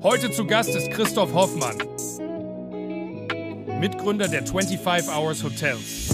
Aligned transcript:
Heute 0.00 0.30
zu 0.30 0.46
Gast 0.46 0.76
ist 0.76 0.92
Christoph 0.92 1.34
Hoffmann, 1.34 1.76
Mitgründer 3.80 4.28
der 4.28 4.46
25 4.46 5.12
Hours 5.12 5.42
Hotels. 5.42 6.10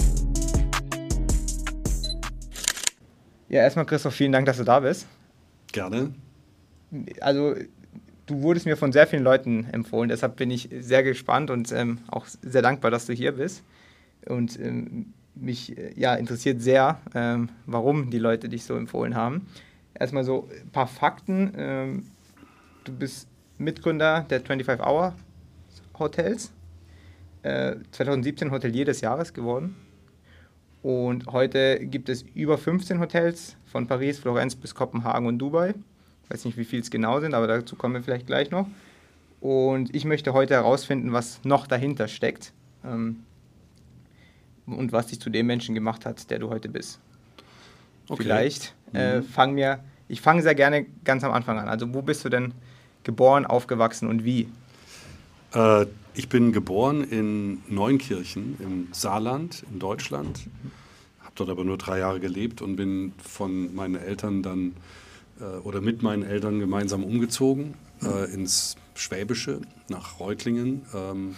Ja, 3.47 3.61
erstmal 3.61 3.85
Christoph, 3.85 4.15
vielen 4.15 4.31
Dank, 4.31 4.47
dass 4.47 4.57
du 4.57 4.63
da 4.63 4.79
bist. 4.79 5.05
Gerne. 5.71 6.15
Also, 7.21 7.53
du 8.25 8.41
wurdest 8.41 8.65
mir 8.65 8.75
von 8.75 8.91
sehr 8.91 9.05
vielen 9.05 9.23
Leuten 9.23 9.67
empfohlen, 9.71 10.09
deshalb 10.09 10.35
bin 10.37 10.49
ich 10.49 10.67
sehr 10.79 11.03
gespannt 11.03 11.51
und 11.51 11.71
ähm, 11.71 11.99
auch 12.07 12.25
sehr 12.25 12.63
dankbar, 12.63 12.89
dass 12.89 13.05
du 13.05 13.13
hier 13.13 13.33
bist. 13.33 13.63
Und 14.25 14.59
ähm, 14.59 15.13
mich 15.35 15.77
äh, 15.77 15.93
ja, 15.95 16.15
interessiert 16.15 16.59
sehr, 16.59 16.99
ähm, 17.13 17.49
warum 17.67 18.09
die 18.09 18.17
Leute 18.17 18.49
dich 18.49 18.63
so 18.63 18.75
empfohlen 18.75 19.13
haben. 19.13 19.45
Erstmal 19.93 20.23
so 20.23 20.49
ein 20.63 20.71
paar 20.71 20.87
Fakten. 20.87 21.53
Ähm, 21.55 22.07
du 22.83 22.91
bist 22.91 23.27
Mitgründer 23.57 24.25
der 24.29 24.41
25 24.41 24.85
Hour 24.85 25.15
Hotels. 25.97 26.51
Äh, 27.43 27.75
2017 27.91 28.51
Hotelier 28.51 28.85
des 28.85 29.01
Jahres 29.01 29.33
geworden. 29.33 29.75
Und 30.81 31.27
heute 31.27 31.79
gibt 31.79 32.09
es 32.09 32.23
über 32.33 32.57
15 32.57 32.99
Hotels 32.99 33.55
von 33.65 33.87
Paris, 33.87 34.19
Florenz 34.19 34.55
bis 34.55 34.75
Kopenhagen 34.75 35.27
und 35.27 35.39
Dubai. 35.39 35.73
Ich 36.23 36.29
weiß 36.29 36.45
nicht, 36.45 36.57
wie 36.57 36.65
viel 36.65 36.79
es 36.79 36.89
genau 36.89 37.19
sind, 37.19 37.33
aber 37.33 37.47
dazu 37.47 37.75
kommen 37.75 37.95
wir 37.95 38.03
vielleicht 38.03 38.27
gleich 38.27 38.51
noch. 38.51 38.67
Und 39.41 39.95
ich 39.95 40.05
möchte 40.05 40.33
heute 40.33 40.55
herausfinden, 40.55 41.13
was 41.13 41.43
noch 41.43 41.67
dahinter 41.67 42.07
steckt 42.07 42.51
ähm, 42.83 43.23
und 44.65 44.91
was 44.91 45.07
dich 45.07 45.19
zu 45.19 45.29
dem 45.29 45.45
Menschen 45.45 45.75
gemacht 45.75 46.05
hat, 46.05 46.29
der 46.31 46.39
du 46.39 46.49
heute 46.49 46.69
bist. 46.69 46.99
Okay. 48.07 48.23
Vielleicht 48.23 48.73
äh, 48.93 49.17
mhm. 49.17 49.23
fangen 49.23 49.55
wir, 49.55 49.83
ich 50.07 50.21
fange 50.21 50.41
sehr 50.41 50.55
gerne 50.55 50.85
ganz 51.03 51.23
am 51.23 51.31
Anfang 51.31 51.59
an. 51.59 51.69
Also 51.69 51.93
wo 51.93 52.01
bist 52.01 52.25
du 52.25 52.29
denn 52.29 52.53
geboren, 53.05 53.45
aufgewachsen 53.45 54.09
und 54.09 54.25
wie? 54.25 54.49
Äh, 55.53 55.85
ich 56.13 56.27
bin 56.27 56.51
geboren 56.51 57.03
in 57.03 57.61
Neunkirchen 57.67 58.57
im 58.59 58.87
Saarland 58.91 59.63
in 59.71 59.79
Deutschland, 59.79 60.47
habe 61.19 61.31
dort 61.35 61.49
aber 61.49 61.63
nur 61.63 61.77
drei 61.77 61.99
Jahre 61.99 62.19
gelebt 62.19 62.61
und 62.61 62.75
bin 62.75 63.13
von 63.17 63.73
meinen 63.73 63.95
Eltern 63.95 64.43
dann 64.43 64.73
äh, 65.39 65.43
oder 65.59 65.81
mit 65.81 66.03
meinen 66.03 66.23
Eltern 66.23 66.59
gemeinsam 66.59 67.03
umgezogen 67.03 67.75
äh, 68.01 68.33
ins 68.33 68.75
Schwäbische 68.95 69.61
nach 69.89 70.19
Reutlingen 70.19 70.83
ähm, 70.93 71.35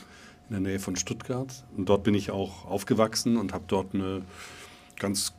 in 0.49 0.53
der 0.53 0.59
Nähe 0.59 0.79
von 0.79 0.95
Stuttgart. 0.95 1.63
Und 1.75 1.89
dort 1.89 2.03
bin 2.03 2.13
ich 2.13 2.31
auch 2.31 2.65
aufgewachsen 2.65 3.37
und 3.37 3.53
habe 3.53 3.65
dort 3.67 3.93
eine 3.93 4.21
ganz 4.97 5.33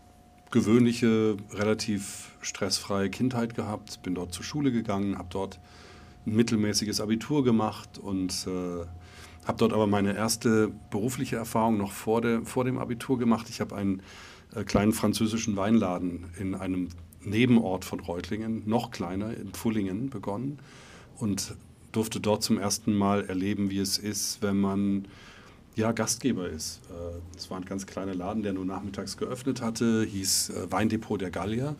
gewöhnliche, 0.51 1.37
relativ 1.53 2.33
stressfreie 2.43 3.09
Kindheit 3.09 3.55
gehabt. 3.55 4.03
Bin 4.03 4.15
dort 4.15 4.35
zur 4.35 4.45
Schule 4.45 4.73
gegangen, 4.73 5.17
habe 5.17 5.29
dort 5.31 5.59
mittelmäßiges 6.25 7.01
Abitur 7.01 7.45
gemacht 7.45 7.99
und 7.99 8.47
äh, 8.47 8.87
habe 9.47 9.59
dort 9.59 9.73
aber 9.73 9.87
meine 9.87 10.15
erste 10.15 10.71
berufliche 10.91 11.37
Erfahrung 11.37 11.79
noch 11.79 11.93
vor, 11.93 12.21
der, 12.21 12.43
vor 12.43 12.65
dem 12.65 12.79
Abitur 12.79 13.19
gemacht. 13.19 13.49
Ich 13.49 13.61
habe 13.61 13.75
einen 13.75 14.03
äh, 14.55 14.65
kleinen 14.65 14.93
französischen 14.93 15.57
Weinladen 15.57 16.27
in 16.39 16.55
einem 16.55 16.89
Nebenort 17.23 17.85
von 17.85 18.01
Reutlingen, 18.01 18.63
noch 18.67 18.91
kleiner, 18.91 19.37
in 19.37 19.51
Pfullingen 19.51 20.11
begonnen 20.11 20.59
und 21.17 21.57
durfte 21.93 22.21
dort 22.21 22.43
zum 22.43 22.59
ersten 22.59 22.95
Mal 22.97 23.25
erleben, 23.25 23.71
wie 23.71 23.79
es 23.79 23.99
ist, 23.99 24.43
wenn 24.43 24.61
man 24.61 25.09
ja, 25.79 25.93
Gastgeber 25.93 26.49
ist. 26.49 26.81
Äh, 26.91 27.37
es 27.37 27.51
war 27.51 27.57
ein 27.57 27.65
ganz 27.65 27.87
kleiner 27.87 28.15
Laden, 28.15 28.43
der 28.43 28.53
nur 28.53 28.65
nachmittags 28.65 29.17
geöffnet 29.17 29.63
hatte, 29.63 30.05
hieß 30.05 30.51
äh, 30.51 30.73
Weindepot 30.73 31.21
der 31.21 31.31
Gallier. 31.31 31.77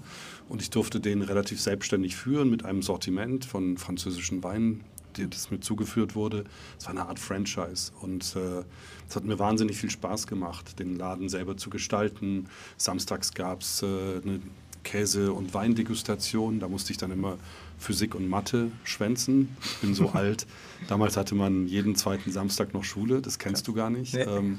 Und 0.49 0.63
ich 0.63 0.71
durfte 0.71 1.01
den 1.01 1.21
relativ 1.21 1.61
selbstständig 1.61 2.17
führen 2.17 2.49
mit 2.49 2.65
einem 2.65 2.83
Sortiment 2.83 3.45
von 3.45 3.77
französischen 3.77 4.43
Weinen, 4.45 4.85
das 5.15 5.51
mir 5.51 5.59
zugeführt 5.59 6.15
wurde. 6.15 6.45
Es 6.79 6.87
war 6.87 6.93
eine 6.93 7.07
Art 7.07 7.19
Franchise. 7.19 7.91
Und 8.01 8.37
äh, 8.37 8.63
es 9.09 9.17
hat 9.17 9.25
mir 9.25 9.41
wahnsinnig 9.41 9.77
viel 9.77 9.91
Spaß 9.91 10.29
gemacht, 10.29 10.79
den 10.79 10.97
Laden 10.97 11.29
selber 11.29 11.57
zu 11.57 11.69
gestalten. 11.69 12.47
Samstags 12.77 13.35
gab 13.35 13.63
es 13.63 13.83
eine 13.83 14.41
Käse- 14.85 15.33
und 15.33 15.55
Weindegustation. 15.55 16.61
Da 16.61 16.69
musste 16.69 16.93
ich 16.93 16.99
dann 16.99 17.11
immer 17.11 17.37
Physik 17.79 18.15
und 18.15 18.29
Mathe 18.29 18.71
schwänzen. 18.85 19.57
Ich 19.63 19.77
bin 19.79 19.95
so 19.95 20.09
alt. 20.13 20.47
Damals 20.89 21.17
hatte 21.17 21.35
man 21.35 21.67
jeden 21.67 21.97
zweiten 21.97 22.31
Samstag 22.31 22.75
noch 22.75 22.85
Schule, 22.85 23.23
das 23.23 23.39
kennst 23.39 23.67
du 23.69 23.73
gar 23.73 23.91
nicht. 23.91 24.15
Nee. 24.15 24.23
Ähm, 24.23 24.59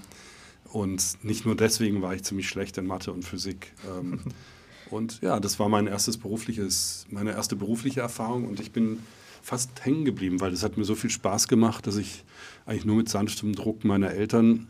und 0.71 1.23
nicht 1.23 1.45
nur 1.45 1.55
deswegen 1.55 2.01
war 2.01 2.13
ich 2.13 2.23
ziemlich 2.23 2.47
schlecht 2.47 2.77
in 2.77 2.85
Mathe 2.85 3.11
und 3.11 3.23
Physik. 3.23 3.73
Ähm, 3.89 4.19
und 4.89 5.21
ja, 5.21 5.39
das 5.39 5.59
war 5.59 5.69
mein 5.69 5.87
erstes 5.87 6.17
berufliches, 6.17 7.05
meine 7.09 7.31
erste 7.31 7.55
berufliche 7.55 8.01
Erfahrung 8.01 8.47
und 8.47 8.59
ich 8.59 8.71
bin 8.71 8.99
fast 9.41 9.83
hängen 9.83 10.05
geblieben, 10.05 10.41
weil 10.41 10.53
es 10.53 10.63
hat 10.63 10.77
mir 10.77 10.83
so 10.83 10.95
viel 10.95 11.09
Spaß 11.09 11.47
gemacht, 11.47 11.87
dass 11.87 11.95
ich 11.95 12.23
eigentlich 12.65 12.85
nur 12.85 12.97
mit 12.97 13.09
sanftem 13.09 13.53
Druck 13.53 13.83
meiner 13.83 14.11
Eltern 14.11 14.67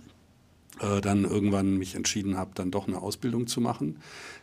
äh, 0.79 1.01
dann 1.01 1.25
irgendwann 1.25 1.77
mich 1.77 1.95
entschieden 1.95 2.37
habe, 2.37 2.51
dann 2.55 2.71
doch 2.71 2.87
eine 2.87 3.01
Ausbildung 3.01 3.47
zu 3.47 3.61
machen. 3.61 3.97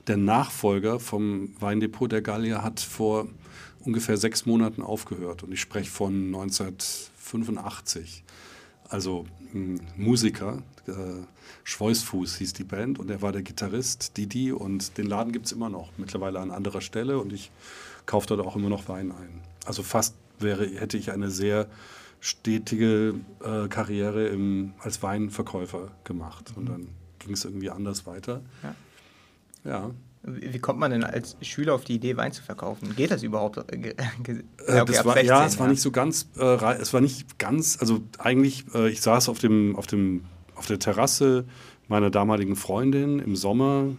Der 0.07 0.17
Nachfolger 0.17 1.01
vom 1.01 1.51
Weindepot 1.61 2.13
der 2.13 2.23
Gallier 2.23 2.63
hat 2.63 2.81
vor 2.81 3.29
ungefähr 3.87 4.17
sechs 4.17 4.45
Monaten 4.47 4.83
aufgehört 4.83 5.43
und 5.43 5.53
ich 5.53 5.61
spreche 5.61 5.91
von 5.91 6.27
1985. 6.27 8.25
Also 8.89 9.27
ein 9.55 9.81
Musiker, 9.97 10.63
äh, 10.87 10.93
Schweißfuß 11.65 12.37
hieß 12.37 12.53
die 12.53 12.65
Band 12.65 12.99
und 12.99 13.11
er 13.11 13.23
war 13.23 13.33
der 13.33 13.43
Gitarrist 13.43 14.17
Didi 14.17 14.53
und 14.53 14.99
den 14.99 15.07
Laden 15.07 15.33
gibt 15.33 15.47
es 15.47 15.53
immer 15.53 15.69
noch, 15.69 15.91
mittlerweile 15.97 16.41
an 16.41 16.51
anderer 16.51 16.81
Stelle 16.81 17.19
und 17.19 17.33
ich 17.33 17.51
kaufe 18.05 18.27
dort 18.27 18.41
auch 18.41 18.57
immer 18.57 18.69
noch 18.69 18.89
Wein 18.89 19.11
ein. 19.11 19.41
Also 19.65 19.83
fast 19.83 20.15
wäre, 20.39 20.67
hätte 20.67 20.97
ich 20.97 21.11
eine 21.11 21.31
sehr 21.31 21.67
stetige 22.21 23.15
äh, 23.43 23.69
Karriere 23.69 24.29
im, 24.29 24.75
als 24.79 25.03
Weinverkäufer 25.03 25.91
gemacht 26.05 26.53
und 26.57 26.69
dann 26.69 26.89
ging 27.19 27.33
es 27.33 27.45
irgendwie 27.45 27.71
anders 27.71 28.07
weiter. 28.07 28.43
Ja. 28.63 28.75
ja. 29.65 29.91
Wie 30.27 30.59
kommt 30.59 30.81
man 30.81 30.91
denn 30.91 31.05
als 31.05 31.37
Schüler 31.41 31.75
auf 31.75 31.85
die 31.85 31.95
Idee, 31.95 32.17
Wein 32.17 32.33
zu 32.33 32.43
verkaufen? 32.43 32.95
Geht 32.97 33.13
das 33.13 33.23
überhaupt? 33.23 33.59
Äh, 33.73 33.95
ja, 34.69 34.83
okay, 34.83 35.05
war, 35.05 35.15
16, 35.15 35.27
ja, 35.27 35.47
es 35.47 35.59
war 35.59 35.69
nicht 35.69 35.81
so 35.81 35.93
ganz, 35.93 36.29
äh, 36.37 36.75
es 36.81 36.93
war 36.93 37.01
nicht 37.01 37.39
ganz, 37.39 37.79
also 37.81 38.01
eigentlich, 38.19 38.65
äh, 38.75 38.89
ich 38.89 39.01
saß 39.01 39.29
auf, 39.29 39.39
dem, 39.39 39.77
auf, 39.77 39.87
dem, 39.87 40.25
auf 40.57 40.67
der 40.67 40.81
Terrasse 40.81 41.45
meiner 41.89 42.11
damaligen 42.11 42.57
Freundin 42.57 43.21
im 43.21 43.37
Sommer 43.37 43.91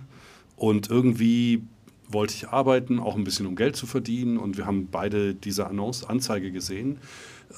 und 0.57 0.89
irgendwie 0.89 1.63
wollte 2.09 2.33
ich 2.33 2.49
arbeiten, 2.49 2.99
auch 2.99 3.15
ein 3.15 3.23
bisschen 3.23 3.45
um 3.45 3.55
Geld 3.55 3.75
zu 3.75 3.85
verdienen 3.85 4.37
und 4.37 4.57
wir 4.57 4.65
haben 4.65 4.87
beide 4.91 5.33
diese 5.33 5.67
Annonce, 5.67 6.03
Anzeige 6.03 6.51
gesehen, 6.51 6.97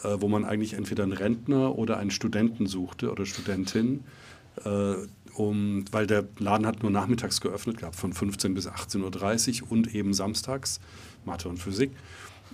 äh, 0.03 0.17
wo 0.19 0.27
man 0.27 0.45
eigentlich 0.45 0.73
entweder 0.73 1.03
einen 1.03 1.13
Rentner 1.13 1.77
oder 1.77 1.97
einen 1.97 2.11
Studenten 2.11 2.67
suchte 2.67 3.11
oder 3.11 3.25
Studentin 3.25 4.03
äh, 4.65 4.93
um, 5.39 5.85
weil 5.91 6.05
der 6.05 6.27
Laden 6.37 6.67
hat 6.67 6.83
nur 6.83 6.91
nachmittags 6.91 7.39
geöffnet 7.39 7.77
gehabt, 7.77 7.95
von 7.95 8.11
15 8.11 8.53
bis 8.53 8.67
18.30 8.67 9.63
Uhr 9.63 9.71
und 9.71 9.95
eben 9.95 10.13
samstags, 10.13 10.81
Mathe 11.23 11.47
und 11.47 11.57
Physik. 11.57 11.91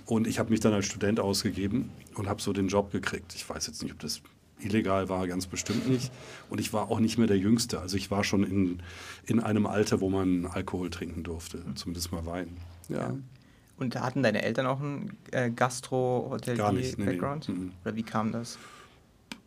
Und 0.06 0.28
ich 0.28 0.38
habe 0.38 0.50
mich 0.50 0.60
dann 0.60 0.72
als 0.72 0.86
Student 0.86 1.18
ausgegeben 1.18 1.90
und 2.14 2.28
habe 2.28 2.40
so 2.40 2.52
den 2.52 2.68
Job 2.68 2.92
gekriegt. 2.92 3.34
Ich 3.34 3.48
weiß 3.48 3.66
jetzt 3.66 3.82
nicht, 3.82 3.92
ob 3.92 3.98
das 3.98 4.22
illegal 4.60 5.08
war, 5.08 5.26
ganz 5.26 5.48
bestimmt 5.48 5.88
nicht. 5.88 6.12
Und 6.48 6.60
ich 6.60 6.72
war 6.72 6.88
auch 6.88 7.00
nicht 7.00 7.18
mehr 7.18 7.26
der 7.26 7.38
Jüngste. 7.38 7.80
Also 7.80 7.96
ich 7.96 8.12
war 8.12 8.22
schon 8.22 8.44
in, 8.44 8.80
in 9.26 9.40
einem 9.40 9.66
Alter, 9.66 10.00
wo 10.00 10.08
man 10.08 10.46
Alkohol 10.46 10.88
trinken 10.88 11.24
durfte, 11.24 11.64
zumindest 11.74 12.12
mal 12.12 12.24
Wein. 12.24 12.56
Ja. 12.88 13.16
Und 13.78 14.00
hatten 14.00 14.22
deine 14.22 14.42
Eltern 14.42 14.66
auch 14.66 14.80
ein 14.80 15.16
äh, 15.32 15.50
Gastro-Hotel-Background? 15.50 17.48
Nee, 17.48 17.54
nee. 17.54 17.70
Oder 17.84 17.96
wie 17.96 18.04
kam 18.04 18.30
das? 18.30 18.58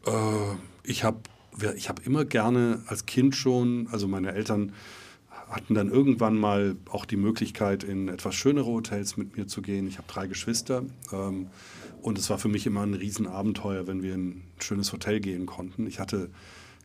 Äh, 0.05 0.11
ich 0.83 1.05
habe 1.05 1.19
ich 1.75 1.89
habe 1.89 2.01
immer 2.03 2.25
gerne 2.25 2.81
als 2.87 3.05
Kind 3.05 3.35
schon, 3.35 3.87
also 3.91 4.07
meine 4.07 4.33
Eltern 4.33 4.73
hatten 5.49 5.73
dann 5.73 5.89
irgendwann 5.89 6.37
mal 6.37 6.75
auch 6.89 7.05
die 7.05 7.17
Möglichkeit, 7.17 7.83
in 7.83 8.07
etwas 8.07 8.35
schönere 8.35 8.67
Hotels 8.67 9.17
mit 9.17 9.35
mir 9.35 9.47
zu 9.47 9.61
gehen. 9.61 9.87
Ich 9.87 9.97
habe 9.97 10.07
drei 10.07 10.27
Geschwister 10.27 10.83
ähm, 11.11 11.47
und 12.01 12.17
es 12.17 12.29
war 12.29 12.37
für 12.37 12.49
mich 12.49 12.67
immer 12.67 12.81
ein 12.81 12.93
Riesenabenteuer, 12.93 13.87
wenn 13.87 14.03
wir 14.03 14.13
in 14.13 14.29
ein 14.29 14.43
schönes 14.59 14.93
Hotel 14.93 15.19
gehen 15.19 15.47
konnten. 15.47 15.87
Ich 15.87 15.99
hatte, 15.99 16.29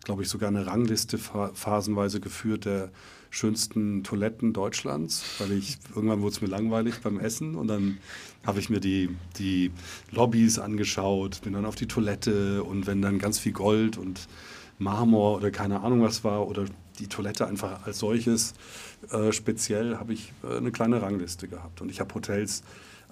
glaube 0.02 0.22
ich, 0.22 0.28
sogar 0.28 0.48
eine 0.48 0.66
Rangliste 0.66 1.18
phasenweise 1.18 2.20
geführt 2.20 2.64
der 2.64 2.90
schönsten 3.28 4.02
Toiletten 4.02 4.52
Deutschlands, 4.52 5.24
weil 5.38 5.52
ich 5.52 5.78
irgendwann 5.94 6.22
wurde 6.22 6.34
es 6.34 6.40
mir 6.40 6.46
langweilig 6.46 7.00
beim 7.02 7.18
Essen 7.18 7.56
und 7.56 7.66
dann 7.66 7.98
habe 8.46 8.60
ich 8.60 8.70
mir 8.70 8.80
die, 8.80 9.10
die 9.38 9.72
Lobbys 10.10 10.58
angeschaut, 10.58 11.40
bin 11.42 11.52
dann 11.52 11.66
auf 11.66 11.74
die 11.74 11.88
Toilette 11.88 12.62
und 12.62 12.86
wenn 12.86 13.02
dann 13.02 13.18
ganz 13.18 13.38
viel 13.38 13.52
Gold 13.52 13.98
und 13.98 14.28
Marmor 14.78 15.36
oder 15.36 15.50
keine 15.50 15.80
Ahnung 15.80 16.02
was 16.02 16.24
war 16.24 16.46
oder 16.48 16.64
die 16.98 17.08
Toilette 17.08 17.46
einfach 17.46 17.86
als 17.86 17.98
solches 17.98 18.54
äh, 19.10 19.32
speziell 19.32 19.96
habe 19.98 20.12
ich 20.12 20.32
äh, 20.42 20.56
eine 20.56 20.70
kleine 20.70 21.02
Rangliste 21.02 21.48
gehabt. 21.48 21.80
Und 21.80 21.90
ich 21.90 22.00
habe 22.00 22.14
Hotels 22.14 22.62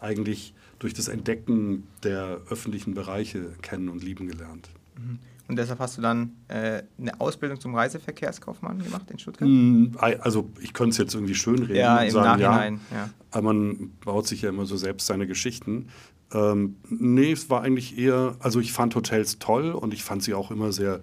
eigentlich 0.00 0.54
durch 0.78 0.94
das 0.94 1.08
Entdecken 1.08 1.84
der 2.02 2.40
öffentlichen 2.50 2.94
Bereiche 2.94 3.50
kennen 3.62 3.88
und 3.88 4.02
lieben 4.02 4.26
gelernt. 4.26 4.68
Mhm. 4.96 5.18
Und 5.48 5.56
deshalb 5.56 5.80
hast 5.80 5.98
du 5.98 6.02
dann 6.02 6.32
äh, 6.48 6.82
eine 6.98 7.20
Ausbildung 7.20 7.60
zum 7.60 7.74
Reiseverkehrskaufmann 7.74 8.82
gemacht 8.82 9.10
in 9.10 9.18
Stuttgart? 9.18 9.48
Mm, 9.48 9.88
Also 9.98 10.48
ich 10.60 10.72
könnte 10.72 10.90
es 10.92 10.98
jetzt 10.98 11.14
irgendwie 11.14 11.34
schön 11.34 11.58
reden 11.58 11.76
Ja, 11.76 12.00
und 12.00 12.10
sagen, 12.10 12.40
Nachhinein, 12.40 12.80
ja, 12.90 12.96
ja. 12.96 13.10
aber 13.32 13.52
man 13.52 13.90
baut 14.04 14.26
sich 14.26 14.42
ja 14.42 14.48
immer 14.48 14.66
so 14.66 14.76
selbst 14.76 15.06
seine 15.06 15.26
Geschichten. 15.26 15.88
Ähm, 16.32 16.76
nee, 16.88 17.32
es 17.32 17.50
war 17.50 17.62
eigentlich 17.62 17.98
eher, 17.98 18.36
also 18.38 18.60
ich 18.60 18.72
fand 18.72 18.94
Hotels 18.94 19.40
toll 19.40 19.72
und 19.72 19.92
ich 19.92 20.04
fand 20.04 20.22
sie 20.22 20.32
auch 20.32 20.50
immer 20.50 20.72
sehr 20.72 21.00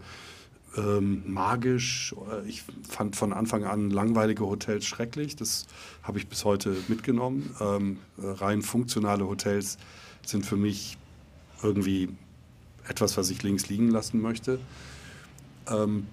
ähm, 0.78 1.24
magisch. 1.26 2.16
Ich 2.48 2.64
fand 2.88 3.16
von 3.16 3.34
Anfang 3.34 3.64
an 3.64 3.90
langweilige 3.90 4.46
Hotels 4.46 4.86
schrecklich. 4.86 5.36
Das 5.36 5.66
habe 6.04 6.20
ich 6.20 6.28
bis 6.28 6.46
heute 6.46 6.76
mitgenommen. 6.88 7.56
Ähm, 7.60 7.98
rein 8.18 8.62
funktionale 8.62 9.28
Hotels 9.28 9.78
sind 10.26 10.46
für 10.46 10.58
mich 10.58 10.98
irgendwie 11.64 12.10
etwas, 12.88 13.18
was 13.18 13.30
ich 13.30 13.44
links 13.44 13.70
liegen 13.70 13.90
lassen 13.90 14.22
möchte. 14.22 14.60
Ähm, 15.70 16.08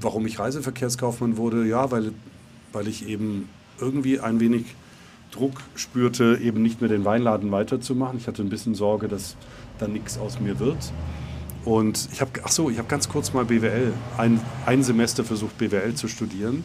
warum 0.00 0.26
ich 0.26 0.38
Reiseverkehrskaufmann 0.38 1.36
wurde? 1.36 1.66
Ja, 1.66 1.90
weil, 1.90 2.12
weil 2.72 2.88
ich 2.88 3.06
eben 3.08 3.48
irgendwie 3.78 4.20
ein 4.20 4.40
wenig 4.40 4.66
Druck 5.30 5.60
spürte, 5.74 6.38
eben 6.40 6.62
nicht 6.62 6.80
mehr 6.80 6.88
den 6.88 7.04
Weinladen 7.04 7.50
weiterzumachen. 7.50 8.18
Ich 8.18 8.28
hatte 8.28 8.42
ein 8.42 8.48
bisschen 8.48 8.74
Sorge, 8.74 9.08
dass 9.08 9.36
da 9.78 9.88
nichts 9.88 10.16
aus 10.16 10.38
mir 10.38 10.60
wird. 10.60 10.92
Und 11.64 12.08
ich 12.12 12.20
habe, 12.20 12.30
ach 12.42 12.50
so, 12.50 12.68
ich 12.68 12.78
habe 12.78 12.88
ganz 12.88 13.08
kurz 13.08 13.32
mal 13.32 13.44
BWL, 13.44 13.92
ein, 14.18 14.40
ein 14.66 14.82
Semester 14.82 15.24
versucht 15.24 15.56
BWL 15.58 15.94
zu 15.94 16.08
studieren 16.08 16.64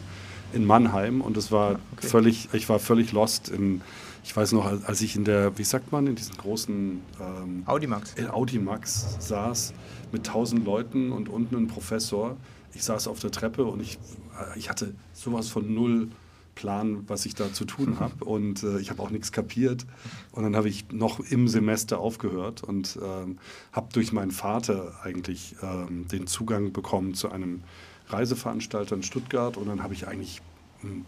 in 0.52 0.64
Mannheim 0.64 1.20
und 1.20 1.36
es 1.36 1.52
war 1.52 1.78
okay. 1.92 2.08
völlig, 2.08 2.48
ich 2.52 2.68
war 2.68 2.78
völlig 2.78 3.12
lost 3.12 3.48
in, 3.48 3.82
ich 4.24 4.36
weiß 4.36 4.52
noch, 4.52 4.66
als 4.66 5.00
ich 5.00 5.16
in 5.16 5.24
der, 5.24 5.56
wie 5.58 5.64
sagt 5.64 5.92
man, 5.92 6.06
in 6.06 6.16
diesen 6.16 6.36
großen 6.36 7.00
ähm, 7.20 7.62
Audimax. 7.66 8.14
in 8.14 8.28
Audimax 8.28 9.16
saß 9.20 9.72
mit 10.12 10.26
tausend 10.26 10.64
Leuten 10.64 11.12
und 11.12 11.28
unten 11.28 11.56
ein 11.56 11.68
Professor. 11.68 12.36
Ich 12.74 12.84
saß 12.84 13.08
auf 13.08 13.20
der 13.20 13.30
Treppe 13.30 13.64
und 13.64 13.80
ich, 13.80 13.98
äh, 14.38 14.58
ich 14.58 14.68
hatte 14.68 14.92
sowas 15.12 15.48
von 15.48 15.72
null 15.72 16.08
Plan, 16.54 17.04
was 17.08 17.26
ich 17.26 17.34
da 17.34 17.52
zu 17.52 17.64
tun 17.64 17.98
habe. 18.00 18.24
Und 18.24 18.62
äh, 18.62 18.78
ich 18.78 18.90
habe 18.90 19.02
auch 19.02 19.10
nichts 19.10 19.32
kapiert. 19.32 19.86
Und 20.32 20.42
dann 20.42 20.56
habe 20.56 20.68
ich 20.68 20.90
noch 20.92 21.20
im 21.20 21.48
Semester 21.48 21.98
aufgehört 21.98 22.62
und 22.62 22.98
ähm, 23.02 23.38
habe 23.72 23.88
durch 23.92 24.12
meinen 24.12 24.30
Vater 24.30 24.94
eigentlich 25.02 25.56
ähm, 25.62 26.06
den 26.08 26.26
Zugang 26.26 26.72
bekommen 26.72 27.14
zu 27.14 27.30
einem 27.30 27.62
Reiseveranstalter 28.08 28.96
in 28.96 29.02
Stuttgart. 29.02 29.56
Und 29.56 29.68
dann 29.68 29.82
habe 29.82 29.94
ich 29.94 30.06
eigentlich 30.06 30.42
hm, 30.80 31.04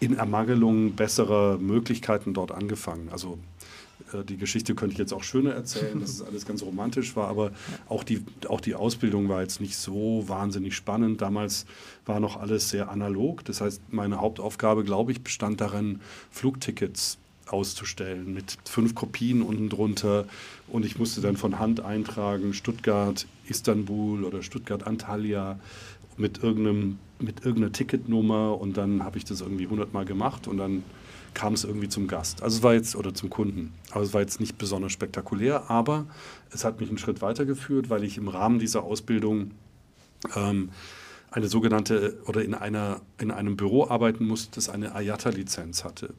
in 0.00 0.16
Ermangelung 0.16 0.94
besserer 0.96 1.58
Möglichkeiten 1.58 2.34
dort 2.34 2.50
angefangen. 2.50 3.08
Also 3.10 3.38
die 4.28 4.36
Geschichte 4.36 4.74
könnte 4.74 4.92
ich 4.92 4.98
jetzt 4.98 5.12
auch 5.12 5.22
schöner 5.22 5.52
erzählen, 5.52 5.98
dass 6.00 6.10
es 6.10 6.22
alles 6.22 6.46
ganz 6.46 6.62
romantisch 6.62 7.16
war, 7.16 7.28
aber 7.28 7.52
auch 7.88 8.04
die, 8.04 8.24
auch 8.48 8.60
die 8.60 8.74
Ausbildung 8.74 9.28
war 9.28 9.42
jetzt 9.42 9.60
nicht 9.60 9.76
so 9.76 10.24
wahnsinnig 10.28 10.76
spannend. 10.76 11.20
Damals 11.20 11.66
war 12.04 12.20
noch 12.20 12.36
alles 12.36 12.68
sehr 12.68 12.90
analog. 12.90 13.44
Das 13.44 13.60
heißt, 13.60 13.80
meine 13.90 14.20
Hauptaufgabe, 14.20 14.84
glaube 14.84 15.12
ich, 15.12 15.22
bestand 15.22 15.60
darin, 15.60 16.00
Flugtickets 16.30 17.18
auszustellen 17.46 18.32
mit 18.32 18.56
fünf 18.64 18.94
Kopien 18.94 19.42
unten 19.42 19.68
drunter 19.68 20.26
und 20.68 20.86
ich 20.86 20.98
musste 20.98 21.20
dann 21.20 21.36
von 21.36 21.58
Hand 21.58 21.80
eintragen 21.80 22.54
Stuttgart, 22.54 23.26
Istanbul 23.46 24.24
oder 24.24 24.42
Stuttgart, 24.42 24.86
Antalya 24.86 25.58
mit 26.16 26.42
irgendeinem 26.42 26.98
mit 27.18 27.44
irgendeiner 27.44 27.72
Ticketnummer 27.72 28.60
und 28.60 28.76
dann 28.76 29.04
habe 29.04 29.18
ich 29.18 29.24
das 29.24 29.42
irgendwie 29.42 29.66
hundertmal 29.66 30.04
gemacht 30.04 30.48
und 30.48 30.56
dann 30.56 30.82
kam 31.34 31.54
es 31.54 31.64
irgendwie 31.64 31.88
zum 31.88 32.08
Gast. 32.08 32.42
Also 32.42 32.58
es 32.58 32.62
war 32.62 32.74
jetzt, 32.74 32.96
oder 32.96 33.14
zum 33.14 33.30
Kunden. 33.30 33.72
Aber 33.90 34.02
es 34.02 34.12
war 34.14 34.20
jetzt 34.20 34.40
nicht 34.40 34.58
besonders 34.58 34.92
spektakulär, 34.92 35.70
aber 35.70 36.06
es 36.50 36.64
hat 36.64 36.80
mich 36.80 36.88
einen 36.88 36.98
Schritt 36.98 37.22
weitergeführt, 37.22 37.90
weil 37.90 38.04
ich 38.04 38.18
im 38.18 38.28
Rahmen 38.28 38.58
dieser 38.58 38.82
Ausbildung 38.82 39.52
ähm, 40.36 40.70
eine 41.30 41.48
sogenannte 41.48 42.18
oder 42.26 42.42
in, 42.42 42.54
einer, 42.54 43.00
in 43.18 43.30
einem 43.30 43.56
Büro 43.56 43.88
arbeiten 43.88 44.26
musste, 44.26 44.50
das 44.54 44.68
eine 44.68 44.92
IATA-Lizenz 44.94 45.84
hatte. 45.84 46.14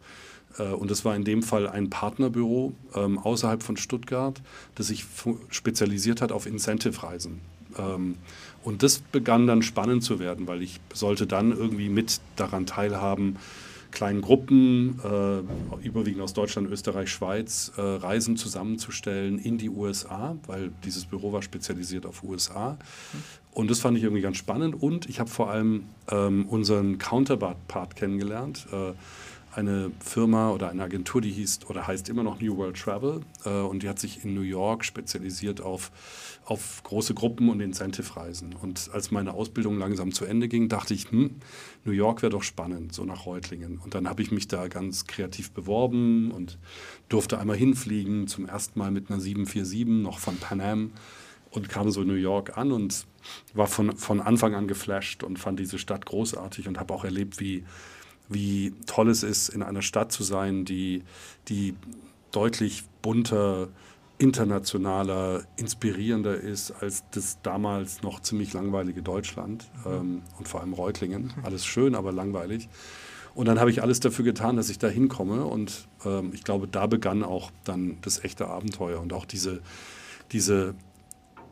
Äh, 0.58 0.64
Und 0.64 0.90
das 0.92 1.06
war 1.06 1.16
in 1.16 1.24
dem 1.24 1.44
Fall 1.44 1.68
ein 1.68 1.90
Partnerbüro 1.90 2.74
ähm, 2.96 3.20
außerhalb 3.20 3.62
von 3.62 3.78
Stuttgart, 3.78 4.42
das 4.76 4.88
sich 4.88 5.06
spezialisiert 5.50 6.22
hat 6.22 6.32
auf 6.32 6.46
Incentive-Reisen. 6.46 7.42
Ähm, 7.78 8.16
und 8.64 8.82
das 8.82 9.00
begann 9.00 9.46
dann 9.48 9.62
spannend 9.62 10.04
zu 10.04 10.20
werden, 10.20 10.48
weil 10.48 10.62
ich 10.62 10.80
sollte 10.94 11.28
dann 11.28 11.52
irgendwie 11.52 11.90
mit 11.90 12.20
daran 12.36 12.66
teilhaben, 12.66 13.38
kleinen 13.94 14.22
Gruppen, 14.22 15.00
äh, 15.04 15.86
überwiegend 15.86 16.22
aus 16.22 16.34
Deutschland, 16.34 16.70
Österreich, 16.70 17.10
Schweiz, 17.10 17.72
äh, 17.78 17.82
Reisen 17.82 18.36
zusammenzustellen 18.36 19.40
in 19.40 19.58
die 19.58 19.70
USA, 19.70 20.36
weil 20.48 20.72
dieses 20.84 21.06
Büro 21.06 21.32
war 21.32 21.42
spezialisiert 21.42 22.06
auf 22.06 22.24
USA. 22.24 22.78
Und 23.52 23.70
das 23.70 23.80
fand 23.80 23.98
ich 23.98 24.04
irgendwie 24.04 24.24
ganz 24.24 24.38
spannend. 24.38 24.82
Und 24.82 25.08
ich 25.10 25.20
habe 25.20 25.30
vor 25.30 25.52
allem 25.52 25.84
ähm, 26.10 26.48
unseren 26.48 26.98
Counterpart 26.98 27.96
kennengelernt. 27.96 28.68
Äh, 28.72 28.94
eine 29.56 29.92
Firma 30.00 30.52
oder 30.52 30.70
eine 30.70 30.84
Agentur, 30.84 31.22
die 31.22 31.32
hieß 31.32 31.62
oder 31.70 31.88
heißt 31.88 32.10
immer 32.10 32.24
noch 32.24 32.40
New 32.42 32.58
World 32.58 32.78
Travel. 32.78 33.22
Äh, 33.46 33.50
und 33.50 33.84
die 33.84 33.90
hat 33.90 34.00
sich 34.00 34.24
in 34.24 34.34
New 34.34 34.42
York 34.42 34.86
spezialisiert 34.86 35.62
auf, 35.62 35.92
auf 36.46 36.82
große 36.84 37.14
Gruppen 37.14 37.50
und 37.50 37.60
Incentive-Reisen. 37.60 38.56
Und 38.56 38.90
als 38.94 39.12
meine 39.12 39.34
Ausbildung 39.34 39.78
langsam 39.78 40.12
zu 40.12 40.26
Ende 40.26 40.48
ging, 40.48 40.70
dachte 40.70 40.94
ich, 40.94 41.12
hm, 41.12 41.36
New 41.86 41.92
York 41.92 42.22
wäre 42.22 42.32
doch 42.32 42.44
spannend, 42.44 42.94
so 42.94 43.06
nach 43.06 43.26
Reutlingen. 43.26 43.78
Und 43.78 43.96
dann 43.96 44.08
habe 44.08 44.22
ich 44.22 44.32
mich 44.32 44.48
da 44.48 44.68
ganz 44.68 45.06
kreativ 45.06 45.52
beworben 45.52 46.32
und 46.32 46.58
durfte 47.10 47.40
einmal 47.40 47.58
hinfliegen, 47.58 48.28
zum 48.28 48.48
ersten 48.48 48.80
Mal 48.80 48.92
mit 48.92 49.10
einer 49.10 49.20
747, 49.20 50.04
noch 50.04 50.20
von 50.20 50.38
Pan 50.38 50.62
Am 50.62 50.92
und 51.52 51.70
kam 51.70 51.92
so 51.92 52.02
in 52.02 52.08
New 52.08 52.14
York 52.16 52.58
an 52.58 52.72
und 52.72 53.06
war 53.54 53.68
von, 53.68 53.96
von 53.96 54.20
Anfang 54.20 54.56
an 54.56 54.68
geflasht 54.68 55.24
und 55.24 55.38
fand 55.38 55.60
diese 55.60 55.78
Stadt 55.78 56.06
großartig 56.06 56.68
und 56.68 56.80
habe 56.80 56.94
auch 56.94 57.06
erlebt, 57.06 57.40
wie, 57.40 57.64
wie 58.34 58.74
toll 58.86 59.10
es 59.10 59.24
ist, 59.24 59.50
in 59.50 59.64
einer 59.64 59.82
Stadt 59.82 60.12
zu 60.12 60.24
sein, 60.24 60.66
die, 60.66 61.04
die 61.48 61.76
deutlich 62.32 62.84
bunter, 63.02 63.70
internationaler, 64.18 65.44
inspirierender 65.58 66.36
ist 66.36 66.72
als 66.72 67.04
das 67.12 67.42
damals 67.42 68.04
noch 68.04 68.22
ziemlich 68.22 68.54
langweilige 68.54 69.02
Deutschland 69.02 69.70
ähm, 69.86 70.22
und 70.38 70.48
vor 70.48 70.62
allem 70.62 70.74
Reutlingen. 70.74 71.34
Alles 71.44 71.66
schön, 71.66 71.96
aber 71.96 72.12
langweilig. 72.12 72.70
Und 73.36 73.48
dann 73.48 73.60
habe 73.60 73.72
ich 73.72 73.82
alles 73.82 74.00
dafür 74.00 74.24
getan, 74.24 74.56
dass 74.58 74.70
ich 74.70 74.78
da 74.78 74.88
hinkomme. 74.88 75.46
Und 75.46 75.88
ähm, 76.06 76.32
ich 76.34 76.44
glaube, 76.44 76.68
da 76.68 76.88
begann 76.88 77.24
auch 77.24 77.52
dann 77.64 77.98
das 78.02 78.24
echte 78.24 78.48
Abenteuer 78.48 79.02
und 79.02 79.12
auch 79.12 79.26
diese, 79.26 79.62
diese, 80.32 80.76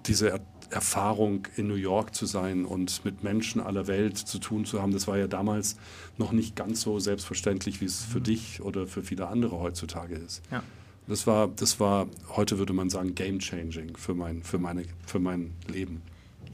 diese 0.05 0.39
Erfahrung 0.71 1.47
in 1.57 1.67
New 1.67 1.75
York 1.75 2.15
zu 2.15 2.25
sein 2.25 2.65
und 2.65 3.03
mit 3.05 3.23
Menschen 3.23 3.61
aller 3.61 3.87
Welt 3.87 4.17
zu 4.17 4.39
tun 4.39 4.65
zu 4.65 4.81
haben. 4.81 4.91
Das 4.93 5.07
war 5.07 5.17
ja 5.17 5.27
damals 5.27 5.75
noch 6.17 6.31
nicht 6.31 6.55
ganz 6.55 6.81
so 6.81 6.99
selbstverständlich, 6.99 7.81
wie 7.81 7.85
es 7.85 8.03
für 8.03 8.21
dich 8.21 8.61
oder 8.61 8.87
für 8.87 9.03
viele 9.03 9.27
andere 9.27 9.59
heutzutage 9.59 10.15
ist. 10.15 10.41
Ja. 10.51 10.63
Das 11.07 11.27
war, 11.27 11.49
das 11.55 11.79
war, 11.79 12.07
heute 12.35 12.57
würde 12.57 12.73
man 12.73 12.89
sagen, 12.89 13.15
game-changing 13.15 13.97
für 13.97 14.13
mein, 14.13 14.43
für, 14.43 14.59
meine, 14.59 14.83
für 15.05 15.19
mein 15.19 15.51
Leben. 15.67 16.01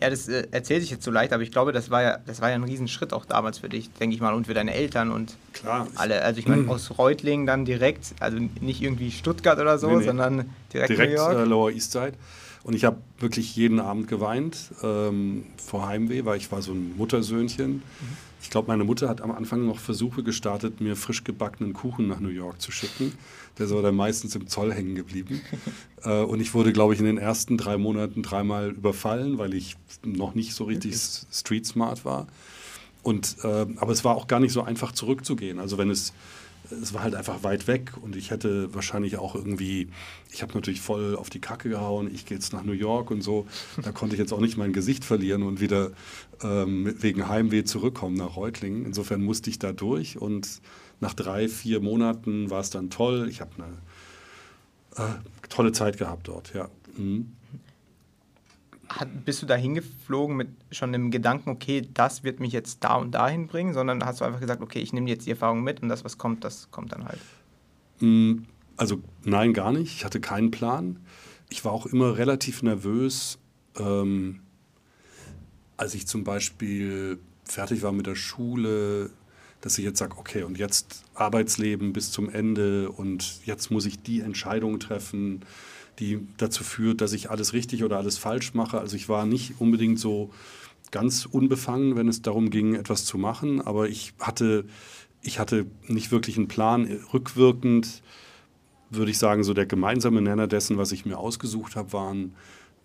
Ja, 0.02 0.10
das 0.10 0.28
äh, 0.28 0.48
erzählt 0.52 0.82
sich 0.82 0.92
jetzt 0.92 1.04
so 1.04 1.12
leicht, 1.12 1.34
aber 1.34 1.42
ich 1.44 1.52
glaube, 1.52 1.72
das 1.72 1.90
war 1.90 2.02
ja, 2.04 2.20
das 2.26 2.40
war 2.40 2.50
ja 2.50 2.56
ein 2.56 2.64
Riesenschritt 2.64 3.14
auch 3.14 3.26
damals 3.26 3.58
für 3.60 3.70
dich, 3.70 3.92
denke 3.94 4.16
ich 4.16 4.22
mal, 4.22 4.34
und 4.34 4.46
für 4.48 4.54
deine 4.54 4.74
Eltern 4.74 5.12
und 5.12 5.36
Klar. 5.54 5.88
alle. 5.96 6.22
Also 6.24 6.40
ich 6.40 6.48
meine, 6.48 6.70
aus 6.70 6.98
Reutlingen 6.98 7.46
dann 7.48 7.66
direkt, 7.66 8.14
also 8.20 8.38
nicht 8.62 8.82
irgendwie 8.82 9.12
Stuttgart 9.12 9.60
oder 9.60 9.78
so, 9.80 9.90
Nee, 9.90 9.98
nee. 9.98 10.04
sondern 10.06 10.50
direkt, 10.72 10.90
direkt 10.90 11.12
New 11.14 11.18
York. 11.18 11.38
äh, 11.38 11.44
Lower 11.46 11.72
East 11.72 11.92
Side. 11.92 12.14
Und 12.68 12.74
ich 12.74 12.84
habe 12.84 12.98
wirklich 13.20 13.56
jeden 13.56 13.80
Abend 13.80 14.10
geweint 14.10 14.74
ähm, 14.84 15.46
vor 15.56 15.88
Heimweh, 15.88 16.26
weil 16.26 16.36
ich 16.38 16.52
war 16.52 16.62
so 16.62 16.74
ein 16.74 16.98
Muttersöhnchen. 16.98 17.82
Ich 18.42 18.50
glaube, 18.50 18.68
meine 18.68 18.84
Mutter 18.84 19.08
hat 19.08 19.22
am 19.22 19.32
Anfang 19.32 19.66
noch 19.66 19.80
Versuche 19.80 20.22
gestartet, 20.22 20.82
mir 20.82 20.98
frisch 20.98 21.24
gebackenen 21.24 21.72
Kuchen 21.72 22.10
nach 22.10 22.20
New 22.20 22.28
York 22.28 22.62
zu 22.62 22.72
schicken. 22.72 23.14
Der 23.58 23.68
ist 23.68 23.72
aber 23.72 23.84
dann 23.84 23.96
meistens 23.96 24.36
im 24.36 24.48
Zoll 24.48 24.74
hängen 24.74 24.96
geblieben. 24.96 25.40
äh, 26.04 26.22
und 26.24 26.42
ich 26.42 26.54
wurde, 26.54 26.74
glaube 26.74 26.94
ich, 26.94 27.00
in 27.00 27.06
den 27.06 27.18
ersten 27.18 27.58
drei 27.58 27.78
Monaten 27.78 28.22
dreimal 28.22 28.72
überfallen, 28.72 29.38
weil 29.38 29.54
ich 29.54 29.78
noch 30.04 30.36
nicht 30.36 30.54
so 30.54 30.66
richtig 30.66 30.92
s- 30.92 31.26
street 31.32 31.66
smart 31.66 32.04
war. 32.04 32.28
Und, 33.02 33.38
äh, 33.46 33.66
aber 33.78 33.94
es 33.94 34.04
war 34.04 34.18
auch 34.18 34.28
gar 34.28 34.42
nicht 34.42 34.52
so 34.52 34.62
einfach 34.62 34.92
zurückzugehen. 34.92 35.60
Also 35.60 35.78
wenn 35.78 35.90
es, 35.90 36.12
es 36.72 36.94
war 36.94 37.04
halt 37.04 37.16
einfach 37.16 37.44
weit 37.44 37.68
weg 37.68 37.94
und 38.02 38.16
ich 38.16 38.32
hätte 38.32 38.74
wahrscheinlich 38.74 39.18
auch 39.18 39.36
irgendwie, 39.36 39.90
ich 40.32 40.42
habe 40.42 40.54
natürlich 40.54 40.82
voll 40.82 41.16
auf 41.16 41.30
die 41.30 41.40
Kacke 41.40 41.70
gehauen, 41.70 42.14
ich 42.14 42.26
gehe 42.26 42.38
jetzt 42.38 42.54
nach 42.54 42.64
New 42.64 42.74
York 42.74 43.12
und 43.12 43.22
so. 43.22 43.46
Da 43.82 43.92
konnte 43.92 44.16
ich 44.16 44.20
jetzt 44.20 44.34
auch 44.34 44.40
nicht 44.40 44.58
mein 44.58 44.74
Gesicht 44.74 45.06
verlieren 45.06 45.44
und 45.44 45.62
wieder 45.62 45.92
ähm, 46.42 46.94
wegen 47.00 47.28
Heimweh 47.28 47.64
zurückkommen 47.64 48.16
nach 48.16 48.36
Reutlingen. 48.36 48.86
Insofern 48.86 49.24
musste 49.24 49.50
ich 49.50 49.60
da 49.60 49.72
durch 49.72 50.20
und 50.20 50.62
nach 51.00 51.14
drei, 51.14 51.48
vier 51.48 51.80
Monaten 51.80 52.50
war 52.50 52.62
es 52.62 52.70
dann 52.70 52.90
toll. 52.90 53.28
Ich 53.30 53.42
habe 53.42 53.52
eine 54.98 55.08
äh, 55.08 55.48
tolle 55.50 55.72
Zeit 55.72 55.98
gehabt 55.98 56.28
dort, 56.28 56.54
ja. 56.54 56.70
Mhm. 56.98 57.37
Hat, 58.90 59.26
bist 59.26 59.42
du 59.42 59.46
da 59.46 59.56
hingeflogen 59.56 60.38
mit 60.38 60.48
schon 60.72 60.94
dem 60.94 61.12
Gedanken, 61.12 61.50
okay, 61.50 61.88
das 61.94 62.24
wird 62.24 62.40
mich 62.40 62.54
jetzt 62.54 62.84
da 62.84 62.96
und 62.96 63.12
dahin 63.12 63.48
bringen, 63.48 63.74
sondern 63.74 64.04
hast 64.06 64.22
du 64.22 64.26
einfach 64.26 64.40
gesagt, 64.40 64.62
okay, 64.62 64.80
ich 64.80 64.94
nehme 64.94 65.10
jetzt 65.10 65.26
die 65.26 65.32
Erfahrung 65.32 65.62
mit 65.62 65.82
und 65.82 65.90
das, 65.90 66.06
was 66.06 66.18
kommt, 66.18 66.44
das 66.44 66.72
kommt 66.72 66.94
dann 66.94 67.06
halt. 67.06 67.20
Mm, 68.00 68.44
Also 68.78 69.02
nein, 69.24 69.54
gar 69.54 69.72
nicht. 69.72 69.96
Ich 69.96 70.06
hatte 70.06 70.20
keinen 70.22 70.52
Plan. 70.52 71.00
Ich 71.50 71.66
war 71.66 71.72
auch 71.72 71.86
immer 71.86 72.18
relativ 72.18 72.64
nervös, 72.64 73.40
ähm, 73.78 74.42
als 75.78 75.94
ich 75.94 76.08
zum 76.08 76.24
Beispiel 76.24 77.20
fertig 77.44 77.82
war 77.82 77.92
mit 77.92 78.08
der 78.08 78.16
Schule, 78.16 79.10
dass 79.62 79.78
ich 79.78 79.86
jetzt 79.86 80.00
sage, 80.00 80.18
okay, 80.18 80.44
und 80.44 80.58
jetzt 80.58 81.04
Arbeitsleben 81.14 81.94
bis 81.94 82.12
zum 82.12 82.30
Ende 82.30 82.92
und 82.92 83.46
jetzt 83.46 83.72
muss 83.72 83.86
ich 83.86 84.02
die 84.02 84.22
Entscheidung 84.22 84.80
treffen, 84.80 85.42
die 86.00 86.28
dazu 86.38 86.64
führt, 86.64 87.02
dass 87.02 87.14
ich 87.14 87.30
alles 87.30 87.54
richtig 87.54 87.84
oder 87.84 87.98
alles 87.98 88.18
falsch 88.18 88.54
mache. 88.54 88.80
Also 88.80 88.96
ich 88.96 89.10
war 89.10 89.26
nicht 89.26 89.60
unbedingt 89.60 90.00
so 90.00 90.32
ganz 90.92 91.26
unbefangen, 91.26 91.96
wenn 91.96 92.08
es 92.08 92.22
darum 92.22 92.50
ging, 92.50 92.76
etwas 92.76 93.06
zu 93.06 93.18
machen, 93.18 93.62
aber 93.62 93.90
ich 93.90 94.14
hatte, 94.20 94.66
ich 95.22 95.40
hatte 95.40 95.66
nicht 95.88 96.12
wirklich 96.12 96.38
einen 96.38 96.48
Plan. 96.48 96.86
Rückwirkend 97.14 98.02
würde 98.90 99.12
ich 99.12 99.18
sagen, 99.18 99.44
so 99.44 99.54
der 99.54 99.66
gemeinsame 99.66 100.22
Nenner 100.22 100.48
dessen, 100.48 100.78
was 100.78 100.92
ich 100.92 101.06
mir 101.06 101.18
ausgesucht 101.18 101.76
habe, 101.76 101.94
waren, 101.94 102.36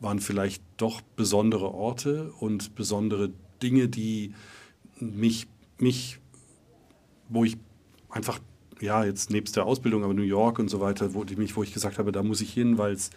waren 0.00 0.18
vielleicht 0.18 0.62
doch 0.76 1.00
besondere 1.16 1.72
Orte 1.72 2.32
und 2.40 2.74
besondere 2.74 3.30
Dinge, 3.62 3.88
die 3.88 4.34
mich, 4.98 5.46
mich, 5.78 6.18
wo 7.28 7.44
ich 7.44 7.56
einfach, 8.10 8.40
ja, 8.82 9.04
jetzt 9.04 9.30
nebst 9.30 9.56
der 9.56 9.64
Ausbildung, 9.64 10.02
aber 10.02 10.12
New 10.12 10.22
York 10.22 10.58
und 10.58 10.68
so 10.68 10.80
weiter, 10.80 11.14
wo, 11.14 11.22
die 11.22 11.36
mich, 11.36 11.56
wo 11.56 11.62
ich 11.62 11.72
gesagt 11.72 11.98
habe, 11.98 12.10
da 12.10 12.22
muss 12.22 12.40
ich 12.40 12.52
hin, 12.52 12.78
weil 12.78 12.92
es 12.92 13.10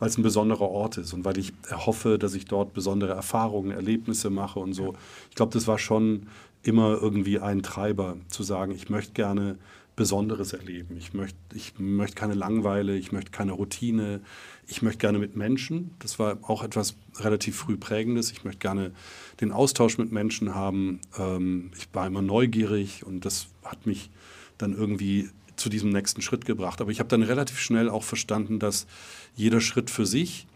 ein 0.00 0.22
besonderer 0.22 0.68
Ort 0.68 0.96
ist 0.96 1.12
und 1.12 1.24
weil 1.24 1.36
ich 1.38 1.52
hoffe, 1.70 2.18
dass 2.18 2.34
ich 2.34 2.46
dort 2.46 2.72
besondere 2.72 3.12
Erfahrungen, 3.12 3.72
Erlebnisse 3.72 4.30
mache 4.30 4.60
und 4.60 4.74
so. 4.74 4.94
Ich 5.28 5.36
glaube, 5.36 5.52
das 5.52 5.66
war 5.66 5.78
schon 5.78 6.28
immer 6.62 6.98
irgendwie 7.02 7.40
ein 7.40 7.62
Treiber, 7.62 8.16
zu 8.28 8.44
sagen, 8.44 8.72
ich 8.72 8.90
möchte 8.90 9.12
gerne 9.12 9.58
Besonderes 9.96 10.52
erleben. 10.52 10.96
Ich 10.96 11.12
möchte, 11.12 11.36
ich 11.52 11.74
möchte 11.78 12.14
keine 12.14 12.34
Langeweile, 12.34 12.96
ich 12.96 13.10
möchte 13.10 13.32
keine 13.32 13.50
Routine, 13.50 14.20
ich 14.68 14.80
möchte 14.80 15.00
gerne 15.00 15.18
mit 15.18 15.34
Menschen. 15.34 15.90
Das 15.98 16.20
war 16.20 16.38
auch 16.42 16.62
etwas 16.62 16.94
relativ 17.18 17.56
früh 17.56 17.76
prägendes. 17.76 18.30
Ich 18.30 18.44
möchte 18.44 18.60
gerne 18.60 18.92
den 19.40 19.50
Austausch 19.50 19.98
mit 19.98 20.12
Menschen 20.12 20.54
haben. 20.54 21.00
Ähm, 21.18 21.72
ich 21.76 21.88
war 21.92 22.06
immer 22.06 22.22
neugierig 22.22 23.04
und 23.04 23.24
das 23.24 23.48
hat 23.64 23.86
mich 23.86 24.10
dann 24.58 24.74
irgendwie 24.74 25.30
zu 25.56 25.68
diesem 25.68 25.90
nächsten 25.90 26.22
Schritt 26.22 26.44
gebracht. 26.44 26.80
Aber 26.80 26.90
ich 26.90 27.00
habe 27.00 27.08
dann 27.08 27.22
relativ 27.22 27.58
schnell 27.58 27.88
auch 27.88 28.04
verstanden, 28.04 28.58
dass 28.58 28.86
jeder 29.34 29.60
Schritt 29.60 29.90
für 29.90 30.06
sich 30.06 30.46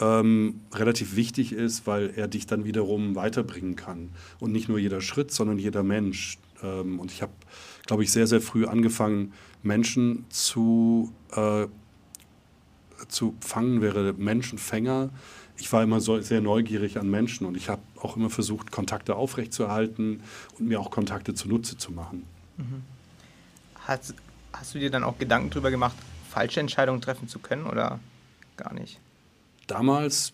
ähm, 0.00 0.60
relativ 0.72 1.14
wichtig 1.14 1.52
ist, 1.52 1.86
weil 1.86 2.12
er 2.16 2.26
dich 2.26 2.46
dann 2.46 2.64
wiederum 2.64 3.14
weiterbringen 3.14 3.76
kann. 3.76 4.10
Und 4.40 4.52
nicht 4.52 4.68
nur 4.68 4.78
jeder 4.78 5.00
Schritt, 5.00 5.30
sondern 5.30 5.58
jeder 5.58 5.84
Mensch. 5.84 6.38
Ähm, 6.62 6.98
und 6.98 7.12
ich 7.12 7.22
habe 7.22 7.32
glaube 7.86 8.02
ich, 8.02 8.12
sehr, 8.12 8.26
sehr 8.26 8.40
früh 8.40 8.66
angefangen, 8.66 9.32
Menschen 9.62 10.24
zu, 10.28 11.12
äh, 11.32 11.66
zu 13.08 13.34
fangen, 13.40 13.80
wäre 13.80 14.14
Menschenfänger. 14.14 15.10
Ich 15.56 15.72
war 15.72 15.82
immer 15.82 16.00
so, 16.00 16.20
sehr 16.20 16.40
neugierig 16.40 16.98
an 16.98 17.10
Menschen 17.10 17.46
und 17.46 17.56
ich 17.56 17.68
habe 17.68 17.82
auch 18.00 18.16
immer 18.16 18.30
versucht, 18.30 18.72
Kontakte 18.72 19.16
aufrechtzuerhalten 19.16 20.20
und 20.58 20.66
mir 20.66 20.80
auch 20.80 20.90
Kontakte 20.90 21.34
zunutze 21.34 21.76
zu 21.76 21.92
machen. 21.92 22.24
Mhm. 22.56 22.82
Hast, 23.86 24.14
hast 24.52 24.74
du 24.74 24.78
dir 24.78 24.90
dann 24.90 25.04
auch 25.04 25.18
Gedanken 25.18 25.50
darüber 25.50 25.70
gemacht, 25.70 25.96
falsche 26.30 26.60
Entscheidungen 26.60 27.00
treffen 27.00 27.28
zu 27.28 27.38
können 27.38 27.66
oder 27.66 28.00
gar 28.56 28.74
nicht? 28.74 29.00
Damals 29.66 30.32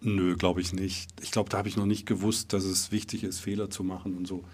Nö, 0.00 0.36
glaube 0.36 0.60
ich 0.60 0.72
nicht. 0.72 1.10
Ich 1.20 1.32
glaube, 1.32 1.50
da 1.50 1.58
habe 1.58 1.68
ich 1.68 1.76
noch 1.76 1.86
nicht 1.86 2.06
gewusst, 2.06 2.52
dass 2.52 2.64
es 2.64 2.92
wichtig 2.92 3.24
ist, 3.24 3.40
Fehler 3.40 3.68
zu 3.68 3.82
machen 3.82 4.16
und 4.16 4.28
so. 4.28 4.44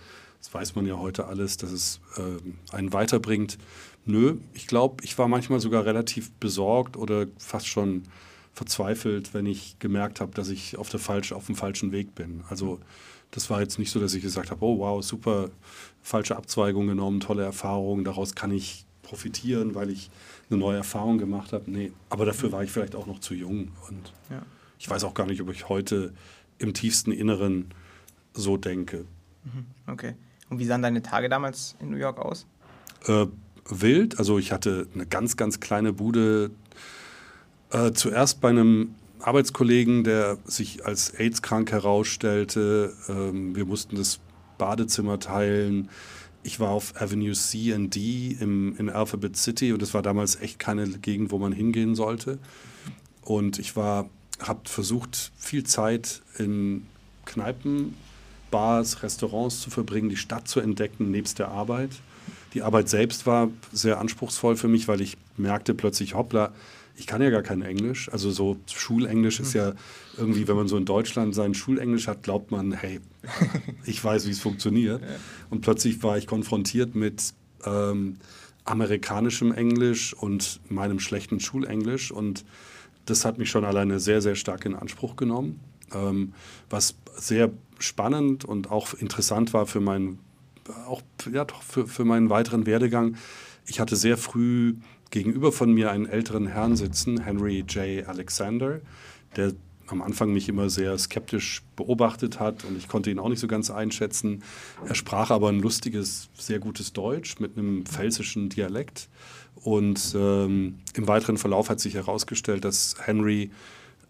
Das 0.40 0.52
weiß 0.52 0.74
man 0.74 0.86
ja 0.86 0.96
heute 0.96 1.26
alles, 1.26 1.56
dass 1.56 1.70
es 1.70 2.00
äh, 2.16 2.74
einen 2.74 2.92
weiterbringt. 2.92 3.58
Nö, 4.06 4.36
ich 4.54 4.66
glaube, 4.66 5.04
ich 5.04 5.16
war 5.18 5.28
manchmal 5.28 5.60
sogar 5.60 5.84
relativ 5.84 6.32
besorgt 6.32 6.96
oder 6.96 7.26
fast 7.38 7.66
schon 7.66 8.04
verzweifelt, 8.52 9.34
wenn 9.34 9.46
ich 9.46 9.78
gemerkt 9.80 10.20
habe, 10.20 10.32
dass 10.32 10.48
ich 10.48 10.78
auf, 10.78 10.88
der 10.88 11.00
falsch, 11.00 11.32
auf 11.32 11.46
dem 11.46 11.56
falschen 11.56 11.92
Weg 11.92 12.14
bin. 12.14 12.44
Also 12.48 12.80
das 13.34 13.50
war 13.50 13.60
jetzt 13.60 13.80
nicht 13.80 13.90
so, 13.90 13.98
dass 13.98 14.14
ich 14.14 14.22
gesagt 14.22 14.52
habe, 14.52 14.64
oh 14.64 14.78
wow, 14.78 15.04
super, 15.04 15.50
falsche 16.02 16.36
Abzweigung 16.36 16.86
genommen, 16.86 17.18
tolle 17.18 17.42
Erfahrung, 17.42 18.04
daraus 18.04 18.36
kann 18.36 18.52
ich 18.52 18.86
profitieren, 19.02 19.74
weil 19.74 19.90
ich 19.90 20.08
eine 20.48 20.60
neue 20.60 20.76
Erfahrung 20.76 21.18
gemacht 21.18 21.52
habe. 21.52 21.68
Nee, 21.68 21.90
aber 22.10 22.26
dafür 22.26 22.52
war 22.52 22.62
ich 22.62 22.70
vielleicht 22.70 22.94
auch 22.94 23.06
noch 23.06 23.18
zu 23.18 23.34
jung. 23.34 23.72
Und 23.88 24.12
ja. 24.30 24.42
ich 24.78 24.88
weiß 24.88 25.02
auch 25.02 25.14
gar 25.14 25.26
nicht, 25.26 25.42
ob 25.42 25.50
ich 25.50 25.68
heute 25.68 26.12
im 26.58 26.74
tiefsten 26.74 27.10
Inneren 27.10 27.70
so 28.34 28.56
denke. 28.56 29.04
Mhm, 29.42 29.66
okay. 29.88 30.14
Und 30.48 30.60
wie 30.60 30.64
sahen 30.64 30.82
deine 30.82 31.02
Tage 31.02 31.28
damals 31.28 31.74
in 31.80 31.90
New 31.90 31.96
York 31.96 32.20
aus? 32.20 32.46
Äh, 33.06 33.26
wild. 33.68 34.18
Also 34.20 34.38
ich 34.38 34.52
hatte 34.52 34.86
eine 34.94 35.06
ganz, 35.06 35.36
ganz 35.36 35.58
kleine 35.58 35.92
Bude. 35.92 36.52
Äh, 37.70 37.92
zuerst 37.92 38.40
bei 38.40 38.50
einem 38.50 38.94
Arbeitskollegen, 39.26 40.04
der 40.04 40.38
sich 40.44 40.84
als 40.84 41.14
AIDS-krank 41.14 41.72
herausstellte. 41.72 42.92
Ähm, 43.08 43.56
wir 43.56 43.64
mussten 43.64 43.96
das 43.96 44.20
Badezimmer 44.58 45.18
teilen. 45.18 45.88
Ich 46.42 46.60
war 46.60 46.70
auf 46.70 47.00
Avenue 47.00 47.32
C 47.32 47.72
and 47.72 47.94
D 47.94 48.36
im, 48.38 48.76
in 48.76 48.90
Alphabet 48.90 49.36
City 49.36 49.72
und 49.72 49.80
es 49.82 49.94
war 49.94 50.02
damals 50.02 50.36
echt 50.40 50.58
keine 50.58 50.86
Gegend, 50.86 51.32
wo 51.32 51.38
man 51.38 51.52
hingehen 51.52 51.94
sollte. 51.94 52.38
Und 53.22 53.58
ich 53.58 53.76
war, 53.76 54.10
habe 54.40 54.60
versucht, 54.68 55.32
viel 55.38 55.64
Zeit 55.64 56.20
in 56.38 56.86
Kneipen 57.24 57.94
Bars, 58.50 59.02
Restaurants 59.02 59.62
zu 59.62 59.70
verbringen, 59.70 60.10
die 60.10 60.16
Stadt 60.16 60.46
zu 60.46 60.60
entdecken, 60.60 61.10
nebst 61.10 61.38
der 61.38 61.48
Arbeit. 61.48 61.90
Die 62.52 62.62
Arbeit 62.62 62.88
selbst 62.88 63.26
war 63.26 63.48
sehr 63.72 63.98
anspruchsvoll 63.98 64.56
für 64.56 64.68
mich, 64.68 64.86
weil 64.86 65.00
ich 65.00 65.16
merkte 65.36 65.74
plötzlich, 65.74 66.14
hoppla, 66.14 66.52
ich 66.96 67.06
kann 67.06 67.20
ja 67.22 67.30
gar 67.30 67.42
kein 67.42 67.62
Englisch. 67.62 68.08
Also 68.12 68.30
so 68.30 68.56
Schulenglisch 68.72 69.40
ist 69.40 69.52
ja 69.52 69.74
irgendwie, 70.16 70.46
wenn 70.46 70.56
man 70.56 70.68
so 70.68 70.76
in 70.76 70.84
Deutschland 70.84 71.34
sein 71.34 71.54
Schulenglisch 71.54 72.06
hat, 72.06 72.22
glaubt 72.22 72.50
man, 72.50 72.72
hey, 72.72 73.00
ich 73.84 74.02
weiß, 74.02 74.26
wie 74.26 74.30
es 74.30 74.40
funktioniert. 74.40 75.02
Und 75.50 75.60
plötzlich 75.60 76.02
war 76.02 76.16
ich 76.18 76.26
konfrontiert 76.26 76.94
mit 76.94 77.34
ähm, 77.64 78.16
amerikanischem 78.64 79.52
Englisch 79.52 80.14
und 80.14 80.60
meinem 80.68 81.00
schlechten 81.00 81.40
Schulenglisch. 81.40 82.12
Und 82.12 82.44
das 83.06 83.24
hat 83.24 83.38
mich 83.38 83.50
schon 83.50 83.64
alleine 83.64 83.98
sehr, 84.00 84.22
sehr 84.22 84.36
stark 84.36 84.64
in 84.64 84.74
Anspruch 84.74 85.16
genommen. 85.16 85.60
Ähm, 85.92 86.32
was 86.70 86.94
sehr 87.16 87.50
spannend 87.78 88.44
und 88.44 88.70
auch 88.70 88.94
interessant 88.94 89.52
war 89.52 89.66
für 89.66 89.80
meinen, 89.80 90.20
auch, 90.86 91.02
ja, 91.30 91.44
doch 91.44 91.62
für, 91.62 91.86
für 91.86 92.04
meinen 92.04 92.30
weiteren 92.30 92.66
Werdegang. 92.66 93.16
Ich 93.66 93.80
hatte 93.80 93.96
sehr 93.96 94.16
früh 94.16 94.74
gegenüber 95.10 95.52
von 95.52 95.72
mir 95.72 95.90
einen 95.90 96.06
älteren 96.06 96.46
Herrn 96.46 96.76
sitzen, 96.76 97.22
Henry 97.22 97.64
J. 97.68 98.06
Alexander, 98.06 98.80
der 99.36 99.52
am 99.86 100.02
Anfang 100.02 100.32
mich 100.32 100.48
immer 100.48 100.70
sehr 100.70 100.96
skeptisch 100.98 101.62
beobachtet 101.76 102.40
hat 102.40 102.64
und 102.64 102.76
ich 102.76 102.88
konnte 102.88 103.10
ihn 103.10 103.18
auch 103.18 103.28
nicht 103.28 103.40
so 103.40 103.46
ganz 103.46 103.70
einschätzen. 103.70 104.42
Er 104.86 104.94
sprach 104.94 105.30
aber 105.30 105.48
ein 105.48 105.60
lustiges, 105.60 106.28
sehr 106.34 106.58
gutes 106.58 106.92
Deutsch 106.92 107.38
mit 107.38 107.56
einem 107.56 107.84
pfälzischen 107.84 108.48
Dialekt. 108.48 109.08
Und 109.56 110.14
ähm, 110.18 110.78
im 110.94 111.08
weiteren 111.08 111.36
Verlauf 111.36 111.70
hat 111.70 111.80
sich 111.80 111.94
herausgestellt, 111.94 112.64
dass 112.64 112.96
Henry 112.98 113.50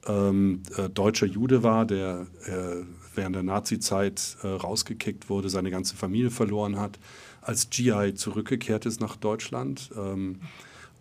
ähm, 0.07 0.63
äh, 0.77 0.89
deutscher 0.89 1.27
Jude 1.27 1.63
war, 1.63 1.85
der 1.85 2.27
äh, 2.45 2.85
während 3.15 3.37
der 3.37 3.43
Nazizeit 3.43 4.37
äh, 4.43 4.49
rausgekickt 4.49 5.29
wurde, 5.29 5.49
seine 5.49 5.71
ganze 5.71 5.97
Familie 5.97 6.31
verloren 6.31 6.79
hat, 6.79 6.99
als 7.41 7.71
GI 7.71 8.15
zurückgekehrt 8.15 8.87
ist 8.87 9.01
nach 9.01 9.17
Deutschland 9.17 9.91
ähm, 9.97 10.41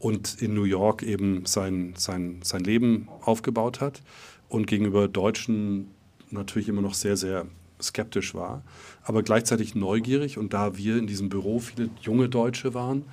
und 0.04 0.42
in 0.42 0.54
New 0.54 0.66
York 0.66 1.02
eben 1.02 1.46
sein, 1.46 1.94
sein, 1.96 2.40
sein 2.44 2.62
Leben 2.62 3.08
aufgebaut 3.22 3.80
hat 3.80 4.02
und 4.50 4.68
gegenüber 4.68 5.08
Deutschen 5.08 5.92
natürlich 6.30 6.68
immer 6.68 6.82
noch 6.82 6.94
sehr, 6.94 7.16
sehr 7.16 7.46
skeptisch 7.82 8.36
war, 8.36 8.64
aber 9.04 9.24
gleichzeitig 9.24 9.76
neugierig. 9.76 10.38
Und 10.38 10.54
da 10.54 10.76
wir 10.76 10.98
in 10.98 11.08
diesem 11.08 11.30
Büro 11.30 11.60
viele 11.60 11.90
junge 12.02 12.28
Deutsche 12.28 12.74
waren, 12.74 13.06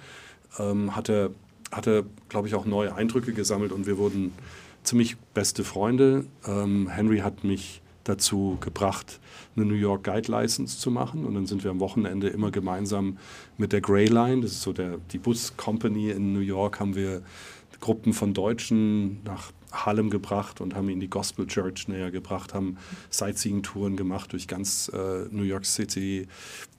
ähm, 0.59 0.97
hat 0.97 1.09
er, 1.09 1.30
hat 1.70 1.87
glaube 2.28 2.49
ich, 2.49 2.56
auch 2.56 2.66
neue 2.66 2.92
Eindrücke 2.92 3.32
gesammelt 3.32 3.70
und 3.70 3.87
wir 3.87 3.97
wurden 3.97 4.32
ziemlich 4.82 5.16
beste 5.32 5.62
Freunde. 5.62 6.25
Ähm, 6.44 6.88
Henry 6.88 7.18
hat 7.18 7.44
mich 7.44 7.82
dazu 8.11 8.59
gebracht, 8.61 9.21
eine 9.57 9.64
New 9.64 9.75
York 9.75 10.05
Guide 10.05 10.31
License 10.31 10.79
zu 10.79 10.90
machen. 10.90 11.25
Und 11.25 11.35
dann 11.35 11.47
sind 11.47 11.64
wir 11.64 11.71
am 11.71 11.81
Wochenende 11.81 12.29
immer 12.29 12.50
gemeinsam 12.50 13.19
mit 13.57 13.73
der 13.73 13.81
Grey 13.81 14.07
Line, 14.07 14.43
das 14.43 14.52
ist 14.52 14.62
so 14.62 14.73
der, 14.73 14.99
die 15.12 15.19
Bus 15.19 15.57
Company 15.57 16.11
in 16.11 16.33
New 16.33 16.40
York, 16.40 16.81
haben 16.81 16.95
wir 16.95 17.23
Gruppen 17.81 18.12
von 18.12 18.35
Deutschen 18.35 19.23
nach 19.25 19.52
Harlem 19.73 20.11
gebracht 20.11 20.61
und 20.61 20.75
haben 20.75 20.88
ihn 20.88 21.00
die 21.00 21.09
Gospel 21.09 21.47
Church 21.47 21.88
näher 21.88 22.11
gebracht, 22.11 22.55
haben 22.55 22.76
Sightseeing-Touren 23.11 23.97
gemacht 23.97 24.33
durch 24.33 24.49
ganz 24.49 24.90
äh, 24.93 25.26
New 25.31 25.45
York 25.45 25.64
City, 25.64 26.26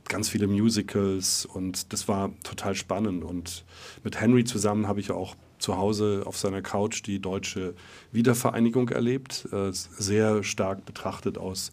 ganz 0.08 0.30
viele 0.30 0.48
Musicals 0.48 1.46
und 1.46 1.92
das 1.94 2.08
war 2.08 2.32
total 2.44 2.76
spannend. 2.76 3.24
Und 3.24 3.66
mit 4.04 4.20
Henry 4.20 4.44
zusammen 4.44 4.88
habe 4.88 5.00
ich 5.00 5.12
auch 5.12 5.36
zu 5.62 5.78
Hause 5.78 6.24
auf 6.26 6.38
seiner 6.38 6.62
Couch 6.62 7.04
die 7.06 7.20
deutsche 7.20 7.74
Wiedervereinigung 8.12 8.90
erlebt, 8.90 9.48
äh, 9.52 9.72
sehr 9.72 10.44
stark 10.44 10.86
betrachtet 10.86 11.38
aus 11.38 11.72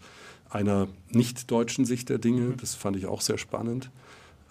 einer 0.50 0.88
nicht-deutschen 1.10 1.84
Sicht 1.84 2.08
der 2.08 2.18
Dinge. 2.18 2.42
Mhm. 2.42 2.56
Das 2.58 2.74
fand 2.74 2.96
ich 2.96 3.06
auch 3.06 3.20
sehr 3.20 3.38
spannend. 3.38 3.90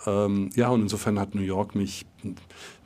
Ähm, 0.06 0.52
ja, 0.56 0.70
und 0.70 0.82
insofern 0.82 1.20
hat 1.20 1.34
New 1.34 1.42
York 1.42 1.76
mich 1.76 2.06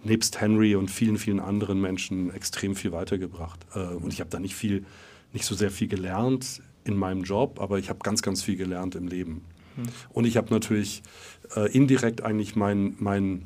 nebst 0.03 0.39
Henry 0.39 0.75
und 0.75 0.89
vielen, 0.89 1.17
vielen 1.17 1.39
anderen 1.39 1.79
Menschen 1.81 2.34
extrem 2.34 2.75
viel 2.75 2.91
weitergebracht. 2.91 3.60
Äh, 3.75 3.79
und 3.79 4.13
ich 4.13 4.20
habe 4.20 4.29
da 4.29 4.39
nicht 4.39 4.55
viel, 4.55 4.86
nicht 5.34 5.46
so 5.46 5.55
sehr 5.55 5.72
viel 5.72 5.88
gelernt. 5.88 6.62
in 6.84 6.98
meinem 6.98 7.24
Job, 7.24 7.60
aber 7.62 7.77
ich 7.77 7.89
habe 7.89 8.00
ganz, 8.00 8.24
ganz 8.24 8.41
viel 8.41 8.55
gelernt 8.55 8.96
im 8.96 9.08
Leben. 9.08 9.46
Mhm. 9.75 9.84
Und 10.10 10.25
ich 10.25 10.36
habe 10.36 10.51
natürlich 10.51 11.03
äh, 11.55 11.72
indirekt 11.72 12.24
eigentlich 12.24 12.55
mein, 12.55 12.96
mein, 12.98 13.46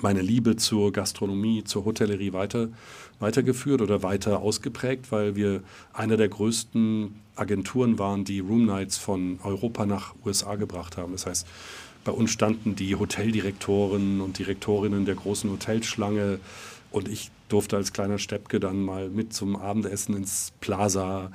meine 0.00 0.22
Liebe 0.22 0.56
zur 0.56 0.92
Gastronomie, 0.92 1.64
zur 1.64 1.84
Hotellerie 1.84 2.32
weiter, 2.32 2.68
weitergeführt 3.20 3.82
oder 3.82 4.02
weiter 4.02 4.40
ausgeprägt, 4.40 5.12
weil 5.12 5.36
wir 5.36 5.62
einer 5.92 6.16
der 6.16 6.28
größten 6.28 7.14
Agenturen 7.36 7.98
waren, 7.98 8.24
die 8.24 8.40
Room 8.40 8.66
Nights 8.66 8.96
von 8.98 9.38
Europa 9.42 9.86
nach 9.86 10.14
USA 10.24 10.56
gebracht 10.56 10.96
haben. 10.96 11.12
Das 11.12 11.26
heißt, 11.26 11.46
bei 12.04 12.12
uns 12.12 12.30
standen 12.30 12.74
die 12.74 12.96
Hoteldirektoren 12.96 14.20
und 14.20 14.38
Direktorinnen 14.38 15.04
der 15.04 15.14
großen 15.14 15.50
Hotelschlange 15.50 16.40
und 16.90 17.08
ich 17.08 17.30
durfte 17.48 17.76
als 17.76 17.92
kleiner 17.92 18.18
Steppke 18.18 18.60
dann 18.60 18.82
mal 18.82 19.08
mit 19.08 19.32
zum 19.32 19.56
Abendessen 19.56 20.16
ins 20.16 20.52
Plaza, 20.60 21.30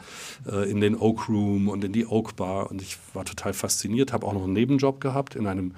äh, 0.50 0.70
in 0.70 0.82
den 0.82 0.96
Oak 0.96 1.30
Room 1.30 1.68
und 1.70 1.84
in 1.84 1.94
die 1.94 2.08
Oak 2.08 2.36
Bar. 2.36 2.72
Und 2.72 2.82
ich 2.82 2.98
war 3.14 3.24
total 3.24 3.54
fasziniert, 3.54 4.14
habe 4.14 4.26
auch 4.26 4.34
noch 4.34 4.44
einen 4.44 4.54
Nebenjob 4.54 5.00
gehabt 5.00 5.36
in 5.36 5.48
einem 5.48 5.74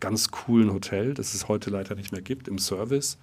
ganz 0.00 0.30
coolen 0.30 0.72
Hotel, 0.72 1.14
das 1.14 1.34
es 1.34 1.48
heute 1.48 1.70
leider 1.70 1.94
nicht 1.94 2.12
mehr 2.12 2.22
gibt, 2.22 2.48
im 2.48 2.58
Service. 2.58 3.18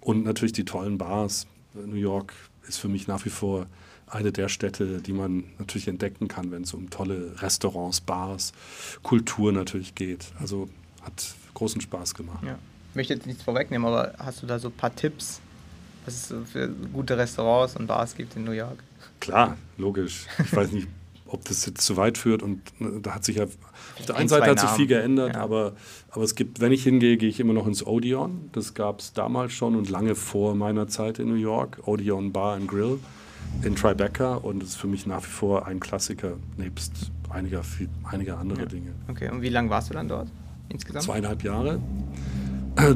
Und 0.00 0.24
natürlich 0.24 0.52
die 0.52 0.64
tollen 0.64 0.98
Bars. 0.98 1.46
New 1.74 1.96
York 1.96 2.32
ist 2.66 2.78
für 2.78 2.88
mich 2.88 3.06
nach 3.06 3.24
wie 3.24 3.30
vor 3.30 3.66
eine 4.08 4.32
der 4.32 4.48
Städte, 4.48 5.00
die 5.00 5.12
man 5.12 5.44
natürlich 5.58 5.88
entdecken 5.88 6.28
kann, 6.28 6.50
wenn 6.52 6.62
es 6.62 6.72
um 6.74 6.90
tolle 6.90 7.34
Restaurants, 7.42 8.00
Bars, 8.00 8.52
Kultur 9.02 9.52
natürlich 9.52 9.94
geht. 9.94 10.26
Also 10.38 10.68
hat 11.02 11.34
großen 11.54 11.80
Spaß 11.80 12.14
gemacht. 12.14 12.44
Ja. 12.44 12.58
Ich 12.90 12.96
möchte 12.96 13.14
jetzt 13.14 13.26
nichts 13.26 13.42
vorwegnehmen, 13.42 13.86
aber 13.86 14.14
hast 14.18 14.42
du 14.42 14.46
da 14.46 14.58
so 14.58 14.68
ein 14.68 14.74
paar 14.74 14.94
Tipps, 14.94 15.40
was 16.04 16.30
es 16.30 16.50
für 16.50 16.68
gute 16.92 17.18
Restaurants 17.18 17.76
und 17.76 17.88
Bars 17.88 18.14
gibt 18.14 18.36
in 18.36 18.44
New 18.44 18.52
York? 18.52 18.78
Klar, 19.20 19.56
logisch. 19.76 20.26
Ich 20.38 20.54
weiß 20.54 20.72
nicht, 20.72 20.88
ob 21.28 21.44
das 21.44 21.66
jetzt 21.66 21.82
zu 21.82 21.96
weit 21.96 22.18
führt 22.18 22.42
und 22.42 22.60
ne, 22.80 23.00
da 23.02 23.14
hat 23.14 23.24
sich 23.24 23.36
ja 23.36 23.44
auf 23.44 24.06
der 24.06 24.16
einen 24.16 24.28
Seite 24.28 24.50
hat 24.50 24.60
sich 24.60 24.70
viel 24.70 24.86
geändert, 24.86 25.34
ja. 25.34 25.40
aber, 25.40 25.74
aber 26.10 26.24
es 26.24 26.34
gibt, 26.34 26.60
wenn 26.60 26.72
ich 26.72 26.82
hingehe, 26.82 27.16
gehe 27.16 27.28
ich 27.28 27.40
immer 27.40 27.52
noch 27.52 27.66
ins 27.66 27.86
Odeon. 27.86 28.50
Das 28.52 28.74
gab 28.74 29.00
es 29.00 29.12
damals 29.12 29.52
schon 29.52 29.74
und 29.74 29.88
lange 29.88 30.14
vor 30.14 30.54
meiner 30.54 30.88
Zeit 30.88 31.18
in 31.18 31.28
New 31.28 31.34
York. 31.34 31.80
Odeon 31.86 32.32
Bar 32.32 32.56
and 32.56 32.68
Grill 32.68 32.98
in 33.62 33.74
Tribeca 33.74 34.34
und 34.34 34.62
es 34.62 34.70
ist 34.70 34.76
für 34.76 34.86
mich 34.86 35.06
nach 35.06 35.22
wie 35.22 35.30
vor 35.30 35.66
ein 35.66 35.80
Klassiker, 35.80 36.34
nebst 36.56 37.10
einiger, 37.30 37.62
viel, 37.62 37.88
einiger 38.04 38.38
andere 38.38 38.60
ja. 38.60 38.66
Dinge. 38.66 38.92
Okay, 39.08 39.30
und 39.30 39.42
wie 39.42 39.48
lange 39.48 39.70
warst 39.70 39.90
du 39.90 39.94
dann 39.94 40.08
dort 40.08 40.28
insgesamt? 40.68 41.04
Zweieinhalb 41.04 41.42
Jahre. 41.42 41.80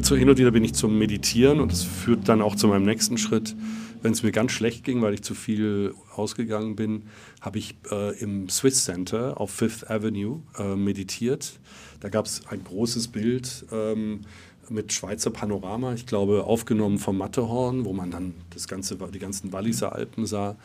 Zu 0.02 0.16
hin 0.16 0.28
und 0.28 0.38
wieder 0.38 0.50
bin 0.50 0.62
ich 0.62 0.74
zum 0.74 0.98
Meditieren 0.98 1.60
und 1.60 1.72
das 1.72 1.82
führt 1.82 2.28
dann 2.28 2.42
auch 2.42 2.54
zu 2.54 2.68
meinem 2.68 2.84
nächsten 2.84 3.16
Schritt. 3.16 3.56
Wenn 4.02 4.12
es 4.12 4.22
mir 4.22 4.32
ganz 4.32 4.52
schlecht 4.52 4.84
ging, 4.84 5.02
weil 5.02 5.14
ich 5.14 5.22
zu 5.22 5.34
viel 5.34 5.94
ausgegangen 6.14 6.76
bin, 6.76 7.04
habe 7.40 7.58
ich 7.58 7.76
äh, 7.90 8.18
im 8.18 8.48
Swiss 8.48 8.84
Center 8.84 9.40
auf 9.40 9.50
Fifth 9.50 9.90
Avenue 9.90 10.40
äh, 10.58 10.74
meditiert. 10.74 11.58
Da 12.00 12.08
gab 12.08 12.26
es 12.26 12.46
ein 12.46 12.64
großes 12.64 13.08
Bild 13.08 13.66
ähm, 13.70 14.22
mit 14.70 14.92
Schweizer 14.92 15.30
Panorama, 15.30 15.94
ich 15.94 16.06
glaube 16.06 16.44
aufgenommen 16.44 16.98
vom 16.98 17.18
Matterhorn, 17.18 17.84
wo 17.84 17.92
man 17.92 18.10
dann 18.10 18.34
das 18.50 18.68
ganze, 18.68 18.96
die 18.96 19.18
ganzen 19.18 19.52
Walliser 19.52 19.94
Alpen 19.94 20.26
sah 20.26 20.56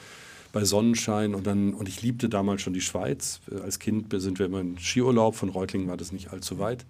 bei 0.54 0.63
Sonnenschein 0.63 1.36
und 1.36 1.46
dann 1.46 1.74
und 1.74 1.89
ich 1.89 2.01
liebte 2.01 2.30
damals 2.30 2.62
schon 2.62 2.74
die 2.74 2.82
Schweiz. 2.82 3.42
Als 3.63 3.80
Kind 3.80 4.13
sind 4.22 4.39
wir 4.39 4.46
immer 4.46 4.62
in 4.62 4.77
Skiurlaub, 4.77 5.36
von 5.36 5.50
Reutlingen 5.50 5.89
war 5.89 5.98
das 5.98 6.13
nicht 6.13 6.32
allzu 6.32 6.60
weit. 6.60 6.86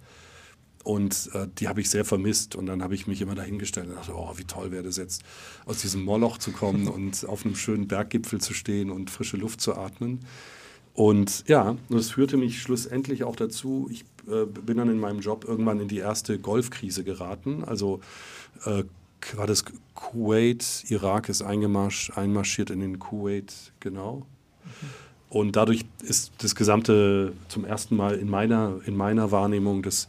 Und 0.85 1.31
äh, 1.33 1.47
die 1.57 1.67
habe 1.67 1.81
ich 1.81 1.89
sehr 1.89 2.05
vermisst. 2.05 2.55
Und 2.55 2.67
dann 2.67 2.83
habe 2.83 2.93
ich 2.93 3.07
mich 3.07 3.19
immer 3.19 3.33
dahingestellt 3.33 3.89
und 3.89 3.95
dachte, 3.95 4.13
oh, 4.15 4.31
wie 4.35 4.43
toll 4.43 4.71
wäre 4.71 4.83
das 4.83 4.97
jetzt, 4.97 5.23
aus 5.65 5.81
diesem 5.81 6.03
Moloch 6.03 6.37
zu 6.37 6.51
kommen 6.51 6.87
und 6.95 7.27
auf 7.27 7.43
einem 7.43 7.55
schönen 7.55 7.87
Berggipfel 7.87 8.39
zu 8.39 8.53
stehen 8.53 8.91
und 8.91 9.09
frische 9.09 9.35
Luft 9.35 9.61
zu 9.61 9.75
atmen. 9.75 10.19
Und 10.93 11.43
ja, 11.47 11.75
das 11.89 12.11
führte 12.11 12.37
mich 12.37 12.61
schlussendlich 12.61 13.23
auch 13.23 13.35
dazu, 13.35 13.89
ich 13.91 14.05
äh, 14.31 14.45
bin 14.45 14.77
dann 14.77 14.89
in 14.89 14.99
meinem 14.99 15.21
Job 15.21 15.43
irgendwann 15.45 15.79
in 15.79 15.87
die 15.87 15.97
erste 15.97 16.37
Golfkrise 16.37 17.03
geraten. 17.03 17.63
Also 17.63 17.99
äh, 18.65 18.83
war 19.35 19.47
das 19.47 19.65
Kuwait, 19.95 20.85
Irak 20.89 21.29
ist 21.29 21.41
einmarschiert 21.41 22.69
in 22.69 22.79
den 22.79 22.99
Kuwait, 22.99 23.73
genau. 23.79 24.27
Mhm. 24.63 24.69
Und 25.29 25.55
dadurch 25.55 25.83
ist 26.03 26.31
das 26.37 26.53
Gesamte 26.53 27.33
zum 27.47 27.65
ersten 27.65 27.95
Mal 27.95 28.13
in 28.15 28.29
meiner, 28.29 28.79
in 28.85 28.95
meiner 28.95 29.31
Wahrnehmung, 29.31 29.81
dass 29.81 30.05
äh, 30.05 30.07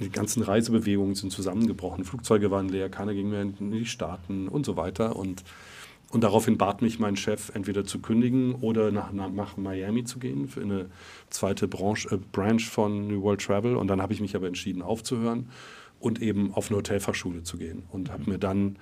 die 0.00 0.10
ganzen 0.10 0.42
Reisebewegungen 0.42 1.14
sind 1.14 1.30
zusammengebrochen. 1.30 2.04
Flugzeuge 2.04 2.50
waren 2.50 2.68
leer, 2.68 2.88
keiner 2.88 3.12
ging 3.12 3.30
mehr 3.30 3.42
in 3.42 3.70
die 3.70 3.86
Staaten 3.86 4.48
und 4.48 4.64
so 4.64 4.76
weiter. 4.76 5.16
Und 5.16 5.44
und 6.12 6.20
daraufhin 6.24 6.58
bat 6.58 6.82
mich 6.82 6.98
mein 6.98 7.16
Chef, 7.16 7.50
entweder 7.54 7.86
zu 7.86 7.98
kündigen 7.98 8.54
oder 8.56 8.92
nach, 8.92 9.12
nach 9.12 9.56
Miami 9.56 10.04
zu 10.04 10.18
gehen 10.18 10.46
für 10.46 10.60
eine 10.60 10.90
zweite 11.30 11.66
Branche, 11.68 12.14
äh, 12.14 12.18
Branch 12.32 12.60
von 12.60 13.08
New 13.08 13.22
World 13.22 13.40
Travel. 13.40 13.76
Und 13.76 13.88
dann 13.88 14.02
habe 14.02 14.12
ich 14.12 14.20
mich 14.20 14.36
aber 14.36 14.46
entschieden, 14.46 14.82
aufzuhören 14.82 15.48
und 16.00 16.20
eben 16.20 16.52
auf 16.52 16.68
eine 16.68 16.76
Hotelfachschule 16.76 17.44
zu 17.44 17.56
gehen. 17.56 17.84
Und 17.90 18.12
habe 18.12 18.28
mir 18.28 18.38
dann, 18.38 18.76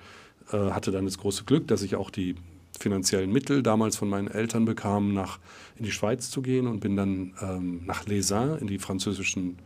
äh, 0.51 0.71
hatte 0.71 0.91
dann 0.91 1.05
das 1.05 1.17
große 1.19 1.45
Glück, 1.45 1.69
dass 1.69 1.83
ich 1.83 1.95
auch 1.95 2.09
die 2.09 2.35
finanziellen 2.77 3.31
Mittel 3.31 3.63
damals 3.63 3.95
von 3.95 4.09
meinen 4.09 4.27
Eltern 4.27 4.65
bekam, 4.65 5.13
nach, 5.13 5.39
in 5.77 5.85
die 5.85 5.91
Schweiz 5.91 6.31
zu 6.31 6.41
gehen 6.41 6.67
und 6.67 6.81
bin 6.81 6.97
dann 6.97 7.33
ähm, 7.41 7.85
nach 7.85 8.05
Les 8.07 8.31
in 8.31 8.67
die 8.67 8.79
französischen 8.79 9.57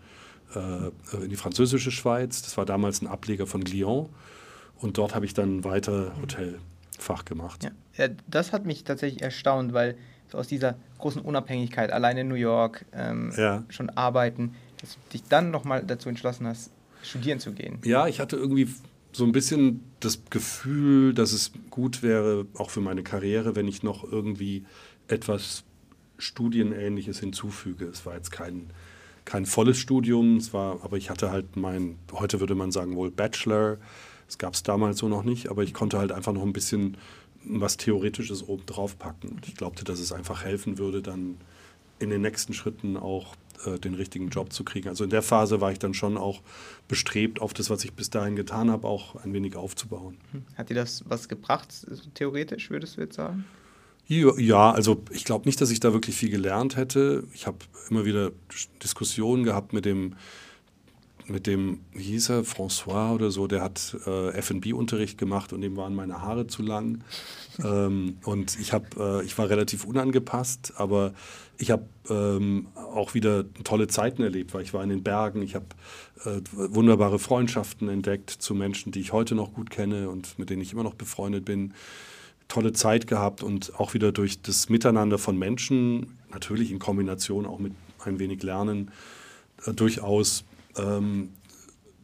äh, 0.55 1.23
in 1.23 1.29
die 1.29 1.35
französische 1.35 1.91
Schweiz. 1.91 2.41
Das 2.41 2.57
war 2.57 2.65
damals 2.65 3.01
ein 3.01 3.07
Ableger 3.07 3.47
von 3.47 3.61
Lyon. 3.61 4.09
Und 4.77 4.97
dort 4.97 5.15
habe 5.15 5.25
ich 5.25 5.33
dann 5.33 5.63
weiter 5.63 6.13
Hotel 6.21 6.59
Fach 6.97 7.25
gemacht. 7.25 7.63
Ja. 7.63 7.71
ja. 8.05 8.13
das 8.27 8.53
hat 8.53 8.65
mich 8.65 8.83
tatsächlich 8.83 9.21
erstaunt, 9.21 9.73
weil 9.73 9.95
so 10.31 10.37
aus 10.37 10.47
dieser 10.47 10.75
großen 10.97 11.21
Unabhängigkeit, 11.21 11.91
alleine 11.91 12.21
in 12.21 12.27
New 12.27 12.35
York 12.35 12.85
ähm, 12.93 13.31
ja. 13.37 13.63
schon 13.69 13.89
arbeiten, 13.89 14.55
dass 14.81 14.93
du 14.93 14.99
dich 15.13 15.23
dann 15.23 15.51
nochmal 15.51 15.83
dazu 15.85 16.09
entschlossen 16.09 16.47
hast, 16.47 16.71
studieren 17.03 17.39
zu 17.39 17.51
gehen. 17.51 17.79
Ja, 17.83 18.07
ich 18.07 18.19
hatte 18.19 18.35
irgendwie 18.35 18.69
so 19.11 19.23
ein 19.23 19.31
bisschen 19.31 19.83
das 19.99 20.19
Gefühl, 20.29 21.13
dass 21.13 21.31
es 21.31 21.51
gut 21.69 22.03
wäre, 22.03 22.45
auch 22.55 22.69
für 22.69 22.81
meine 22.81 23.03
Karriere, 23.03 23.55
wenn 23.55 23.67
ich 23.67 23.83
noch 23.83 24.03
irgendwie 24.09 24.65
etwas 25.07 25.63
Studienähnliches 26.17 27.19
hinzufüge. 27.19 27.85
Es 27.85 28.05
war 28.05 28.15
jetzt 28.15 28.31
kein, 28.31 28.69
kein 29.25 29.45
volles 29.45 29.77
Studium, 29.77 30.37
es 30.37 30.53
war, 30.53 30.79
aber 30.83 30.97
ich 30.97 31.09
hatte 31.09 31.31
halt 31.31 31.57
mein, 31.57 31.97
heute 32.13 32.39
würde 32.39 32.55
man 32.55 32.71
sagen, 32.71 32.95
wohl 32.95 33.11
Bachelor 33.11 33.77
das 34.27 34.37
gab 34.37 34.53
es 34.53 34.63
damals 34.63 34.99
so 34.99 35.07
noch 35.07 35.23
nicht, 35.23 35.49
aber 35.49 35.63
ich 35.63 35.73
konnte 35.73 35.97
halt 35.97 36.11
einfach 36.11 36.33
noch 36.33 36.43
ein 36.43 36.53
bisschen 36.53 36.97
was 37.43 37.77
Theoretisches 37.77 38.47
oben 38.47 38.65
drauf 38.65 38.97
packen. 38.97 39.39
Ich 39.45 39.55
glaubte, 39.55 39.83
dass 39.83 39.99
es 39.99 40.11
einfach 40.11 40.43
helfen 40.43 40.77
würde, 40.77 41.01
dann 41.01 41.37
in 41.99 42.09
den 42.09 42.21
nächsten 42.21 42.53
Schritten 42.53 42.97
auch 42.97 43.35
äh, 43.65 43.77
den 43.77 43.93
richtigen 43.93 44.29
Job 44.29 44.51
zu 44.51 44.63
kriegen. 44.63 44.89
Also 44.89 45.03
in 45.03 45.11
der 45.11 45.21
Phase 45.21 45.61
war 45.61 45.71
ich 45.71 45.79
dann 45.79 45.93
schon 45.93 46.17
auch 46.17 46.41
bestrebt, 46.87 47.39
auf 47.39 47.53
das, 47.53 47.69
was 47.69 47.83
ich 47.85 47.93
bis 47.93 48.09
dahin 48.09 48.35
getan 48.35 48.71
habe, 48.71 48.87
auch 48.87 49.15
ein 49.23 49.31
wenig 49.31 49.55
aufzubauen. 49.55 50.17
Hat 50.57 50.69
dir 50.69 50.73
das 50.73 51.03
was 51.07 51.29
gebracht, 51.29 51.69
theoretisch, 52.15 52.71
würdest 52.71 52.97
du 52.97 53.01
jetzt 53.01 53.15
sagen? 53.15 53.45
Ja, 54.07 54.71
also 54.71 55.03
ich 55.11 55.25
glaube 55.25 55.45
nicht, 55.45 55.59
dass 55.61 55.71
ich 55.71 55.79
da 55.79 55.93
wirklich 55.93 56.15
viel 56.15 56.29
gelernt 56.29 56.75
hätte. 56.75 57.23
Ich 57.33 57.47
habe 57.47 57.57
immer 57.89 58.05
wieder 58.05 58.31
Diskussionen 58.83 59.43
gehabt 59.43 59.73
mit 59.73 59.85
dem 59.85 60.15
mit 61.27 61.47
dem, 61.47 61.79
wie 61.91 62.03
hieß 62.03 62.29
er, 62.29 62.43
François 62.43 63.13
oder 63.13 63.31
so, 63.31 63.47
der 63.47 63.61
hat 63.61 63.97
äh, 64.05 64.29
FB-Unterricht 64.39 65.17
gemacht 65.17 65.53
und 65.53 65.61
dem 65.61 65.75
waren 65.75 65.95
meine 65.95 66.21
Haare 66.21 66.47
zu 66.47 66.61
lang. 66.61 67.03
ähm, 67.63 68.17
und 68.23 68.59
ich, 68.59 68.73
hab, 68.73 68.97
äh, 68.97 69.23
ich 69.23 69.37
war 69.37 69.49
relativ 69.49 69.85
unangepasst, 69.85 70.73
aber 70.77 71.13
ich 71.57 71.71
habe 71.71 71.85
ähm, 72.09 72.67
auch 72.75 73.13
wieder 73.13 73.45
tolle 73.63 73.87
Zeiten 73.87 74.21
erlebt, 74.21 74.53
weil 74.53 74.61
ich 74.61 74.73
war 74.73 74.83
in 74.83 74.89
den 74.89 75.03
Bergen, 75.03 75.41
ich 75.41 75.55
habe 75.55 75.65
äh, 76.25 76.41
wunderbare 76.51 77.17
Freundschaften 77.17 77.89
entdeckt 77.89 78.29
zu 78.29 78.53
Menschen, 78.53 78.91
die 78.91 78.99
ich 78.99 79.13
heute 79.13 79.35
noch 79.35 79.53
gut 79.53 79.69
kenne 79.69 80.09
und 80.09 80.37
mit 80.37 80.49
denen 80.49 80.61
ich 80.61 80.73
immer 80.73 80.83
noch 80.83 80.95
befreundet 80.95 81.45
bin. 81.45 81.73
Tolle 82.47 82.73
Zeit 82.73 83.07
gehabt 83.07 83.43
und 83.43 83.79
auch 83.79 83.93
wieder 83.93 84.11
durch 84.11 84.41
das 84.41 84.69
Miteinander 84.69 85.17
von 85.17 85.37
Menschen, 85.37 86.17
natürlich 86.31 86.71
in 86.71 86.79
Kombination 86.79 87.45
auch 87.45 87.59
mit 87.59 87.73
ein 88.05 88.19
wenig 88.19 88.43
Lernen, 88.43 88.91
äh, 89.65 89.73
durchaus 89.73 90.45
ähm, 90.77 91.29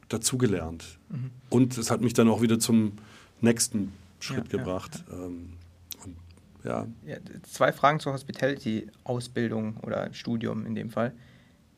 dazugelernt. 0.10 0.99
Mhm. 1.10 1.32
Und 1.49 1.77
es 1.77 1.91
hat 1.91 2.01
mich 2.01 2.13
dann 2.13 2.27
auch 2.27 2.41
wieder 2.41 2.60
zum 2.60 2.93
nächsten 3.39 3.93
Schritt 4.19 4.51
ja, 4.51 4.58
gebracht. 4.58 5.04
Ja, 5.10 5.17
ja. 5.17 5.25
Ähm, 5.25 5.54
und, 6.04 6.15
ja. 6.63 6.88
Zwei 7.43 7.71
Fragen 7.71 7.99
zur 7.99 8.13
Hospitality-Ausbildung 8.13 9.77
oder 9.77 10.13
Studium 10.13 10.65
in 10.65 10.75
dem 10.75 10.89
Fall. 10.89 11.13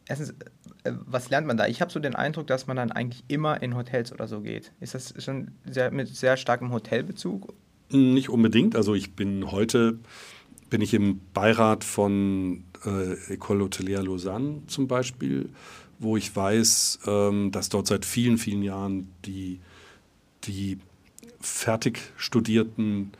Erstens, 0.08 0.32
äh, 0.84 0.91
was 1.06 1.30
lernt 1.30 1.47
man 1.47 1.58
da? 1.58 1.67
Ich 1.67 1.82
habe 1.82 1.91
so 1.91 1.99
den 1.99 2.15
Eindruck, 2.15 2.47
dass 2.47 2.67
man 2.67 2.78
dann 2.78 2.91
eigentlich 2.91 3.23
immer 3.28 3.62
in 3.62 3.76
Hotels 3.76 4.12
oder 4.12 4.28
so 4.28 4.41
geht. 4.41 4.71
Ist 4.80 4.93
das 4.93 5.13
schon 5.23 5.52
sehr, 5.65 5.91
mit 5.91 6.08
sehr 6.10 6.38
starkem 6.38 6.71
Hotelbezug? 6.71 7.54
Nicht 7.94 8.30
unbedingt. 8.30 8.76
Also 8.76 8.94
ich 8.96 9.14
bin 9.14 9.52
heute 9.52 10.00
bin 10.70 10.82
ich 10.82 10.94
im 10.96 11.22
Beirat 11.34 11.84
von 11.84 12.64
äh, 12.84 13.34
École 13.34 13.62
Hotelière 13.62 14.02
Lausanne 14.02 14.64
zum 14.66 14.88
Beispiel 14.88 15.50
wo 16.04 16.18
ich 16.18 16.36
weiß, 16.36 17.00
ähm, 17.08 17.52
dass 17.52 17.70
dort 17.70 17.88
seit 17.88 18.06
vielen, 18.06 18.38
vielen 18.38 18.62
Jahren 18.62 19.12
die, 19.26 19.60
die 20.44 20.78
fertig 21.40 22.00
studierten 22.18 23.12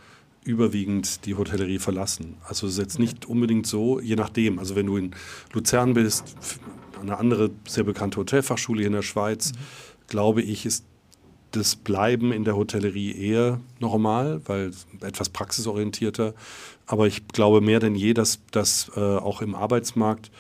überwiegend 0.44 1.26
die 1.26 1.36
Hotellerie 1.36 1.80
verlassen. 1.80 2.36
Also 2.44 2.68
es 2.68 2.74
ist 2.74 2.80
jetzt 2.80 3.00
nicht 3.00 3.26
unbedingt 3.26 3.66
so, 3.66 4.02
je 4.02 4.16
nachdem. 4.16 4.60
Also 4.60 4.76
wenn 4.76 4.88
du 4.88 4.98
in 4.98 5.16
Luzern 5.54 5.94
bist, 5.94 6.36
eine 7.02 7.18
andere 7.18 7.52
sehr 7.68 7.86
bekannte 7.86 8.18
Hotelfachschule 8.18 8.80
hier 8.80 8.88
in 8.88 8.94
der 8.94 9.02
Schweiz, 9.02 9.54
mhm. 9.54 9.58
glaube 10.08 10.42
ich, 10.42 10.66
ist 10.66 10.86
das 11.54 11.76
Bleiben 11.76 12.32
in 12.32 12.44
der 12.44 12.56
Hotellerie 12.56 13.12
eher 13.12 13.60
normal, 13.80 14.42
weil 14.46 14.72
etwas 15.02 15.30
praxisorientierter. 15.30 16.34
Aber 16.86 17.08
ich 17.08 17.28
glaube 17.28 17.62
mehr 17.62 17.80
denn 17.80 17.96
je, 17.96 18.14
dass, 18.14 18.40
dass 18.52 18.92
äh, 18.96 19.00
auch 19.00 19.42
im 19.42 19.56
Arbeitsmarkt 19.56 20.32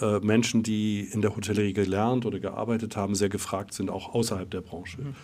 äh, 0.00 0.20
Menschen, 0.20 0.62
die 0.62 1.08
in 1.10 1.22
der 1.22 1.34
Hotellerie 1.34 1.72
gelernt 1.72 2.26
oder 2.26 2.38
gearbeitet 2.38 2.96
haben, 2.96 3.14
sehr 3.14 3.30
gefragt 3.30 3.74
sind, 3.74 3.90
auch 3.90 4.14
außerhalb 4.14 4.50
der 4.50 4.60
Branche. 4.60 5.00
Mhm. 5.00 5.14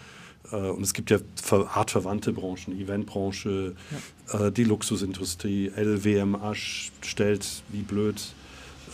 Äh, 0.50 0.70
und 0.70 0.82
es 0.82 0.94
gibt 0.94 1.10
ja 1.10 1.18
artverwandte 1.50 2.32
Branchen, 2.32 2.78
Eventbranche, 2.78 3.74
ja. 4.32 4.46
Äh, 4.46 4.52
die 4.52 4.64
Luxusindustrie, 4.64 5.70
LWMH 5.76 6.54
stellt 7.02 7.62
wie 7.70 7.82
blöd 7.82 8.20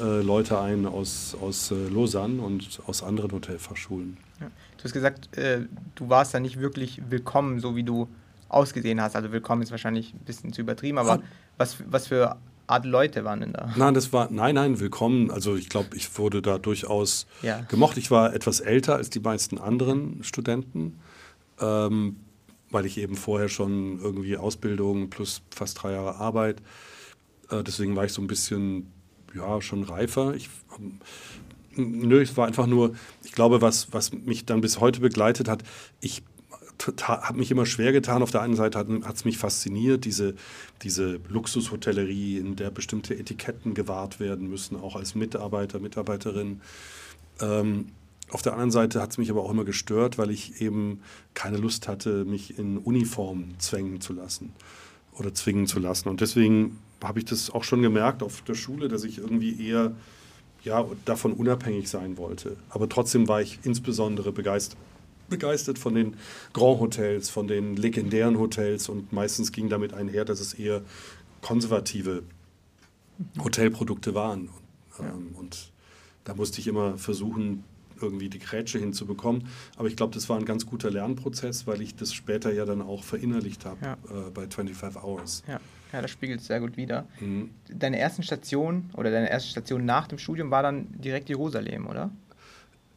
äh, 0.00 0.20
Leute 0.20 0.60
ein 0.60 0.86
aus, 0.86 1.36
aus 1.40 1.72
Lausanne 1.72 2.42
und 2.42 2.80
aus 2.86 3.02
anderen 3.02 3.32
Hotelfachschulen. 3.32 4.16
Ja. 4.40 4.46
Du 4.76 4.84
hast 4.84 4.92
gesagt, 4.92 5.36
äh, 5.36 5.60
du 5.94 6.08
warst 6.08 6.34
da 6.34 6.40
nicht 6.40 6.58
wirklich 6.58 7.00
willkommen, 7.08 7.60
so 7.60 7.76
wie 7.76 7.82
du 7.82 8.08
ausgesehen 8.48 9.00
hast. 9.00 9.16
Also 9.16 9.32
willkommen 9.32 9.62
ist 9.62 9.70
wahrscheinlich 9.70 10.14
ein 10.14 10.24
bisschen 10.24 10.52
zu 10.52 10.60
übertrieben, 10.60 10.98
aber 10.98 11.14
ah. 11.14 11.22
was, 11.56 11.76
was 11.86 12.08
für 12.08 12.36
Art 12.66 12.84
Leute 12.84 13.24
waren 13.24 13.40
denn 13.40 13.52
da? 13.52 13.72
Nein, 13.76 13.94
das 13.94 14.12
war, 14.12 14.30
nein, 14.30 14.54
nein, 14.54 14.80
willkommen. 14.80 15.30
Also 15.30 15.56
ich 15.56 15.68
glaube, 15.68 15.96
ich 15.96 16.16
wurde 16.18 16.40
da 16.40 16.58
durchaus 16.58 17.26
ja. 17.42 17.60
gemocht. 17.62 17.96
Ich 17.96 18.10
war 18.10 18.32
etwas 18.32 18.60
älter 18.60 18.96
als 18.96 19.10
die 19.10 19.20
meisten 19.20 19.58
anderen 19.58 20.22
Studenten, 20.22 20.98
ähm, 21.60 22.16
weil 22.70 22.86
ich 22.86 22.98
eben 22.98 23.16
vorher 23.16 23.48
schon 23.48 23.98
irgendwie 24.00 24.36
Ausbildung 24.36 25.10
plus 25.10 25.42
fast 25.50 25.82
drei 25.82 25.92
Jahre 25.92 26.16
Arbeit. 26.16 26.62
Äh, 27.50 27.64
deswegen 27.64 27.96
war 27.96 28.04
ich 28.04 28.12
so 28.12 28.22
ein 28.22 28.28
bisschen, 28.28 28.92
ja, 29.34 29.60
schon 29.60 29.82
reifer. 29.82 30.34
Ich 30.34 30.48
ähm, 30.78 31.00
Nö, 31.76 32.20
es 32.20 32.36
war 32.36 32.46
einfach 32.46 32.66
nur, 32.66 32.94
ich 33.22 33.32
glaube, 33.32 33.62
was, 33.62 33.92
was 33.92 34.12
mich 34.12 34.44
dann 34.44 34.60
bis 34.60 34.80
heute 34.80 35.00
begleitet 35.00 35.48
hat, 35.48 35.62
ich 36.00 36.22
habe 37.02 37.38
mich 37.38 37.50
immer 37.50 37.66
schwer 37.66 37.92
getan. 37.92 38.22
Auf 38.22 38.30
der 38.30 38.42
einen 38.42 38.56
Seite 38.56 38.78
hat 38.78 39.14
es 39.14 39.24
mich 39.24 39.38
fasziniert, 39.38 40.04
diese, 40.04 40.34
diese 40.82 41.20
Luxushotellerie, 41.28 42.38
in 42.38 42.56
der 42.56 42.70
bestimmte 42.70 43.14
Etiketten 43.14 43.74
gewahrt 43.74 44.20
werden 44.20 44.48
müssen, 44.48 44.76
auch 44.76 44.96
als 44.96 45.14
Mitarbeiter, 45.14 45.78
Mitarbeiterin. 45.78 46.60
Ähm, 47.40 47.86
auf 48.30 48.42
der 48.42 48.52
anderen 48.52 48.70
Seite 48.70 49.02
hat 49.02 49.10
es 49.10 49.18
mich 49.18 49.30
aber 49.30 49.42
auch 49.42 49.50
immer 49.50 49.64
gestört, 49.64 50.16
weil 50.16 50.30
ich 50.30 50.60
eben 50.60 51.00
keine 51.34 51.58
Lust 51.58 51.88
hatte, 51.88 52.24
mich 52.24 52.58
in 52.58 52.78
Uniform 52.78 53.58
zwängen 53.58 54.00
zu 54.00 54.12
lassen 54.12 54.52
oder 55.18 55.34
zwingen 55.34 55.66
zu 55.66 55.80
lassen. 55.80 56.08
Und 56.08 56.20
deswegen 56.20 56.78
habe 57.02 57.18
ich 57.18 57.24
das 57.24 57.50
auch 57.50 57.64
schon 57.64 57.82
gemerkt 57.82 58.22
auf 58.22 58.42
der 58.42 58.54
Schule, 58.54 58.88
dass 58.88 59.04
ich 59.04 59.18
irgendwie 59.18 59.68
eher 59.68 59.92
ja, 60.62 60.86
davon 61.04 61.32
unabhängig 61.32 61.88
sein 61.88 62.16
wollte. 62.16 62.56
Aber 62.68 62.88
trotzdem 62.88 63.28
war 63.28 63.40
ich 63.40 63.58
insbesondere 63.62 64.32
begeistert, 64.32 64.78
begeistert 65.28 65.78
von 65.78 65.94
den 65.94 66.16
Grand 66.52 66.80
Hotels, 66.80 67.30
von 67.30 67.46
den 67.46 67.76
legendären 67.76 68.38
Hotels 68.38 68.88
und 68.88 69.12
meistens 69.12 69.52
ging 69.52 69.68
damit 69.68 69.94
einher, 69.94 70.24
dass 70.24 70.40
es 70.40 70.54
eher 70.54 70.82
konservative 71.40 72.22
Hotelprodukte 73.42 74.14
waren. 74.14 74.50
Ja. 74.98 75.06
Ähm, 75.06 75.34
und 75.38 75.72
da 76.24 76.34
musste 76.34 76.60
ich 76.60 76.66
immer 76.66 76.98
versuchen, 76.98 77.64
irgendwie 78.00 78.28
die 78.28 78.38
Grätsche 78.38 78.78
hinzubekommen. 78.78 79.48
Aber 79.76 79.88
ich 79.88 79.96
glaube, 79.96 80.14
das 80.14 80.28
war 80.28 80.38
ein 80.38 80.44
ganz 80.44 80.66
guter 80.66 80.90
Lernprozess, 80.90 81.66
weil 81.66 81.82
ich 81.82 81.96
das 81.96 82.12
später 82.12 82.52
ja 82.52 82.64
dann 82.64 82.82
auch 82.82 83.04
verinnerlicht 83.04 83.64
habe 83.64 83.78
ja. 83.84 83.92
äh, 83.92 84.30
bei 84.32 84.48
25 84.48 85.02
Hours. 85.02 85.42
Ja. 85.46 85.60
Ja, 85.92 86.02
das 86.02 86.10
spiegelt 86.10 86.40
es 86.40 86.46
sehr 86.46 86.60
gut 86.60 86.76
wider. 86.76 87.06
Mhm. 87.20 87.50
Deine 87.68 87.98
ersten 87.98 88.22
Station 88.22 88.90
oder 88.94 89.10
deine 89.10 89.30
erste 89.30 89.50
Station 89.50 89.84
nach 89.84 90.06
dem 90.06 90.18
Studium 90.18 90.50
war 90.50 90.62
dann 90.62 90.88
direkt 90.92 91.28
Jerusalem, 91.28 91.86
oder? 91.86 92.10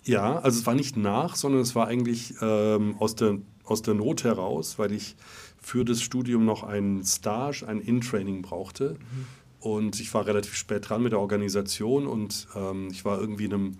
Ja, 0.04 0.38
also 0.40 0.60
es 0.60 0.66
war 0.66 0.76
nicht 0.76 0.98
nach, 0.98 1.36
sondern 1.36 1.62
es 1.62 1.76
war 1.76 1.88
eigentlich 1.88 2.36
ähm, 2.42 2.96
aus, 3.00 3.16
der, 3.16 3.38
aus 3.64 3.82
der 3.82 3.94
Not 3.94 4.24
heraus, 4.24 4.78
weil 4.78 4.92
ich 4.92 5.16
für 5.62 5.86
das 5.86 6.02
Studium 6.02 6.46
noch 6.46 6.64
ein 6.64 7.04
Stage, 7.06 7.66
ein 7.68 7.80
In-Training 7.80 8.42
brauchte. 8.42 8.98
Mhm. 9.00 9.26
Und 9.60 10.02
ich 10.02 10.14
war 10.14 10.26
relativ 10.28 10.56
spät 10.56 10.90
dran 10.90 11.04
mit 11.04 11.14
der 11.14 11.20
Organisation 11.20 12.06
und 12.06 12.48
ähm, 12.54 12.90
ich 12.92 13.06
war 13.06 13.20
irgendwie 13.20 13.46
in 13.46 13.54
einem 13.54 13.78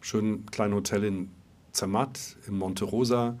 schönen 0.00 0.46
kleinen 0.46 0.74
Hotel 0.74 1.04
in 1.04 1.30
Zermatt, 1.70 2.36
in 2.48 2.58
Monte 2.58 2.84
Rosa 2.84 3.38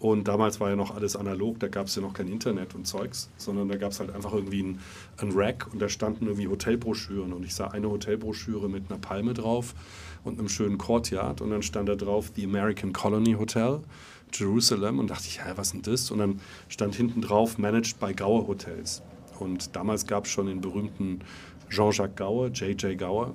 und 0.00 0.28
damals 0.28 0.60
war 0.60 0.70
ja 0.70 0.76
noch 0.76 0.94
alles 0.94 1.16
analog, 1.16 1.58
da 1.58 1.66
gab 1.66 1.88
es 1.88 1.96
ja 1.96 2.02
noch 2.02 2.12
kein 2.12 2.28
Internet 2.28 2.76
und 2.76 2.86
Zeugs, 2.86 3.30
sondern 3.36 3.68
da 3.68 3.76
gab 3.76 3.90
es 3.90 3.98
halt 3.98 4.14
einfach 4.14 4.32
irgendwie 4.32 4.62
ein, 4.62 4.80
ein 5.16 5.32
Rack 5.32 5.68
und 5.72 5.82
da 5.82 5.88
standen 5.88 6.26
irgendwie 6.26 6.46
Hotelbroschüren. 6.46 7.32
Und 7.32 7.44
ich 7.44 7.54
sah 7.54 7.68
eine 7.68 7.90
Hotelbroschüre 7.90 8.68
mit 8.68 8.90
einer 8.90 9.00
Palme 9.00 9.34
drauf 9.34 9.74
und 10.22 10.38
einem 10.38 10.48
schönen 10.48 10.78
Courtyard 10.78 11.40
und 11.40 11.50
dann 11.50 11.62
stand 11.62 11.88
da 11.88 11.96
drauf 11.96 12.30
The 12.36 12.44
American 12.44 12.92
Colony 12.92 13.32
Hotel, 13.32 13.80
Jerusalem. 14.32 15.00
Und 15.00 15.10
dachte 15.10 15.24
ich, 15.26 15.38
ja, 15.38 15.56
was 15.56 15.72
denn 15.72 15.82
das? 15.82 16.12
Und 16.12 16.18
dann 16.18 16.40
stand 16.68 16.94
hinten 16.94 17.20
drauf 17.20 17.58
Managed 17.58 17.98
by 17.98 18.14
Gauer 18.14 18.46
Hotels. 18.46 19.02
Und 19.40 19.74
damals 19.74 20.06
gab 20.06 20.26
es 20.26 20.30
schon 20.30 20.46
den 20.46 20.60
berühmten 20.60 21.20
Jean-Jacques 21.70 22.14
Gauer, 22.14 22.48
J.J. 22.48 22.96
Gauer, 22.96 23.34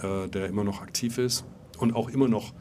äh, 0.00 0.28
der 0.28 0.46
immer 0.46 0.62
noch 0.62 0.80
aktiv 0.80 1.18
ist 1.18 1.44
und 1.78 1.96
auch 1.96 2.08
immer 2.08 2.28
noch 2.28 2.52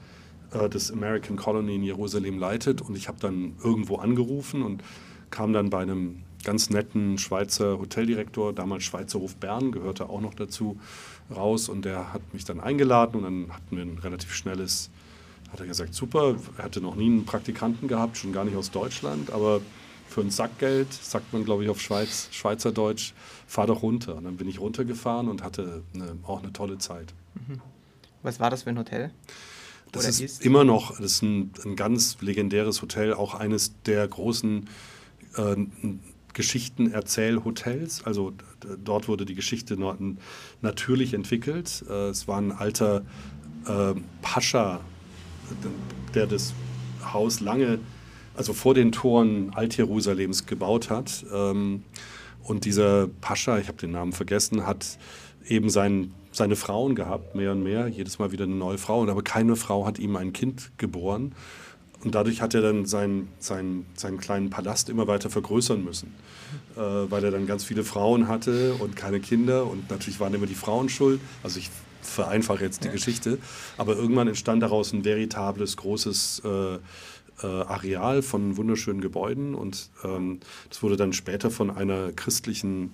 äh, 0.53 0.69
das 0.69 0.91
American 0.91 1.35
Colony 1.35 1.75
in 1.75 1.83
Jerusalem 1.83 2.39
leitet. 2.39 2.81
Und 2.81 2.95
ich 2.95 3.07
habe 3.07 3.19
dann 3.19 3.55
irgendwo 3.63 3.97
angerufen 3.97 4.63
und 4.63 4.83
kam 5.29 5.53
dann 5.53 5.69
bei 5.69 5.81
einem 5.81 6.23
ganz 6.43 6.69
netten 6.69 7.17
Schweizer 7.17 7.79
Hoteldirektor, 7.79 8.53
damals 8.53 8.83
Schweizer 8.83 9.19
Hof 9.19 9.35
Bern, 9.35 9.71
gehörte 9.71 10.09
auch 10.09 10.21
noch 10.21 10.33
dazu, 10.33 10.79
raus. 11.33 11.69
Und 11.69 11.85
der 11.85 12.13
hat 12.13 12.33
mich 12.33 12.45
dann 12.45 12.59
eingeladen 12.59 13.17
und 13.17 13.23
dann 13.23 13.55
hatten 13.55 13.75
wir 13.75 13.83
ein 13.83 13.97
relativ 13.97 14.33
schnelles, 14.33 14.89
hat 15.51 15.59
er 15.59 15.67
gesagt, 15.67 15.93
super, 15.93 16.35
er 16.57 16.63
hatte 16.63 16.81
noch 16.81 16.95
nie 16.95 17.05
einen 17.05 17.25
Praktikanten 17.25 17.87
gehabt, 17.87 18.17
schon 18.17 18.33
gar 18.33 18.45
nicht 18.45 18.55
aus 18.55 18.71
Deutschland, 18.71 19.31
aber 19.31 19.61
für 20.07 20.21
ein 20.21 20.29
Sackgeld, 20.29 20.93
sagt 20.93 21.33
man 21.33 21.43
glaube 21.43 21.63
ich 21.63 21.69
auf 21.69 21.81
Schweiz, 21.81 22.27
Schweizerdeutsch, 22.31 23.13
fahr 23.47 23.67
doch 23.67 23.81
runter. 23.81 24.15
Und 24.15 24.25
dann 24.25 24.37
bin 24.37 24.47
ich 24.47 24.59
runtergefahren 24.59 25.27
und 25.27 25.43
hatte 25.43 25.81
eine, 25.95 26.17
auch 26.23 26.43
eine 26.43 26.53
tolle 26.53 26.77
Zeit. 26.77 27.13
Mhm. 27.47 27.61
Was 28.21 28.39
war 28.39 28.49
das 28.49 28.63
für 28.63 28.69
ein 28.69 28.77
Hotel? 28.77 29.11
Das 29.93 30.05
ist, 30.05 30.19
ist, 30.19 30.45
immer 30.45 30.63
noch 30.63 30.97
das 30.97 31.13
ist 31.13 31.21
ein, 31.21 31.51
ein, 31.63 31.75
ganz 31.75 32.17
legendäres 32.19 32.81
Hotel, 32.81 33.13
auch 33.13 33.35
eines 33.35 33.73
der 33.83 34.07
großen 34.07 34.67
äh, 35.35 35.55
Geschichtenerzählhotels. 36.33 38.03
Also 38.03 38.33
dort 38.83 39.07
wurde 39.07 39.25
die 39.25 39.35
Geschichte 39.35 39.77
natürlich 40.61 41.13
entwickelt. 41.13 41.85
Äh, 41.87 42.09
es 42.09 42.27
war 42.27 42.39
ein 42.39 42.51
alter 42.51 43.05
äh, 43.67 43.93
Pascha, 44.21 44.81
der 46.15 46.25
das 46.25 46.53
Haus 47.13 47.39
lange, 47.39 47.79
also 48.35 48.53
vor 48.53 48.73
den 48.73 48.91
Toren 48.91 49.51
Alt-Jerusalems 49.53 50.47
gebaut 50.47 50.89
hat. 50.89 51.23
Ähm, 51.31 51.83
und 52.41 52.65
dieser 52.65 53.07
Pascha, 53.21 53.59
ich 53.59 53.67
habe 53.67 53.77
den 53.77 53.91
Namen 53.91 54.11
vergessen, 54.11 54.65
hat 54.65 54.97
eben 55.47 55.69
seinen 55.69 56.13
seine 56.33 56.55
Frauen 56.55 56.95
gehabt, 56.95 57.35
mehr 57.35 57.51
und 57.51 57.63
mehr, 57.63 57.87
jedes 57.87 58.19
Mal 58.19 58.31
wieder 58.31 58.43
eine 58.43 58.55
neue 58.55 58.77
Frau. 58.77 59.01
Und 59.01 59.09
aber 59.09 59.21
keine 59.21 59.55
Frau 59.55 59.85
hat 59.85 59.99
ihm 59.99 60.15
ein 60.15 60.33
Kind 60.33 60.71
geboren. 60.77 61.33
Und 62.03 62.15
dadurch 62.15 62.41
hat 62.41 62.53
er 62.53 62.61
dann 62.61 62.85
seinen, 62.85 63.29
seinen, 63.39 63.85
seinen 63.95 64.17
kleinen 64.17 64.49
Palast 64.49 64.89
immer 64.89 65.07
weiter 65.07 65.29
vergrößern 65.29 65.81
müssen, 65.81 66.13
äh, 66.75 66.79
weil 66.79 67.23
er 67.23 67.31
dann 67.31 67.47
ganz 67.47 67.63
viele 67.63 67.85
Frauen 67.85 68.27
hatte 68.27 68.73
und 68.73 68.97
keine 68.97 69.21
Kinder. 69.21 69.67
Und 69.67 69.89
natürlich 69.89 70.19
waren 70.19 70.33
immer 70.33 70.47
die 70.47 70.55
Frauen 70.55 70.89
schuld. 70.89 71.21
Also 71.43 71.59
ich 71.59 71.69
vereinfache 72.01 72.63
jetzt 72.65 72.83
die 72.83 72.87
ja. 72.87 72.93
Geschichte. 72.93 73.37
Aber 73.77 73.95
irgendwann 73.95 74.27
entstand 74.27 74.61
daraus 74.61 74.91
ein 74.91 75.05
veritables, 75.05 75.77
großes 75.77 76.41
äh, 76.43 76.75
äh, 76.75 76.81
Areal 77.47 78.21
von 78.21 78.57
wunderschönen 78.57 78.99
Gebäuden. 78.99 79.55
Und 79.55 79.89
ähm, 80.03 80.41
das 80.69 80.83
wurde 80.83 80.97
dann 80.97 81.13
später 81.13 81.51
von 81.51 81.71
einer 81.71 82.11
christlichen 82.11 82.91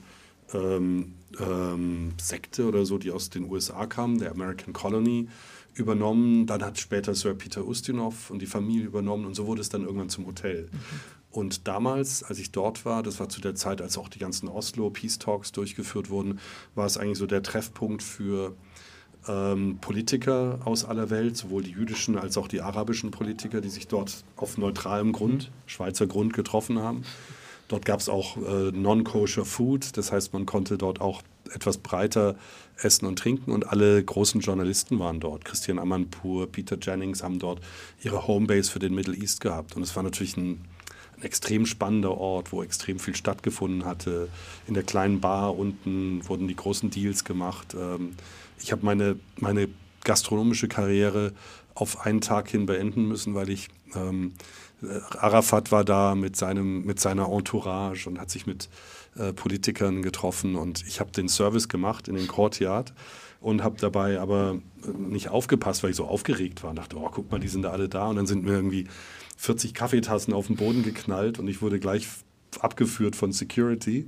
ähm, 0.54 1.14
ähm, 1.40 2.14
Sekte 2.20 2.68
oder 2.68 2.86
so, 2.86 2.98
die 2.98 3.12
aus 3.12 3.30
den 3.30 3.50
USA 3.50 3.86
kam, 3.86 4.20
der 4.20 4.32
American 4.32 4.74
Colony, 4.74 5.28
übernommen. 5.76 6.46
Dann 6.46 6.64
hat 6.64 6.80
später 6.80 7.16
Sir 7.16 7.34
Peter 7.34 7.66
Ustinov 7.66 8.30
und 8.30 8.42
die 8.42 8.48
Familie 8.48 8.86
übernommen 8.86 9.26
und 9.26 9.36
so 9.36 9.48
wurde 9.48 9.62
es 9.62 9.70
dann 9.70 9.84
irgendwann 9.84 10.10
zum 10.10 10.26
Hotel. 10.26 10.70
Mhm. 10.72 10.80
Und 11.32 11.68
damals, 11.68 12.24
als 12.24 12.40
ich 12.40 12.52
dort 12.52 12.86
war, 12.86 13.04
das 13.04 13.20
war 13.20 13.30
zu 13.30 13.40
der 13.40 13.54
Zeit, 13.54 13.82
als 13.82 13.98
auch 13.98 14.10
die 14.10 14.20
ganzen 14.20 14.50
Oslo 14.50 14.90
Peace 14.90 15.20
Talks 15.20 15.52
durchgeführt 15.52 16.10
wurden, 16.10 16.40
war 16.74 16.88
es 16.88 16.98
eigentlich 16.98 17.20
so 17.20 17.28
der 17.28 17.44
Treffpunkt 17.44 18.02
für 18.02 18.56
ähm, 19.28 19.78
Politiker 19.80 20.60
aus 20.66 20.86
aller 20.86 21.12
Welt, 21.12 21.38
sowohl 21.38 21.62
die 21.62 21.72
jüdischen 21.72 22.18
als 22.18 22.38
auch 22.38 22.48
die 22.48 22.62
arabischen 22.62 23.12
Politiker, 23.12 23.62
die 23.62 23.70
sich 23.70 23.88
dort 23.88 24.24
auf 24.38 24.58
neutralem 24.58 25.12
Grund, 25.12 25.50
mhm. 25.50 25.54
Schweizer 25.68 26.08
Grund 26.08 26.34
getroffen 26.34 26.80
haben. 26.80 27.04
Dort 27.70 27.86
gab 27.86 28.00
es 28.00 28.10
auch 28.10 28.36
äh, 28.38 28.72
non-kosher 28.72 29.46
Food, 29.46 29.96
das 29.96 30.12
heißt, 30.12 30.34
man 30.34 30.46
konnte 30.46 30.78
dort 30.78 31.00
auch 31.00 31.22
etwas 31.54 31.78
breiter 31.78 32.36
essen 32.78 33.06
und 33.06 33.20
trinken 33.20 33.52
und 33.52 33.68
alle 33.68 34.04
großen 34.04 34.42
Journalisten 34.42 35.00
waren 35.00 35.20
dort. 35.20 35.46
Christian 35.46 35.80
Amanpour, 35.80 36.48
Peter 36.48 36.78
Jennings 36.82 37.24
haben 37.24 37.40
dort 37.40 37.62
ihre 38.04 38.28
Homebase 38.28 38.72
für 38.72 38.80
den 38.80 38.96
Middle 38.96 39.16
East 39.16 39.40
gehabt 39.40 39.76
und 39.76 39.84
es 39.84 39.96
war 39.96 40.02
natürlich 40.02 40.36
ein, 40.36 40.66
ein 41.18 41.24
extrem 41.24 41.68
spannender 41.68 42.18
Ort, 42.18 42.52
wo 42.52 42.64
extrem 42.64 42.98
viel 42.98 43.16
stattgefunden 43.16 43.86
hatte. 43.86 44.30
In 44.68 44.74
der 44.74 44.84
kleinen 44.84 45.22
Bar 45.22 45.58
unten 45.58 46.28
wurden 46.28 46.48
die 46.48 46.56
großen 46.56 46.90
Deals 46.90 47.24
gemacht. 47.24 47.76
Ähm, 47.80 48.16
ich 48.60 48.72
habe 48.72 48.84
meine, 48.84 49.20
meine 49.38 49.70
gastronomische 50.04 50.68
Karriere 50.68 51.34
auf 51.76 52.06
einen 52.06 52.22
Tag 52.22 52.50
hin 52.50 52.66
beenden 52.66 53.08
müssen, 53.08 53.36
weil 53.36 53.50
ich 53.50 53.70
ähm, 53.96 54.34
Arafat 55.18 55.72
war 55.72 55.84
da 55.84 56.16
mit, 56.16 56.36
seinem, 56.36 56.86
mit 56.86 57.00
seiner 57.00 57.30
Entourage 57.30 58.08
und 58.08 58.20
hat 58.20 58.30
sich 58.30 58.46
mit 58.48 58.70
äh, 59.16 59.34
Politikern 59.34 60.02
getroffen 60.02 60.56
und 60.56 60.86
ich 60.88 61.00
habe 61.00 61.12
den 61.12 61.28
Service 61.28 61.68
gemacht 61.68 62.08
in 62.08 62.16
den 62.16 62.28
Courtyard 62.28 62.94
und 63.42 63.64
habe 63.64 63.78
dabei 63.80 64.20
aber 64.20 64.60
nicht 64.98 65.30
aufgepasst, 65.30 65.84
weil 65.84 65.92
ich 65.92 65.96
so 65.96 66.06
aufgeregt 66.06 66.64
war 66.64 66.72
und 66.72 66.78
dachte, 66.78 66.98
oh, 66.98 67.10
guck 67.12 67.32
mal, 67.32 67.40
die 67.40 67.48
sind 67.48 67.64
da 67.64 67.72
alle 67.72 67.90
da 67.90 68.08
und 68.08 68.16
dann 68.16 68.28
sind 68.28 68.44
mir 68.44 68.52
irgendwie 68.52 68.88
40 69.38 69.74
Kaffeetassen 69.74 70.34
auf 70.34 70.48
den 70.48 70.56
Boden 70.56 70.84
geknallt 70.84 71.40
und 71.40 71.48
ich 71.48 71.62
wurde 71.62 71.80
gleich 71.80 72.08
abgeführt 72.60 73.16
von 73.16 73.32
Security 73.32 74.08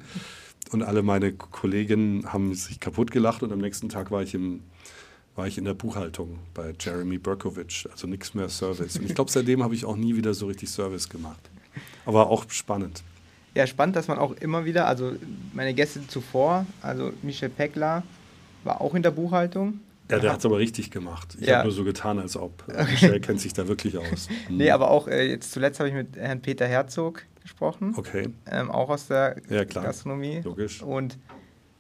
und 0.71 0.84
alle 0.84 1.03
meine 1.03 1.34
Kolleginnen 1.34 2.31
haben 2.31 2.53
sich 2.53 2.79
kaputt 2.79 3.12
gelacht 3.12 3.43
und 3.43 3.51
am 3.51 3.60
nächsten 3.60 3.89
Tag 3.89 4.12
war 4.12 4.21
ich 4.21 4.34
im 4.34 4.62
war 5.36 5.48
ich 5.48 5.58
in 5.58 5.65
der 5.65 5.74
Buchhaltung 5.74 6.39
bei 6.54 6.74
Jeremy 6.80 7.17
Berkovich, 7.17 7.88
also 7.91 8.08
nichts 8.08 8.34
mehr 8.34 8.50
Service. 8.50 8.98
Und 8.98 9.06
ich 9.06 9.15
glaube, 9.15 9.32
seitdem 9.32 9.63
habe 9.63 9.74
ich 9.76 9.86
auch 9.86 9.96
nie 9.96 10.15
wieder 10.15 10.34
so 10.34 10.48
richtig 10.48 10.70
Service 10.70 11.10
gemacht. 11.10 11.39
Aber 12.06 12.30
auch 12.30 12.46
spannend. 12.50 13.04
Ja, 13.54 13.67
spannend, 13.67 13.96
dass 13.96 14.08
man 14.08 14.17
auch 14.17 14.34
immer 14.34 14.65
wieder, 14.65 14.88
also 14.88 15.13
meine 15.54 15.74
Gäste 15.74 16.06
zuvor, 16.08 16.65
also 16.82 17.12
Michel 17.22 17.50
Peckler 17.50 18.04
war 18.63 18.82
auch 18.82 18.94
in 18.96 19.04
der 19.04 19.12
Buchhaltung. 19.12 19.80
Ja, 20.10 20.20
der 20.20 20.34
hat 20.34 20.39
es 20.39 20.46
aber 20.46 20.58
richtig 20.58 20.91
gemacht. 20.91 21.38
Ich 21.39 21.48
ja. 21.48 21.58
habe 21.58 21.67
nur 21.67 21.76
so 21.76 21.84
getan, 21.86 22.20
als 22.20 22.36
ob. 22.36 22.63
Okay. 22.67 22.91
Michel 22.91 23.20
kennt 23.22 23.39
sich 23.39 23.54
da 23.54 23.67
wirklich 23.67 23.98
aus. 23.98 24.28
Hm. 24.48 24.58
Nee, 24.58 24.72
aber 24.72 24.91
auch 24.91 25.08
äh, 25.08 25.30
jetzt 25.30 25.52
zuletzt 25.52 25.80
habe 25.80 25.89
ich 25.89 25.96
mit 25.96 26.17
Herrn 26.17 26.41
Peter 26.41 26.67
Herzog 26.67 27.24
gesprochen. 27.41 27.94
Okay. 27.96 28.30
Ähm, 28.46 28.70
auch 28.70 28.89
aus 28.89 29.08
der 29.08 29.38
ja, 29.50 29.63
klar. 29.65 29.86
Gastronomie. 29.86 30.41
Logisch. 30.44 30.82
Und 30.82 31.17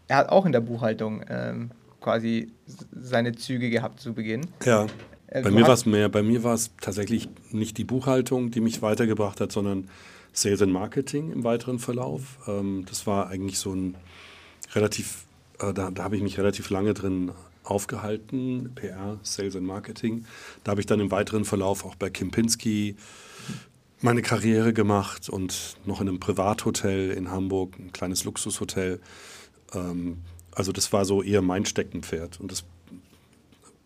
er 0.07 0.17
hat 0.17 0.29
auch 0.29 0.45
in 0.45 0.51
der 0.51 0.61
Buchhaltung 0.61 1.23
ähm, 1.29 1.71
quasi 2.01 2.51
seine 2.91 3.33
Züge 3.35 3.69
gehabt 3.69 4.01
zu 4.01 4.13
Beginn. 4.13 4.47
Ja. 4.65 4.87
Äh, 5.27 5.43
bei 5.43 5.51
mir 5.51 5.63
war 5.63 5.73
es 5.73 5.85
mehr, 5.85 6.09
bei 6.09 6.23
mir 6.23 6.43
war 6.43 6.55
es 6.55 6.71
tatsächlich 6.81 7.29
nicht 7.51 7.77
die 7.77 7.85
Buchhaltung, 7.85 8.51
die 8.51 8.59
mich 8.59 8.81
weitergebracht 8.81 9.39
hat, 9.39 9.51
sondern 9.51 9.87
Sales 10.33 10.61
and 10.61 10.73
Marketing 10.73 11.31
im 11.31 11.43
weiteren 11.43 11.79
Verlauf. 11.79 12.39
Ähm, 12.47 12.83
das 12.89 13.07
war 13.07 13.29
eigentlich 13.29 13.59
so 13.59 13.73
ein 13.73 13.95
relativ, 14.73 15.25
äh, 15.59 15.73
da, 15.73 15.91
da 15.91 16.03
habe 16.03 16.17
ich 16.17 16.21
mich 16.21 16.37
relativ 16.37 16.69
lange 16.69 16.93
drin 16.93 17.31
aufgehalten, 17.63 18.71
PR, 18.75 19.19
Sales 19.23 19.55
and 19.55 19.65
Marketing. 19.65 20.25
Da 20.63 20.71
habe 20.71 20.81
ich 20.81 20.87
dann 20.87 20.99
im 20.99 21.11
weiteren 21.11 21.45
Verlauf 21.45 21.85
auch 21.85 21.95
bei 21.95 22.09
Kempinski 22.09 22.95
meine 24.01 24.23
Karriere 24.23 24.73
gemacht 24.73 25.29
und 25.29 25.77
noch 25.85 26.01
in 26.01 26.09
einem 26.09 26.19
Privathotel 26.19 27.11
in 27.11 27.29
Hamburg, 27.29 27.77
ein 27.77 27.91
kleines 27.91 28.23
Luxushotel. 28.23 28.99
Ähm, 29.73 30.17
also 30.53 30.71
das 30.71 30.91
war 30.93 31.05
so 31.05 31.23
eher 31.23 31.41
mein 31.41 31.65
Steckenpferd 31.65 32.39
und 32.39 32.51
das 32.51 32.63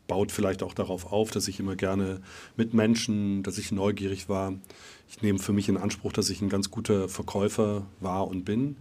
baut 0.08 0.32
vielleicht 0.32 0.63
auch 0.63 0.73
darauf 0.73 1.12
auf, 1.12 1.32
dass 1.32 1.47
ich 1.47 1.60
immer 1.60 1.75
gerne 1.75 2.21
mit 2.56 2.73
Menschen, 2.73 3.43
dass 3.43 3.58
ich 3.58 3.71
neugierig 3.71 4.30
war. 4.30 4.54
Ich 5.10 5.21
nehme 5.21 5.39
für 5.39 5.54
mich 5.54 5.69
in 5.69 5.78
Anspruch, 5.78 6.13
dass 6.13 6.30
ich 6.30 6.41
ein 6.41 6.49
ganz 6.49 6.69
guter 6.69 7.10
Verkäufer 7.10 7.86
war 7.99 8.28
und 8.28 8.45
bin. 8.45 8.62
Mhm. 8.62 8.75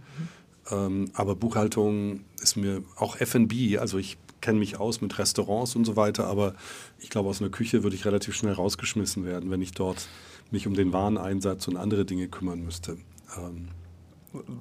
Ähm, 0.71 1.11
aber 1.13 1.35
Buchhaltung 1.35 2.21
ist 2.41 2.57
mir 2.57 2.83
auch 2.95 3.17
FB, 3.19 3.77
also 3.79 3.97
ich 3.97 4.17
kenne 4.41 4.59
mich 4.59 4.79
aus 4.79 5.01
mit 5.01 5.17
Restaurants 5.17 5.75
und 5.75 5.85
so 5.85 5.95
weiter, 5.95 6.27
aber 6.27 6.55
ich 6.99 7.09
glaube, 7.09 7.29
aus 7.29 7.41
einer 7.41 7.49
Küche 7.49 7.83
würde 7.83 7.95
ich 7.95 8.05
relativ 8.05 8.35
schnell 8.35 8.53
rausgeschmissen 8.53 9.25
werden, 9.25 9.49
wenn 9.49 9.61
ich 9.61 9.71
dort 9.71 10.07
mich 10.51 10.67
um 10.67 10.75
den 10.75 10.93
Wareneinsatz 10.93 11.67
und 11.67 11.77
andere 11.77 12.05
Dinge 12.05 12.27
kümmern 12.27 12.63
müsste. 12.63 12.97
Ähm, 13.37 13.69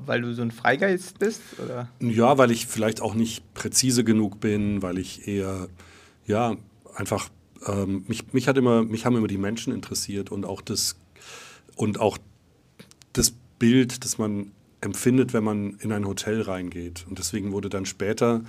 weil 0.07 0.23
du 0.23 0.35
so 0.35 0.43
ein 0.43 0.51
Freigeist 0.51 1.19
bist? 1.19 1.41
Oder? 1.63 1.89
Ja, 2.01 2.39
weil 2.39 2.51
ich 2.51 2.67
vielleicht 2.67 3.01
auch 3.01 3.15
nicht 3.15 3.55
präzise 3.55 4.05
genug 4.05 4.41
bin, 4.41 4.83
weil 4.83 4.99
ich 4.99 5.27
eher, 5.29 5.69
ja, 6.27 6.57
einfach, 6.95 7.29
ähm, 7.67 8.05
mich, 8.09 8.33
mich, 8.33 8.49
hat 8.49 8.57
immer, 8.57 8.83
mich 8.85 9.07
haben 9.07 9.17
immer 9.17 9.29
die 9.29 9.39
Menschen 9.39 9.73
interessiert 9.73 10.31
und 10.31 10.45
auch 10.45 10.61
das, 10.61 10.97
und 11.77 12.01
auch 12.01 12.19
das 13.13 13.33
Bild, 13.59 14.05
das 14.05 14.19
man 14.19 14.53
empfindet, 14.81 15.33
wenn 15.33 15.45
man 15.45 15.79
in 15.81 15.93
ein 15.93 16.07
Hotel 16.07 16.43
reingeht. 16.43 17.07
Und 17.09 17.19
deswegen 17.19 17.53
wurde 17.53 17.69
dann 17.69 17.87
später 17.87 18.43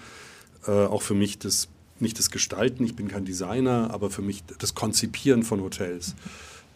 äh, 0.67 0.71
auch 0.71 1.01
für 1.01 1.13
mich 1.13 1.39
das, 1.39 1.69
nicht 1.99 2.19
das 2.19 2.29
Gestalten, 2.29 2.83
ich 2.83 2.95
bin 2.95 3.07
kein 3.07 3.25
Designer, 3.25 3.91
aber 3.91 4.09
für 4.09 4.21
mich 4.21 4.43
das 4.59 4.75
Konzipieren 4.75 5.43
von 5.43 5.61
Hotels, 5.61 6.15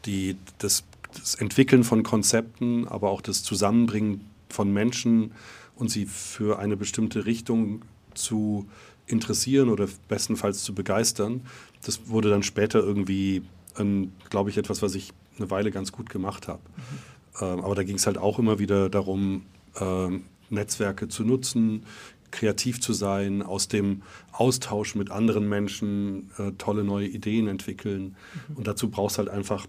die, 0.06 0.38
das, 0.60 0.84
das 1.14 1.36
Entwickeln 1.36 1.84
von 1.84 2.04
Konzepten, 2.04 2.88
aber 2.88 3.10
auch 3.10 3.22
das 3.22 3.44
Zusammenbringen 3.44 4.29
von 4.50 4.72
Menschen 4.72 5.32
und 5.76 5.90
sie 5.90 6.06
für 6.06 6.60
eine 6.60 6.76
bestimmte 6.76 7.26
Richtung 7.26 7.84
zu 8.14 8.68
interessieren 9.08 9.70
oder 9.70 9.88
bestenfalls 10.08 10.64
zu 10.64 10.74
begeistern. 10.74 11.42
Das 11.86 12.08
wurde 12.08 12.30
dann 12.30 12.44
später 12.44 12.80
irgendwie, 12.80 13.44
ähm, 13.78 14.12
glaube 14.30 14.50
ich, 14.50 14.58
etwas, 14.58 14.82
was 14.82 14.96
ich 14.96 15.14
eine 15.38 15.50
Weile 15.50 15.72
ganz 15.72 15.92
gut 15.92 16.10
gemacht 16.10 16.48
habe. 16.48 16.62
Mhm. 16.76 17.44
Ähm, 17.46 17.60
aber 17.62 17.76
da 17.76 17.84
ging 17.84 17.96
es 17.96 18.06
halt 18.06 18.18
auch 18.18 18.40
immer 18.40 18.60
wieder 18.60 18.90
darum, 18.90 19.44
ähm, 19.80 20.26
Netzwerke 20.50 21.08
zu 21.08 21.24
nutzen, 21.24 21.84
kreativ 22.32 22.80
zu 22.80 22.94
sein, 22.94 23.42
aus 23.42 23.68
dem 23.68 24.04
Austausch 24.32 24.96
mit 24.96 25.10
anderen 25.10 25.48
Menschen 25.48 26.30
äh, 26.38 26.52
tolle 26.58 26.84
neue 26.84 27.08
Ideen 27.08 27.48
entwickeln. 27.48 28.16
Mhm. 28.50 28.58
Und 28.58 28.68
dazu 28.68 28.90
brauchst 28.90 29.18
halt 29.18 29.30
einfach 29.30 29.66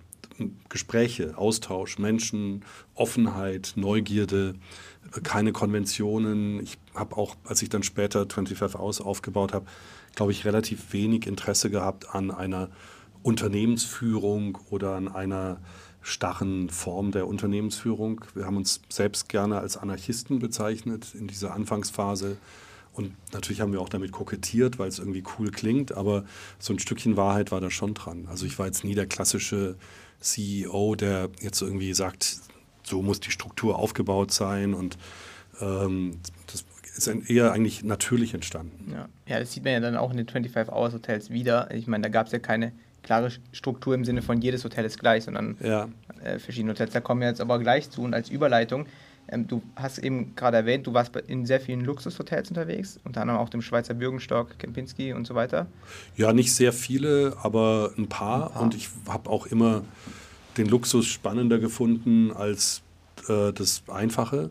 Gespräche, 0.69 1.37
Austausch, 1.37 1.99
Menschen, 1.99 2.65
Offenheit, 2.95 3.73
Neugierde, 3.77 4.55
keine 5.23 5.53
Konventionen. 5.53 6.63
Ich 6.63 6.79
habe 6.95 7.17
auch, 7.17 7.37
als 7.45 7.63
ich 7.63 7.69
dann 7.69 7.83
später 7.83 8.27
25 8.29 8.79
Hours 8.79 9.01
aufgebaut 9.01 9.53
habe, 9.53 9.67
glaube 10.15 10.33
ich, 10.33 10.45
relativ 10.45 10.93
wenig 10.93 11.27
Interesse 11.27 11.71
gehabt 11.71 12.15
an 12.15 12.31
einer 12.31 12.71
Unternehmensführung 13.23 14.59
oder 14.71 14.95
an 14.95 15.09
einer 15.09 15.61
starren 16.03 16.71
Form 16.71 17.13
der 17.13 17.27
Unternehmensführung. 17.27 18.25
Wir 18.35 18.47
haben 18.47 18.57
uns 18.57 18.81
selbst 18.89 19.29
gerne 19.29 19.59
als 19.59 19.77
Anarchisten 19.77 20.39
bezeichnet 20.39 21.15
in 21.15 21.27
dieser 21.27 21.53
Anfangsphase. 21.55 22.39
Und 22.93 23.15
natürlich 23.33 23.61
haben 23.61 23.73
wir 23.73 23.81
auch 23.81 23.89
damit 23.89 24.11
kokettiert, 24.11 24.79
weil 24.79 24.89
es 24.89 24.99
irgendwie 24.99 25.23
cool 25.39 25.51
klingt, 25.51 25.93
aber 25.93 26.25
so 26.59 26.73
ein 26.73 26.79
Stückchen 26.79 27.17
Wahrheit 27.17 27.53
war 27.53 27.61
da 27.61 27.71
schon 27.71 27.95
dran. 27.95 28.27
Also 28.29 28.47
ich 28.47 28.59
war 28.59 28.67
jetzt 28.67 28.85
nie 28.85 28.95
der 28.95 29.07
klassische 29.07 29.77
CEO, 30.21 30.95
der 30.95 31.31
jetzt 31.41 31.61
irgendwie 31.61 31.93
sagt, 31.95 32.37
so 32.83 33.03
muss 33.03 33.21
die 33.21 33.31
Struktur 33.31 33.79
aufgebaut 33.79 34.31
sein 34.33 34.75
und 34.75 34.99
ähm, 35.61 36.19
das 36.47 36.65
ist 36.97 37.31
eher 37.31 37.53
eigentlich 37.53 37.83
natürlich 37.85 38.35
entstanden. 38.35 38.93
Ja. 38.93 39.09
ja, 39.27 39.39
das 39.41 39.53
sieht 39.53 39.65
man 39.65 39.75
ja 39.75 39.81
dann 39.81 39.97
auch 39.97 40.11
in 40.11 40.17
den 40.17 40.27
25-Hours-Hotels 40.27 41.31
wieder. 41.31 41.73
Ich 41.73 41.87
meine, 41.87 42.03
da 42.03 42.09
gab 42.09 42.27
es 42.27 42.33
ja 42.33 42.39
keine 42.39 42.73
klare 43.03 43.31
Struktur 43.53 43.95
im 43.95 44.05
Sinne 44.05 44.23
von 44.23 44.41
jedes 44.41 44.65
Hotel 44.65 44.85
ist 44.85 44.99
gleich, 44.99 45.25
sondern 45.25 45.57
ja. 45.61 45.89
äh, 46.23 46.39
verschiedene 46.39 46.73
Hotels. 46.73 46.93
Da 46.93 47.01
kommen 47.01 47.21
wir 47.21 47.29
jetzt 47.29 47.41
aber 47.41 47.59
gleich 47.59 47.91
zu 47.91 48.03
und 48.03 48.15
als 48.15 48.29
Überleitung. 48.29 48.87
Ähm, 49.31 49.47
du 49.47 49.63
hast 49.77 49.99
eben 49.99 50.35
gerade 50.35 50.59
erwähnt, 50.59 50.87
du 50.87 50.95
warst 50.95 51.15
in 51.17 51.47
sehr 51.47 51.61
vielen 51.61 51.83
Luxushotels 51.83 52.49
unterwegs, 52.49 52.99
unter 53.05 53.23
anderem 53.23 53.41
auch 53.41 53.49
dem 53.49 53.63
Schweizer 53.63 53.95
Bürgenstock, 53.95 54.59
Kempinski 54.59 55.13
und 55.13 55.27
so 55.27 55.35
weiter. 55.35 55.67
Ja, 56.17 56.33
nicht 56.33 56.53
sehr 56.53 56.73
viele, 56.73 57.37
aber 57.43 57.93
ein 57.97 58.09
paar. 58.09 58.49
Ein 58.49 58.53
paar. 58.53 58.63
Und 58.63 58.75
ich 58.75 58.89
habe 59.09 59.31
auch 59.31 59.47
immer 59.47 59.83
den 60.57 60.67
Luxus 60.67 61.07
spannender 61.07 61.59
gefunden 61.59 62.33
als 62.33 62.83
äh, 63.29 63.53
das 63.53 63.83
Einfache. 63.89 64.51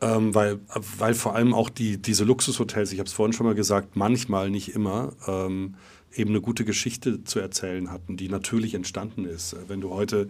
Ähm, 0.00 0.34
weil, 0.34 0.58
weil 0.98 1.14
vor 1.14 1.34
allem 1.34 1.54
auch 1.54 1.70
die, 1.70 1.98
diese 1.98 2.24
Luxushotels, 2.24 2.92
ich 2.92 2.98
habe 2.98 3.06
es 3.06 3.12
vorhin 3.12 3.32
schon 3.32 3.46
mal 3.46 3.54
gesagt, 3.54 3.96
manchmal, 3.96 4.50
nicht 4.50 4.74
immer, 4.74 5.12
ähm, 5.26 5.76
eben 6.14 6.30
eine 6.30 6.40
gute 6.40 6.64
Geschichte 6.64 7.24
zu 7.24 7.38
erzählen 7.38 7.90
hatten, 7.90 8.16
die 8.16 8.28
natürlich 8.28 8.74
entstanden 8.74 9.24
ist. 9.24 9.56
Wenn 9.68 9.80
du 9.80 9.90
heute 9.90 10.28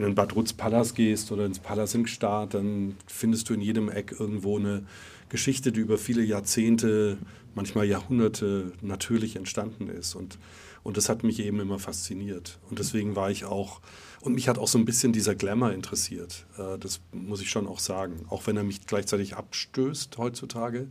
in 0.00 0.06
den 0.06 0.14
Bad 0.14 0.34
Rutz 0.34 0.54
Palace 0.54 0.94
gehst 0.94 1.30
oder 1.30 1.44
ins 1.44 1.58
Palace 1.58 1.94
in 1.94 2.04
Gstaad, 2.04 2.54
dann 2.54 2.96
findest 3.06 3.48
du 3.48 3.54
in 3.54 3.60
jedem 3.60 3.90
Eck 3.90 4.14
irgendwo 4.18 4.58
eine 4.58 4.84
Geschichte, 5.28 5.72
die 5.72 5.80
über 5.80 5.98
viele 5.98 6.22
Jahrzehnte, 6.22 7.18
manchmal 7.54 7.84
Jahrhunderte 7.84 8.72
natürlich 8.80 9.36
entstanden 9.36 9.88
ist. 9.88 10.14
Und, 10.14 10.38
und 10.82 10.96
das 10.96 11.10
hat 11.10 11.22
mich 11.22 11.40
eben 11.40 11.60
immer 11.60 11.78
fasziniert. 11.78 12.58
Und 12.70 12.78
deswegen 12.78 13.14
war 13.14 13.30
ich 13.30 13.44
auch, 13.44 13.82
und 14.22 14.34
mich 14.34 14.48
hat 14.48 14.56
auch 14.56 14.68
so 14.68 14.78
ein 14.78 14.86
bisschen 14.86 15.12
dieser 15.12 15.34
Glamour 15.34 15.72
interessiert. 15.72 16.46
Äh, 16.56 16.78
das 16.78 17.00
muss 17.12 17.42
ich 17.42 17.50
schon 17.50 17.66
auch 17.66 17.78
sagen. 17.78 18.24
Auch 18.30 18.46
wenn 18.46 18.56
er 18.56 18.64
mich 18.64 18.86
gleichzeitig 18.86 19.36
abstößt 19.36 20.16
heutzutage, 20.16 20.88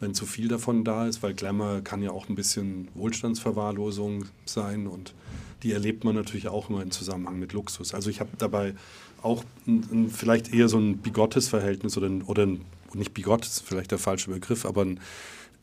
wenn 0.00 0.14
zu 0.14 0.26
viel 0.26 0.48
davon 0.48 0.82
da 0.82 1.06
ist, 1.06 1.22
weil 1.22 1.32
Glamour 1.32 1.82
kann 1.82 2.02
ja 2.02 2.10
auch 2.10 2.28
ein 2.28 2.34
bisschen 2.34 2.88
Wohlstandsverwahrlosung 2.94 4.24
sein 4.46 4.88
und 4.88 5.14
die 5.62 5.72
erlebt 5.72 6.04
man 6.04 6.14
natürlich 6.14 6.48
auch 6.48 6.68
immer 6.70 6.82
im 6.82 6.90
Zusammenhang 6.90 7.38
mit 7.38 7.52
Luxus. 7.52 7.94
Also 7.94 8.10
ich 8.10 8.20
habe 8.20 8.30
dabei 8.38 8.74
auch 9.22 9.44
ein, 9.66 9.86
ein, 9.92 10.10
vielleicht 10.10 10.52
eher 10.52 10.68
so 10.68 10.78
ein 10.78 10.98
bigottes 10.98 11.48
Verhältnis 11.48 11.96
oder, 11.96 12.08
ein, 12.08 12.22
oder 12.22 12.44
ein, 12.44 12.64
nicht 12.94 13.14
bigott 13.14 13.46
ist 13.46 13.60
vielleicht 13.60 13.90
der 13.90 13.98
falsche 13.98 14.30
Begriff, 14.30 14.66
aber 14.66 14.84
ein, 14.84 15.00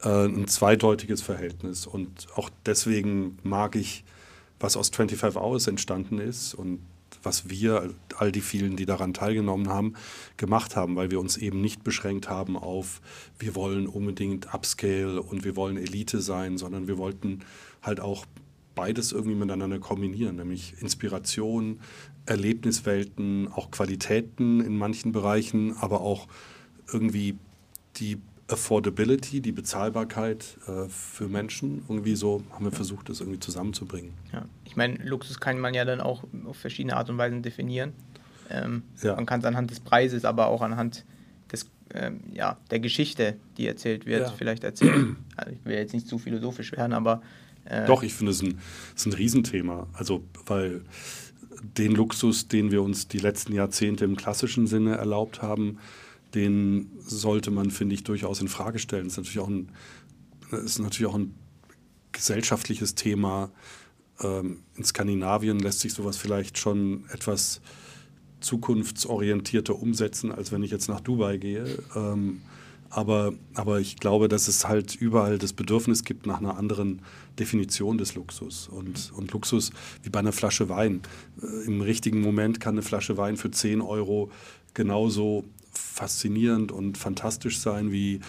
äh, 0.02 0.26
ein 0.26 0.48
zweideutiges 0.48 1.22
Verhältnis. 1.22 1.86
Und 1.86 2.28
auch 2.36 2.50
deswegen 2.66 3.38
mag 3.44 3.76
ich, 3.76 4.04
was 4.60 4.78
aus 4.78 4.90
25 4.90 5.40
Hours 5.40 5.68
entstanden 5.68 6.20
ist 6.20 6.54
und 6.54 6.80
was 7.24 7.50
wir, 7.50 7.94
all 8.18 8.32
die 8.32 8.42
vielen, 8.42 8.78
die 8.78 8.86
daran 8.86 9.14
teilgenommen 9.14 9.68
haben, 9.68 9.96
gemacht 10.38 10.76
haben, 10.76 10.96
weil 10.96 11.12
wir 11.12 11.20
uns 11.20 11.38
eben 11.38 11.60
nicht 11.60 11.84
beschränkt 11.84 12.30
haben 12.30 12.56
auf, 12.58 13.02
wir 13.40 13.56
wollen 13.56 13.88
unbedingt 13.88 14.54
Upscale 14.54 15.22
und 15.22 15.44
wir 15.44 15.56
wollen 15.56 15.78
Elite 15.78 16.22
sein, 16.22 16.58
sondern 16.58 16.88
wir 16.88 16.98
wollten 16.98 17.40
halt 17.82 18.00
auch 18.00 18.26
beides 18.80 19.12
irgendwie 19.12 19.36
miteinander 19.36 19.78
kombinieren, 19.78 20.38
nämlich 20.38 20.82
Inspiration, 20.82 21.82
Erlebniswelten, 22.26 23.50
auch 23.52 23.72
Qualitäten 23.72 24.62
in 24.62 24.78
manchen 24.78 25.12
Bereichen, 25.12 25.76
aber 25.76 26.00
auch 26.00 26.30
irgendwie 26.90 27.38
die 27.98 28.22
Affordability, 28.48 29.42
die 29.42 29.52
Bezahlbarkeit 29.52 30.58
äh, 30.66 30.88
für 30.88 31.28
Menschen. 31.28 31.84
Irgendwie 31.90 32.16
so 32.16 32.42
haben 32.52 32.64
wir 32.64 32.72
versucht, 32.72 33.10
das 33.10 33.20
irgendwie 33.20 33.42
zusammenzubringen. 33.42 34.14
Ja, 34.32 34.46
ich 34.64 34.78
meine, 34.78 34.96
Luxus 35.04 35.42
kann 35.42 35.60
man 35.60 35.74
ja 35.74 35.84
dann 35.84 36.00
auch 36.00 36.24
auf 36.46 36.56
verschiedene 36.56 36.96
Art 36.96 37.10
und 37.10 37.18
Weisen 37.18 37.44
definieren. 37.44 37.92
Ähm, 38.50 38.84
ja. 39.04 39.14
Man 39.14 39.26
kann 39.26 39.42
es 39.42 39.46
anhand 39.46 39.72
des 39.72 39.82
Preises, 39.82 40.24
aber 40.24 40.48
auch 40.48 40.62
anhand 40.62 41.04
des, 41.52 41.70
ähm, 41.94 42.22
ja, 42.32 42.58
der 42.72 42.80
Geschichte, 42.80 43.36
die 43.58 43.68
erzählt 43.68 44.06
wird, 44.06 44.22
ja. 44.22 44.34
vielleicht 44.38 44.64
erzählen. 44.64 45.18
Also 45.36 45.52
ich 45.52 45.66
will 45.66 45.76
jetzt 45.76 45.94
nicht 45.94 46.08
zu 46.08 46.18
philosophisch 46.18 46.72
werden, 46.72 46.94
aber. 46.94 47.22
Äh 47.66 47.86
Doch, 47.86 48.04
ich 48.04 48.14
finde 48.14 48.32
es 48.32 48.42
ein, 48.42 48.60
ist 48.96 49.06
ein 49.06 49.14
Riesenthema. 49.14 49.88
Also, 49.94 50.24
weil 50.46 50.82
den 51.62 51.94
Luxus, 51.94 52.48
den 52.48 52.72
wir 52.72 52.82
uns 52.82 53.08
die 53.08 53.20
letzten 53.20 53.54
Jahrzehnte 53.54 54.06
im 54.06 54.16
klassischen 54.16 54.68
Sinne 54.68 54.96
erlaubt 54.96 55.42
haben, 55.42 55.78
den 56.36 56.92
sollte 57.00 57.52
man, 57.52 57.72
finde 57.72 57.96
ich, 57.96 58.04
durchaus 58.04 58.42
in 58.42 58.48
Frage 58.48 58.80
stellen. 58.80 59.06
Das 59.06 59.14
ist 59.14 59.18
natürlich 59.18 59.40
auch 59.40 59.50
ein, 59.50 59.72
ist 60.52 60.80
natürlich 60.80 61.12
auch 61.12 61.18
ein 61.18 61.36
gesellschaftliches 62.12 62.96
Thema. 62.96 63.52
Ähm, 64.22 64.60
in 64.76 64.84
Skandinavien 64.84 65.60
lässt 65.60 65.80
sich 65.80 65.94
sowas 65.94 66.18
vielleicht 66.18 66.58
schon 66.58 67.06
etwas 67.12 67.62
zukunftsorientierter 68.42 69.76
umsetzen, 69.76 70.32
als 70.32 70.52
wenn 70.52 70.64
ich 70.64 70.72
jetzt 70.72 70.88
nach 70.88 71.02
Dubai 71.02 71.38
gehe. 71.38 71.66
Ähm, 71.96 72.42
aber, 72.90 73.34
aber 73.54 73.80
ich 73.80 73.98
glaube, 73.98 74.28
dass 74.28 74.48
es 74.48 74.68
halt 74.68 74.96
überall 74.96 75.38
das 75.38 75.54
Bedürfnis 75.54 76.04
gibt 76.04 76.26
nach 76.26 76.40
einer 76.40 76.58
anderen 76.58 77.02
Definition 77.40 77.98
des 77.98 78.16
Luxus. 78.16 78.68
Und, 78.68 79.12
und 79.16 79.32
Luxus 79.32 79.72
wie 80.04 80.10
bei 80.10 80.20
einer 80.20 80.32
Flasche 80.32 80.70
Wein. 80.70 81.02
Äh, 81.42 81.66
Im 81.66 81.82
richtigen 81.82 82.22
Moment 82.22 82.60
kann 82.60 82.76
eine 82.76 82.82
Flasche 82.82 83.18
Wein 83.18 83.38
für 83.38 83.52
10 83.52 83.82
Euro 83.82 84.32
genauso 84.74 85.46
faszinierend 85.72 86.72
und 86.72 86.98
fantastisch 86.98 87.60
sein 87.60 87.92
wie 87.92 88.20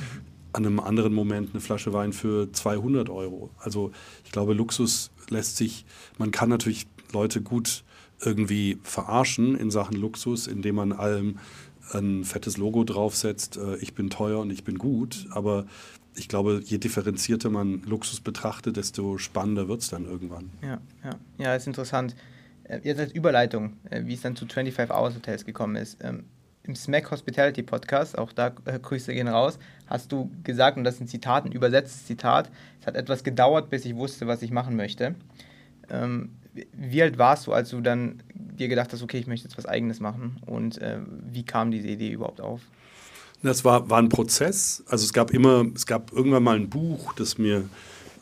an 0.53 0.67
einem 0.67 0.81
anderen 0.81 1.15
Moment 1.15 1.51
eine 1.53 1.61
Flasche 1.61 1.93
Wein 1.93 2.13
für 2.13 2.53
200 2.53 3.09
Euro. 3.09 3.51
Also 3.59 3.93
ich 4.25 4.33
glaube, 4.33 4.55
Luxus 4.55 5.11
lässt 5.29 5.57
sich, 5.57 5.85
man 6.19 6.31
kann 6.31 6.49
natürlich 6.49 6.87
Leute 7.13 7.41
gut 7.41 7.85
irgendwie 8.21 8.79
verarschen 8.83 9.57
in 9.57 9.71
Sachen 9.71 9.97
Luxus, 9.97 10.47
indem 10.47 10.77
man 10.77 10.93
allem 10.93 11.39
ein 11.93 12.25
fettes 12.25 12.57
Logo 12.57 12.85
draufsetzt, 12.85 13.57
äh, 13.57 13.77
ich 13.77 13.95
bin 13.95 14.11
teuer 14.11 14.41
und 14.41 14.51
ich 14.51 14.65
bin 14.65 14.79
gut. 14.79 15.27
Aber 15.31 15.67
ich 16.17 16.29
glaube, 16.29 16.61
je 16.65 16.79
differenzierter 16.79 17.51
man 17.51 17.83
Luxus 17.83 18.21
betrachtet, 18.21 18.77
desto 18.77 19.19
spannender 19.19 19.69
wird 19.69 19.83
es 19.83 19.89
dann 19.89 20.05
irgendwann. 20.05 20.51
Ja, 20.63 20.81
ja. 21.05 21.11
ja, 21.39 21.55
ist 21.55 21.67
interessant. 21.67 22.15
Äh, 22.65 22.81
jetzt 22.83 23.01
als 23.01 23.13
Überleitung, 23.13 23.75
äh, 23.91 24.05
wie 24.05 24.15
es 24.15 24.23
dann 24.23 24.37
zu 24.37 24.47
25 24.47 24.95
Hours 24.95 25.15
Hotels 25.15 25.45
gekommen 25.45 25.77
ist. 25.77 25.99
Ähm, 26.03 26.25
im 26.63 26.77
Smack 26.77 27.11
Hospitality 27.11 27.63
Podcast, 27.63 28.19
auch 28.19 28.33
da 28.33 28.53
äh, 28.67 28.79
Grüße 28.79 29.15
gehen 29.15 29.29
raus, 29.29 29.59
hast 29.87 30.13
du 30.13 30.31
gesagt, 30.45 30.77
und 30.77 30.85
das 30.85 30.97
ist 30.97 31.01
ein 31.01 31.09
Zitat, 31.09 31.47
ein 31.47 31.53
übersetztes 31.53 32.07
Zitat, 32.07 32.51
es 32.81 32.87
hat 32.87 32.97
etwas 32.97 33.25
gedauert, 33.25 33.71
bis 33.71 33.85
ich 33.85 33.97
wusste, 33.97 34.27
was 34.27 34.43
ich 34.43 34.51
machen 34.51 34.77
möchte. 34.77 35.15
Ähm, 35.89 36.31
wie 36.73 37.03
alt 37.03 37.17
warst 37.19 37.47
du, 37.47 37.53
als 37.53 37.71
du 37.71 37.81
dann 37.81 38.23
dir 38.35 38.69
gedacht 38.69 38.93
hast, 38.93 39.03
okay, 39.03 39.19
ich 39.19 39.27
möchte 39.27 39.49
jetzt 39.49 39.57
was 39.57 39.67
Eigenes 39.67 40.01
machen? 40.01 40.41
Und 40.47 40.81
wie 41.31 41.45
kam 41.45 41.71
diese 41.71 41.87
Idee 41.87 42.11
überhaupt 42.11 42.41
auf? 42.41 42.61
Das 43.43 43.65
war, 43.65 43.89
war 43.89 43.99
ein 43.99 44.09
Prozess. 44.11 44.85
Also 44.87 45.05
es 45.05 45.13
gab 45.13 45.31
immer, 45.31 45.65
es 45.75 45.87
gab 45.87 46.13
irgendwann 46.13 46.43
mal 46.43 46.57
ein 46.57 46.69
Buch, 46.69 47.15
das 47.15 47.39
mir 47.39 47.69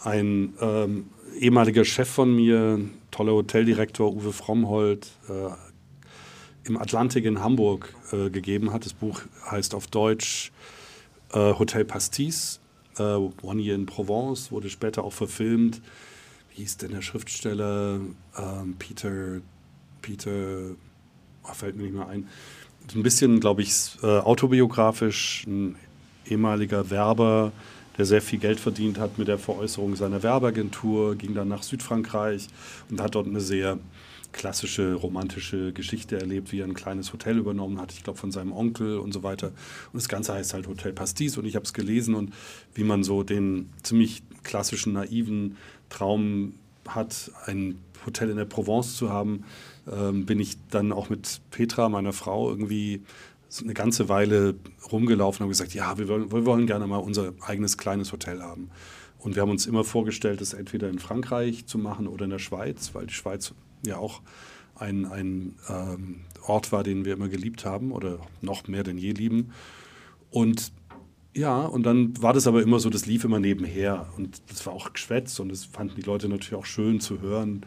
ein 0.01 0.55
ähm, 0.61 1.11
ehemaliger 1.39 1.85
Chef 1.85 2.09
von 2.09 2.35
mir, 2.35 2.81
toller 3.11 3.33
Hoteldirektor 3.33 4.13
Uwe 4.15 4.33
Frommhold, 4.33 5.09
äh, 5.29 5.51
im 6.65 6.77
Atlantik 6.77 7.25
in 7.25 7.41
Hamburg 7.41 7.95
äh, 8.13 8.31
gegeben 8.31 8.73
hat. 8.73 8.85
Das 8.85 8.93
Buch 8.93 9.23
heißt 9.51 9.75
auf 9.75 9.87
Deutsch 9.89 10.53
äh, 11.33 11.55
Hotel 11.55 11.85
Pastis, 11.85 12.61
äh, 12.99 13.03
One 13.03 13.61
Year 13.61 13.75
in 13.75 13.87
Provence, 13.87 14.53
wurde 14.53 14.71
später 14.71 15.03
auch 15.03 15.13
verfilmt. 15.13 15.81
Wie 16.51 16.63
hieß 16.63 16.77
denn 16.77 16.93
der 16.93 17.03
Schriftsteller? 17.03 18.01
Ähm, 18.37 18.77
Peter, 18.79 19.41
Peter, 20.03 20.71
oh, 21.45 21.55
fällt 21.55 21.77
mir 21.77 21.85
nicht 21.85 21.95
mehr 21.95 22.09
ein. 22.09 22.29
Ein 22.95 23.03
bisschen, 23.03 23.39
glaube 23.41 23.63
ich, 23.63 23.99
äh, 24.03 24.07
autobiografisch, 24.07 25.45
ein 25.47 25.77
ehemaliger 26.27 26.89
Werber, 26.91 27.53
der 27.99 28.07
sehr 28.07 28.23
viel 28.23 28.39
Geld 28.39 28.61
verdient 28.61 28.99
hat 28.99 29.19
mit 29.19 29.29
der 29.29 29.39
Veräußerung 29.39 29.95
seiner 29.95 30.23
Werbeagentur, 30.23 31.17
ging 31.17 31.35
dann 31.35 31.49
nach 31.49 31.63
Südfrankreich 31.63 32.47
und 32.91 33.01
hat 33.01 33.15
dort 33.15 33.27
eine 33.27 33.41
sehr 33.41 33.79
klassische 34.33 34.95
romantische 34.95 35.73
Geschichte 35.73 36.19
erlebt, 36.19 36.53
wie 36.53 36.61
er 36.61 36.65
ein 36.65 36.75
kleines 36.75 37.13
Hotel 37.13 37.39
übernommen 37.39 37.81
hat, 37.81 37.93
ich 37.93 38.05
glaube 38.05 38.19
von 38.19 38.31
seinem 38.31 38.53
Onkel 38.53 38.99
und 38.99 39.13
so 39.13 39.23
weiter. 39.23 39.49
Und 39.49 39.95
das 39.95 40.09
Ganze 40.09 40.33
heißt 40.35 40.55
halt 40.55 40.67
Hotel 40.67 40.93
Pastis 40.93 41.37
und 41.37 41.45
ich 41.45 41.57
habe 41.57 41.65
es 41.65 41.73
gelesen 41.73 42.15
und 42.15 42.33
wie 42.75 42.85
man 42.85 43.05
so 43.05 43.23
den 43.23 43.71
ziemlich 43.83 44.23
klassischen, 44.45 44.95
naiven 44.95 45.57
Traum 45.91 46.55
hat, 46.87 47.31
ein 47.47 47.79
Hotel 48.07 48.31
in 48.31 48.37
der 48.37 48.45
Provence 48.45 48.97
zu 48.97 49.11
haben, 49.11 49.45
ähm, 49.93 50.27
bin 50.27 50.41
ich 50.41 50.57
dann 50.71 50.93
auch 50.93 51.09
mit 51.09 51.41
Petra, 51.51 51.89
meiner 51.89 52.13
Frau, 52.13 52.51
irgendwie 52.51 53.03
eine 53.63 53.75
ganze 53.75 54.09
Weile 54.09 54.55
rumgelaufen 54.93 55.39
und 55.39 55.45
haben 55.45 55.51
gesagt, 55.51 55.75
ja, 55.75 55.97
wir 55.99 56.09
wollen, 56.09 56.31
wir 56.31 56.45
wollen 56.45 56.67
gerne 56.67 56.87
mal 56.87 56.99
unser 56.99 57.33
eigenes 57.41 57.79
kleines 57.79 58.13
Hotel 58.13 58.43
haben. 58.43 58.71
Und 59.19 59.35
wir 59.35 59.43
haben 59.43 59.51
uns 59.51 59.67
immer 59.67 59.85
vorgestellt, 59.85 60.41
das 60.41 60.53
entweder 60.53 60.89
in 60.89 60.99
Frankreich 60.99 61.67
zu 61.67 61.79
machen 61.79 62.07
oder 62.07 62.25
in 62.25 62.31
der 62.31 62.39
Schweiz, 62.39 62.91
weil 62.93 63.07
die 63.07 63.15
Schweiz 63.15 63.53
ja 63.85 63.97
auch 63.97 64.21
ein, 64.77 65.07
ein 65.07 65.55
ähm, 65.69 66.21
Ort 66.47 66.73
war, 66.73 66.85
den 66.85 67.05
wir 67.05 67.15
immer 67.15 67.29
geliebt 67.29 67.65
haben 67.65 67.91
oder 67.91 68.19
noch 68.43 68.69
mehr 68.69 68.85
denn 68.85 68.99
je 68.99 69.13
lieben. 69.13 69.53
Und 70.31 70.73
ja, 71.35 71.61
und 71.63 71.85
dann 71.85 72.21
war 72.23 72.33
das 72.33 72.47
aber 72.47 72.63
immer 72.63 72.81
so, 72.81 72.91
das 72.91 73.07
lief 73.07 73.25
immer 73.25 73.39
nebenher 73.39 74.09
und 74.17 74.41
das 74.51 74.65
war 74.67 74.73
auch 74.73 74.93
geschwätzt 74.93 75.39
und 75.41 75.51
das 75.51 75.65
fanden 75.65 75.97
die 75.97 76.03
Leute 76.03 76.29
natürlich 76.29 76.55
auch 76.55 76.67
schön 76.67 77.01
zu 77.01 77.21
hören. 77.21 77.65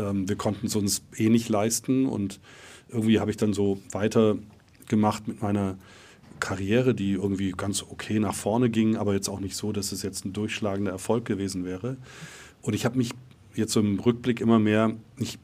Ähm, 0.00 0.28
wir 0.28 0.36
konnten 0.36 0.66
es 0.66 0.76
uns 0.76 1.02
eh 1.16 1.28
nicht 1.28 1.48
leisten 1.48 2.06
und 2.06 2.40
irgendwie 2.88 3.20
habe 3.20 3.30
ich 3.30 3.36
dann 3.36 3.52
so 3.52 3.80
weitergemacht 3.92 5.28
mit 5.28 5.42
meiner 5.42 5.76
Karriere, 6.40 6.94
die 6.94 7.12
irgendwie 7.12 7.52
ganz 7.52 7.82
okay 7.82 8.18
nach 8.18 8.34
vorne 8.34 8.70
ging, 8.70 8.96
aber 8.96 9.14
jetzt 9.14 9.28
auch 9.28 9.40
nicht 9.40 9.56
so, 9.56 9.72
dass 9.72 9.92
es 9.92 10.02
jetzt 10.02 10.24
ein 10.24 10.32
durchschlagender 10.32 10.90
Erfolg 10.90 11.24
gewesen 11.26 11.64
wäre. 11.64 11.96
Und 12.62 12.74
ich 12.74 12.84
habe 12.84 12.96
mich 12.96 13.10
jetzt 13.54 13.76
im 13.76 14.00
Rückblick 14.00 14.40
immer 14.40 14.58
mehr, 14.58 14.96
nicht 15.16 15.38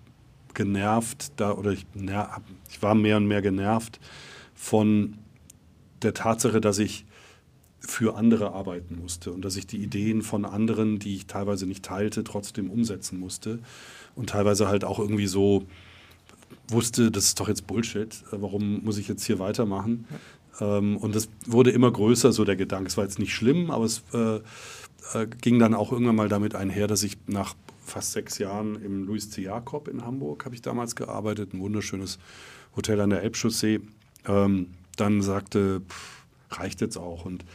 genervt 0.54 1.32
da 1.36 1.52
oder 1.52 1.72
ich, 1.72 1.86
na, 1.94 2.40
ich 2.70 2.80
war 2.82 2.94
mehr 2.94 3.18
und 3.18 3.26
mehr 3.26 3.42
genervt 3.42 4.00
von 4.54 5.18
der 6.02 6.14
Tatsache, 6.14 6.60
dass 6.60 6.78
ich 6.78 7.04
für 7.78 8.16
andere 8.16 8.52
arbeiten 8.52 8.98
musste 8.98 9.32
und 9.32 9.44
dass 9.44 9.56
ich 9.56 9.66
die 9.66 9.76
Ideen 9.76 10.22
von 10.22 10.44
anderen, 10.44 10.98
die 10.98 11.14
ich 11.14 11.26
teilweise 11.26 11.66
nicht 11.66 11.84
teilte, 11.84 12.24
trotzdem 12.24 12.70
umsetzen 12.70 13.20
musste 13.20 13.60
und 14.16 14.30
teilweise 14.30 14.66
halt 14.68 14.84
auch 14.84 14.98
irgendwie 14.98 15.26
so 15.26 15.64
wusste, 16.68 17.10
das 17.10 17.26
ist 17.26 17.40
doch 17.40 17.48
jetzt 17.48 17.66
Bullshit, 17.66 18.24
warum 18.32 18.82
muss 18.84 18.98
ich 18.98 19.08
jetzt 19.08 19.24
hier 19.24 19.38
weitermachen? 19.38 20.06
Ja. 20.10 20.78
Ähm, 20.78 20.96
und 20.96 21.14
das 21.14 21.28
wurde 21.46 21.70
immer 21.70 21.90
größer, 21.90 22.32
so 22.32 22.44
der 22.44 22.56
Gedanke. 22.56 22.88
Es 22.88 22.96
war 22.96 23.04
jetzt 23.04 23.18
nicht 23.18 23.34
schlimm, 23.34 23.70
aber 23.70 23.84
es 23.84 24.02
äh, 24.12 24.40
äh, 25.14 25.26
ging 25.40 25.58
dann 25.58 25.74
auch 25.74 25.92
irgendwann 25.92 26.16
mal 26.16 26.28
damit 26.28 26.54
einher, 26.54 26.86
dass 26.86 27.02
ich 27.02 27.18
nach 27.26 27.54
fast 27.84 28.12
sechs 28.12 28.38
Jahren 28.38 28.82
im 28.82 29.04
Louis 29.04 29.30
C. 29.30 29.42
Jakob 29.42 29.86
in 29.88 30.04
Hamburg 30.04 30.44
habe 30.44 30.54
ich 30.54 30.62
damals 30.62 30.96
gearbeitet, 30.96 31.54
ein 31.54 31.60
wunderschönes 31.60 32.18
Hotel 32.74 33.00
an 33.00 33.10
der 33.10 33.22
Elbchaussee. 33.22 33.80
Ähm, 34.26 34.70
dann 34.96 35.22
sagte, 35.22 35.82
pff, 35.88 36.24
reicht 36.50 36.80
jetzt 36.80 36.96
auch. 36.96 37.24
Und 37.24 37.42
äh, 37.42 37.46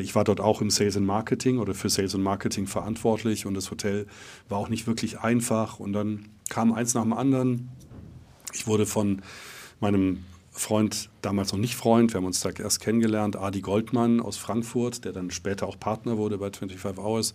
ich 0.00 0.14
war 0.14 0.24
dort 0.24 0.40
auch 0.40 0.60
im 0.60 0.70
Sales 0.70 0.96
and 0.96 1.06
Marketing 1.06 1.58
oder 1.58 1.74
für 1.74 1.88
Sales 1.88 2.14
und 2.14 2.22
Marketing 2.22 2.66
verantwortlich 2.66 3.46
und 3.46 3.54
das 3.54 3.70
Hotel 3.70 4.06
war 4.48 4.58
auch 4.58 4.68
nicht 4.68 4.86
wirklich 4.86 5.20
einfach. 5.20 5.80
Und 5.80 5.92
dann 5.92 6.28
kam 6.48 6.72
eins 6.72 6.94
nach 6.94 7.02
dem 7.02 7.12
anderen. 7.12 7.70
Ich 8.52 8.66
wurde 8.66 8.86
von 8.86 9.22
meinem 9.80 10.24
Freund, 10.50 11.08
damals 11.22 11.52
noch 11.52 11.58
nicht 11.58 11.74
Freund, 11.74 12.12
wir 12.12 12.18
haben 12.18 12.26
uns 12.26 12.40
da 12.40 12.50
erst 12.50 12.80
kennengelernt, 12.80 13.36
Adi 13.36 13.62
Goldmann 13.62 14.20
aus 14.20 14.36
Frankfurt, 14.36 15.04
der 15.04 15.12
dann 15.12 15.30
später 15.30 15.66
auch 15.66 15.80
Partner 15.80 16.18
wurde 16.18 16.36
bei 16.36 16.50
25 16.50 16.98
Hours, 16.98 17.32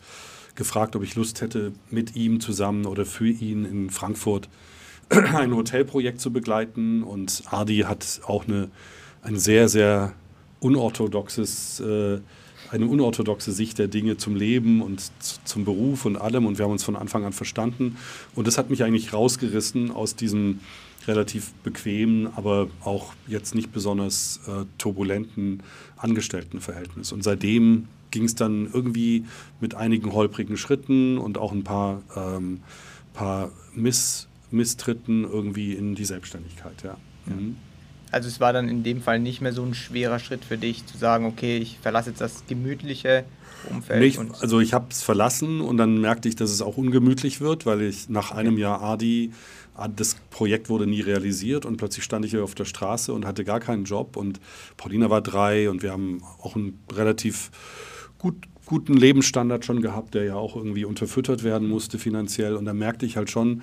gefragt, 0.56 0.95
ob 0.95 1.04
ich 1.04 1.16
Lust 1.16 1.41
hätte, 1.41 1.74
mit 1.89 2.16
ihm 2.16 2.39
zusammen 2.39 2.86
oder 2.86 3.06
für 3.06 3.28
ihn 3.28 3.66
in 3.66 3.89
Frankfurt 3.89 4.50
ein 5.10 5.56
Hotelprojekt 5.56 6.22
zu 6.22 6.32
begleiten. 6.32 7.02
Und 7.04 7.43
Adi 7.50 7.80
hat 7.80 8.22
auch 8.28 8.48
eine, 8.48 8.70
ein 9.24 9.39
sehr, 9.39 9.68
sehr 9.68 10.14
unorthodoxes, 10.60 11.80
äh, 11.80 12.20
eine 12.72 12.86
unorthodoxe 12.86 13.51
Sicht 13.51 13.78
der 13.80 13.88
Dinge 13.88 14.18
zum 14.18 14.36
Leben 14.36 14.82
und 14.82 15.11
zum 15.45 15.65
Beruf 15.65 16.05
und 16.05 16.18
allem. 16.18 16.45
Und 16.45 16.57
wir 16.57 16.65
haben 16.65 16.72
uns 16.72 16.84
von 16.84 16.95
Anfang 16.95 17.26
an 17.26 17.34
verstanden. 17.34 17.97
Und 18.36 18.47
das 18.47 18.57
hat 18.57 18.70
mich 18.70 18.84
eigentlich 18.84 19.13
rausgerissen 19.13 19.91
aus 19.91 20.15
diesem 20.15 20.59
relativ 21.07 21.53
bequemen, 21.63 22.28
aber 22.36 22.68
auch 22.84 23.13
jetzt 23.28 23.55
nicht 23.55 23.72
besonders 23.72 24.41
äh, 24.47 24.65
turbulenten 24.78 25.63
Angestelltenverhältnis. 25.95 27.11
Und 27.11 27.24
seitdem 27.24 27.88
ging 28.11 28.26
es 28.26 28.36
dann 28.36 28.70
irgendwie 28.72 29.26
mit 29.59 29.76
einigen 29.76 30.13
holprigen 30.13 30.57
Schritten 30.57 31.18
und 31.18 31.38
auch 31.38 31.51
ein 31.51 31.63
paar, 31.63 32.01
ähm, 32.15 32.61
paar 33.13 33.51
Miss, 33.74 34.28
Misstritten 34.51 35.24
irgendwie 35.24 35.74
in 35.74 35.95
die 35.95 36.05
Selbstständigkeit. 36.05 36.84
Ja. 36.84 36.97
Mhm. 37.26 37.57
Also 38.12 38.28
es 38.28 38.39
war 38.39 38.53
dann 38.53 38.70
in 38.70 38.84
dem 38.84 39.01
Fall 39.01 39.20
nicht 39.20 39.41
mehr 39.41 39.53
so 39.53 39.64
ein 39.64 39.74
schwerer 39.74 40.20
Schritt 40.20 40.45
für 40.45 40.58
dich 40.58 40.86
zu 40.86 40.97
sagen, 40.97 41.26
okay, 41.26 41.58
ich 41.58 41.78
verlasse 41.82 42.10
jetzt 42.12 42.22
das 42.22 42.43
gemütliche 42.47 43.26
Umfeld. 43.70 43.99
Nicht, 43.99 44.20
also 44.41 44.60
ich 44.60 44.74
habe 44.74 44.88
es 44.89 45.01
verlassen 45.01 45.62
und 45.62 45.78
dann 45.78 45.99
merkte 45.99 46.30
ich, 46.30 46.36
dass 46.36 46.51
es 46.51 46.62
auch 46.62 46.78
ungemütlich 46.78 47.41
wird, 47.41 47.66
weil 47.66 47.82
ich 47.82 48.10
nach 48.10 48.32
einem 48.32 48.58
Jahr 48.58 48.82
Adi, 48.82 49.32
das 49.95 50.16
Projekt 50.32 50.70
wurde 50.70 50.88
nie 50.88 51.01
realisiert 51.01 51.66
und 51.66 51.78
plötzlich 51.78 52.03
stand 52.03 52.26
ich 52.26 52.32
hier 52.32 52.43
auf 52.43 52.55
der 52.55 52.66
Straße 52.66 53.14
und 53.14 53.26
hatte 53.26 53.43
gar 53.43 53.60
keinen 53.60 53.84
Job 53.84 54.18
und 54.18 54.39
Paulina 54.76 55.10
war 55.10 55.22
drei 55.22 55.70
und 55.70 55.84
wir 55.84 55.91
haben 55.91 56.24
auch 56.41 56.55
einen 56.55 56.80
relativ 56.91 57.51
gut, 58.18 58.36
guten 58.66 58.93
Lebensstandard 58.93 59.66
schon 59.66 59.82
gehabt, 59.82 60.16
der 60.16 60.24
ja 60.24 60.36
auch 60.36 60.55
irgendwie 60.55 60.86
unterfüttert 60.86 61.43
werden 61.43 61.68
musste 61.68 61.99
finanziell 61.99 62.55
und 62.55 62.66
da 62.66 62.74
merkte 62.74 63.05
ich 63.05 63.18
halt 63.18 63.30
schon, 63.30 63.62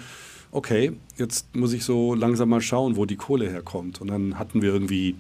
okay, 0.54 0.92
jetzt 1.16 1.54
muss 1.54 1.72
ich 1.72 1.84
so 1.84 2.14
langsam 2.14 2.48
mal 2.48 2.60
schauen, 2.60 2.96
wo 2.96 3.04
die 3.04 3.16
Kohle 3.16 3.50
herkommt. 3.50 4.00
Und 4.00 4.08
dann 4.08 4.38
hatten 4.38 4.62
wir 4.62 4.72
irgendwie 4.72 5.16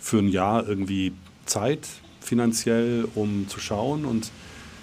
für 0.00 0.18
ein 0.18 0.28
Jahr 0.28 0.66
irgendwie 0.66 1.12
Zeit 1.46 1.86
finanziell, 2.20 3.06
um 3.14 3.48
zu 3.48 3.58
schauen. 3.58 4.04
Und 4.04 4.30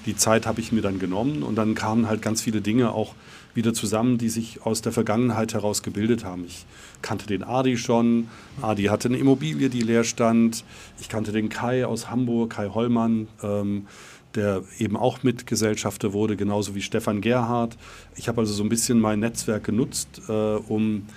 die 0.06 0.16
Zeit 0.16 0.46
habe 0.46 0.60
ich 0.60 0.74
mir 0.74 0.82
dann 0.82 1.00
genommen. 1.00 1.44
Und 1.44 1.56
dann 1.56 1.76
kamen 1.76 2.08
halt 2.08 2.22
ganz 2.22 2.42
viele 2.42 2.62
Dinge 2.62 2.92
auch 2.92 3.16
wieder 3.54 3.74
zusammen, 3.74 4.18
die 4.18 4.28
sich 4.28 4.66
aus 4.66 4.82
der 4.82 4.92
Vergangenheit 4.92 5.54
heraus 5.54 5.82
gebildet 5.82 6.26
haben. 6.26 6.44
Ich 6.46 6.66
kannte 7.02 7.26
den 7.26 7.42
Adi 7.42 7.78
schon. 7.78 8.28
Adi 8.62 8.84
hatte 8.86 9.08
eine 9.08 9.18
Immobilie, 9.18 9.70
die 9.70 9.82
leer 9.82 10.04
stand. 10.04 10.66
Ich 11.00 11.08
kannte 11.08 11.32
den 11.32 11.48
Kai 11.48 11.86
aus 11.86 12.10
Hamburg, 12.10 12.52
Kai 12.52 12.68
Hollmann. 12.68 13.30
Ähm, 13.42 13.88
der 14.36 14.64
eben 14.80 14.98
auch 14.98 15.24
Mitgesellschafter 15.24 16.14
wurde, 16.14 16.36
genauso 16.36 16.76
wie 16.76 16.82
Stefan 16.82 17.22
Gerhardt. 17.22 17.78
Ich 18.16 18.28
habe 18.28 18.42
also 18.42 18.54
so 18.54 18.64
ein 18.64 18.70
bisschen 18.70 19.00
mein 19.00 19.20
Netzwerk 19.20 19.64
genutzt, 19.64 20.22
äh, 20.28 20.32
um 20.32 21.08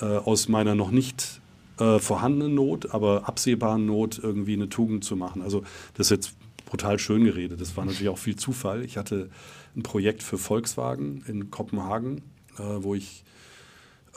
äh, 0.00 0.04
aus 0.04 0.48
meiner 0.48 0.74
noch 0.74 0.90
nicht 0.90 1.40
äh, 1.78 1.98
vorhandenen 1.98 2.54
Not, 2.54 2.92
aber 2.92 3.28
absehbaren 3.28 3.86
Not 3.86 4.20
irgendwie 4.22 4.54
eine 4.54 4.68
Tugend 4.68 5.04
zu 5.04 5.16
machen. 5.16 5.42
Also 5.42 5.62
das 5.94 6.06
ist 6.06 6.10
jetzt 6.10 6.34
brutal 6.66 6.98
schön 6.98 7.24
geredet. 7.24 7.60
Das 7.60 7.76
war 7.76 7.84
natürlich 7.84 8.08
auch 8.08 8.18
viel 8.18 8.36
Zufall. 8.36 8.84
Ich 8.84 8.96
hatte 8.96 9.30
ein 9.76 9.82
Projekt 9.82 10.22
für 10.22 10.38
Volkswagen 10.38 11.22
in 11.26 11.50
Kopenhagen, 11.50 12.22
äh, 12.58 12.62
wo 12.78 12.94
ich 12.94 13.24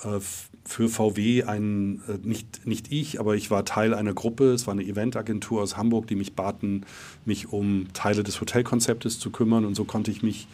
äh, 0.03 0.20
für 0.68 0.89
VW 0.89 1.43
ein, 1.43 2.01
äh, 2.07 2.18
nicht, 2.22 2.68
nicht 2.68 2.91
ich, 2.91 3.20
aber 3.20 3.36
ich 3.36 3.49
war 3.49 3.63
Teil 3.63 3.93
einer 3.93 4.13
Gruppe, 4.13 4.51
es 4.51 4.68
war 4.68 4.74
eine 4.74 4.84
Eventagentur 4.84 5.61
aus 5.61 5.78
Hamburg, 5.78 6.07
die 6.07 6.15
mich 6.15 6.34
baten, 6.34 6.86
mich 7.26 7.51
um 7.51 7.88
Teile 7.93 8.24
des 8.24 8.41
Hotelkonzeptes 8.41 9.18
zu 9.18 9.32
kümmern. 9.32 9.65
Und 9.65 9.76
so 9.76 9.86
konnte 9.86 10.11
ich 10.11 10.24
mich 10.24 10.47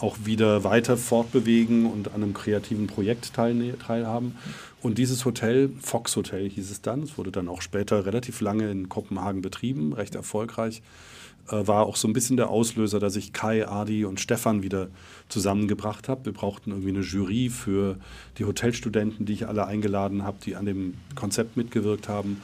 auch 0.00 0.16
wieder 0.24 0.64
weiter 0.64 0.96
fortbewegen 0.96 1.86
und 1.86 2.08
an 2.08 2.22
einem 2.22 2.34
kreativen 2.34 2.86
Projekt 2.86 3.32
teilhaben. 3.32 4.36
Und 4.82 4.98
dieses 4.98 5.24
Hotel, 5.24 5.70
Fox 5.80 6.16
Hotel 6.16 6.48
hieß 6.48 6.70
es 6.70 6.82
dann, 6.82 7.02
es 7.02 7.16
wurde 7.16 7.30
dann 7.30 7.48
auch 7.48 7.62
später 7.62 8.04
relativ 8.04 8.40
lange 8.40 8.70
in 8.70 8.88
Kopenhagen 8.88 9.40
betrieben, 9.40 9.92
recht 9.92 10.14
erfolgreich 10.14 10.82
äh, 11.50 11.66
war 11.66 11.86
auch 11.86 11.96
so 11.96 12.08
ein 12.08 12.12
bisschen 12.12 12.36
der 12.36 12.50
Auslöser, 12.50 13.00
dass 13.00 13.16
ich 13.16 13.32
Kai, 13.32 13.68
Adi 13.68 14.04
und 14.04 14.20
Stefan 14.20 14.62
wieder 14.62 14.88
zusammengebracht 15.28 16.08
habe. 16.08 16.26
Wir 16.26 16.32
brauchten 16.32 16.70
irgendwie 16.70 16.90
eine 16.90 17.00
Jury 17.00 17.50
für 17.50 17.96
die 18.38 18.44
Hotelstudenten, 18.44 19.26
die 19.26 19.34
ich 19.34 19.46
alle 19.46 19.66
eingeladen 19.66 20.22
habe, 20.24 20.38
die 20.44 20.56
an 20.56 20.64
dem 20.64 20.94
Konzept 21.14 21.56
mitgewirkt 21.56 22.08
haben. 22.08 22.30
Mhm. 22.30 22.36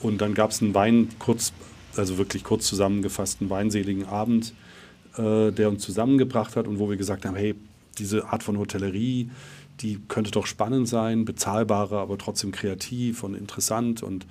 Und 0.00 0.20
dann 0.20 0.34
gab 0.34 0.50
es 0.50 0.62
einen 0.62 0.74
Wein, 0.74 1.08
kurz, 1.18 1.52
also 1.96 2.18
wirklich 2.18 2.44
kurz 2.44 2.66
zusammengefasst, 2.66 3.40
einen 3.40 3.50
weinseligen 3.50 4.06
Abend, 4.06 4.54
äh, 5.18 5.50
der 5.50 5.68
uns 5.68 5.82
zusammengebracht 5.82 6.56
hat 6.56 6.66
und 6.66 6.78
wo 6.78 6.88
wir 6.88 6.96
gesagt 6.96 7.24
haben, 7.24 7.36
hey, 7.36 7.54
diese 7.98 8.26
Art 8.26 8.42
von 8.42 8.58
Hotellerie, 8.58 9.30
die 9.80 10.00
könnte 10.08 10.30
doch 10.30 10.46
spannend 10.46 10.88
sein, 10.88 11.24
bezahlbarer, 11.24 11.98
aber 11.98 12.18
trotzdem 12.18 12.52
kreativ 12.52 13.22
und 13.22 13.34
interessant. 13.34 14.02
Und 14.02 14.26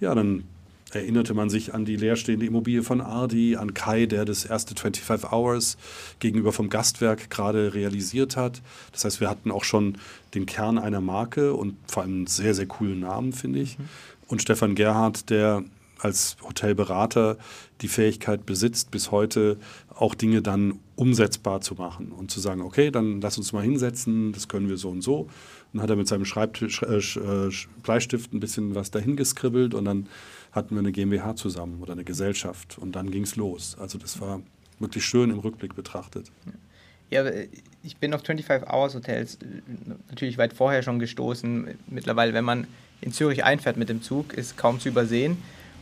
ja, 0.00 0.14
dann 0.14 0.44
erinnerte 0.92 1.34
man 1.34 1.50
sich 1.50 1.74
an 1.74 1.84
die 1.84 1.96
leerstehende 1.96 2.46
Immobilie 2.46 2.82
von 2.82 3.00
Ardi, 3.00 3.56
an 3.56 3.74
Kai, 3.74 4.06
der 4.06 4.24
das 4.24 4.44
erste 4.44 4.74
25 4.74 5.30
Hours 5.30 5.76
gegenüber 6.18 6.52
vom 6.52 6.70
Gastwerk 6.70 7.30
gerade 7.30 7.74
realisiert 7.74 8.36
hat. 8.36 8.62
Das 8.92 9.04
heißt, 9.04 9.20
wir 9.20 9.28
hatten 9.28 9.50
auch 9.50 9.64
schon 9.64 9.98
den 10.34 10.46
Kern 10.46 10.78
einer 10.78 11.00
Marke 11.00 11.52
und 11.54 11.76
vor 11.86 12.02
allem 12.02 12.14
einen 12.14 12.26
sehr, 12.26 12.54
sehr 12.54 12.66
coolen 12.66 13.00
Namen, 13.00 13.32
finde 13.32 13.60
ich. 13.60 13.78
Mhm. 13.78 13.88
Und 14.28 14.42
Stefan 14.42 14.74
Gerhardt, 14.74 15.30
der 15.30 15.64
als 15.98 16.36
Hotelberater 16.42 17.38
die 17.80 17.88
Fähigkeit 17.88 18.46
besitzt, 18.46 18.90
bis 18.90 19.10
heute 19.10 19.58
auch 19.94 20.14
Dinge 20.14 20.42
dann 20.42 20.80
umsetzbar 20.96 21.60
zu 21.60 21.74
machen 21.74 22.12
und 22.12 22.30
zu 22.30 22.40
sagen, 22.40 22.62
okay, 22.62 22.90
dann 22.90 23.20
lass 23.20 23.38
uns 23.38 23.52
mal 23.52 23.62
hinsetzen, 23.62 24.32
das 24.32 24.48
können 24.48 24.68
wir 24.68 24.76
so 24.76 24.90
und 24.90 25.02
so. 25.02 25.28
Dann 25.72 25.82
hat 25.82 25.90
er 25.90 25.96
mit 25.96 26.08
seinem 26.08 26.24
Schreibtisch, 26.24 26.82
äh, 26.82 26.96
äh 26.96 27.52
Bleistift 27.82 28.32
ein 28.32 28.40
bisschen 28.40 28.74
was 28.74 28.90
dahin 28.90 29.16
geskribbelt 29.16 29.74
und 29.74 29.84
dann 29.84 30.08
hatten 30.52 30.74
wir 30.74 30.80
eine 30.80 30.92
GmbH 30.92 31.36
zusammen 31.36 31.82
oder 31.82 31.92
eine 31.92 32.04
Gesellschaft 32.04 32.78
und 32.78 32.92
dann 32.92 33.10
ging 33.10 33.24
es 33.24 33.36
los. 33.36 33.76
Also 33.78 33.98
das 33.98 34.20
war 34.20 34.40
wirklich 34.78 35.04
schön 35.04 35.30
im 35.30 35.38
Rückblick 35.38 35.74
betrachtet. 35.74 36.30
Ja, 37.10 37.24
ich 37.82 37.96
bin 37.96 38.12
auf 38.12 38.22
25 38.22 38.68
Hours 38.68 38.94
Hotels 38.94 39.36
äh, 39.36 39.46
natürlich 40.10 40.38
weit 40.38 40.52
vorher 40.52 40.82
schon 40.82 40.98
gestoßen. 40.98 41.78
Mittlerweile, 41.86 42.34
wenn 42.34 42.44
man 42.44 42.66
in 43.00 43.12
Zürich 43.12 43.44
einfährt 43.44 43.76
mit 43.76 43.88
dem 43.88 44.02
Zug, 44.02 44.34
ist 44.34 44.56
kaum 44.56 44.80
zu 44.80 44.88
übersehen. 44.88 45.38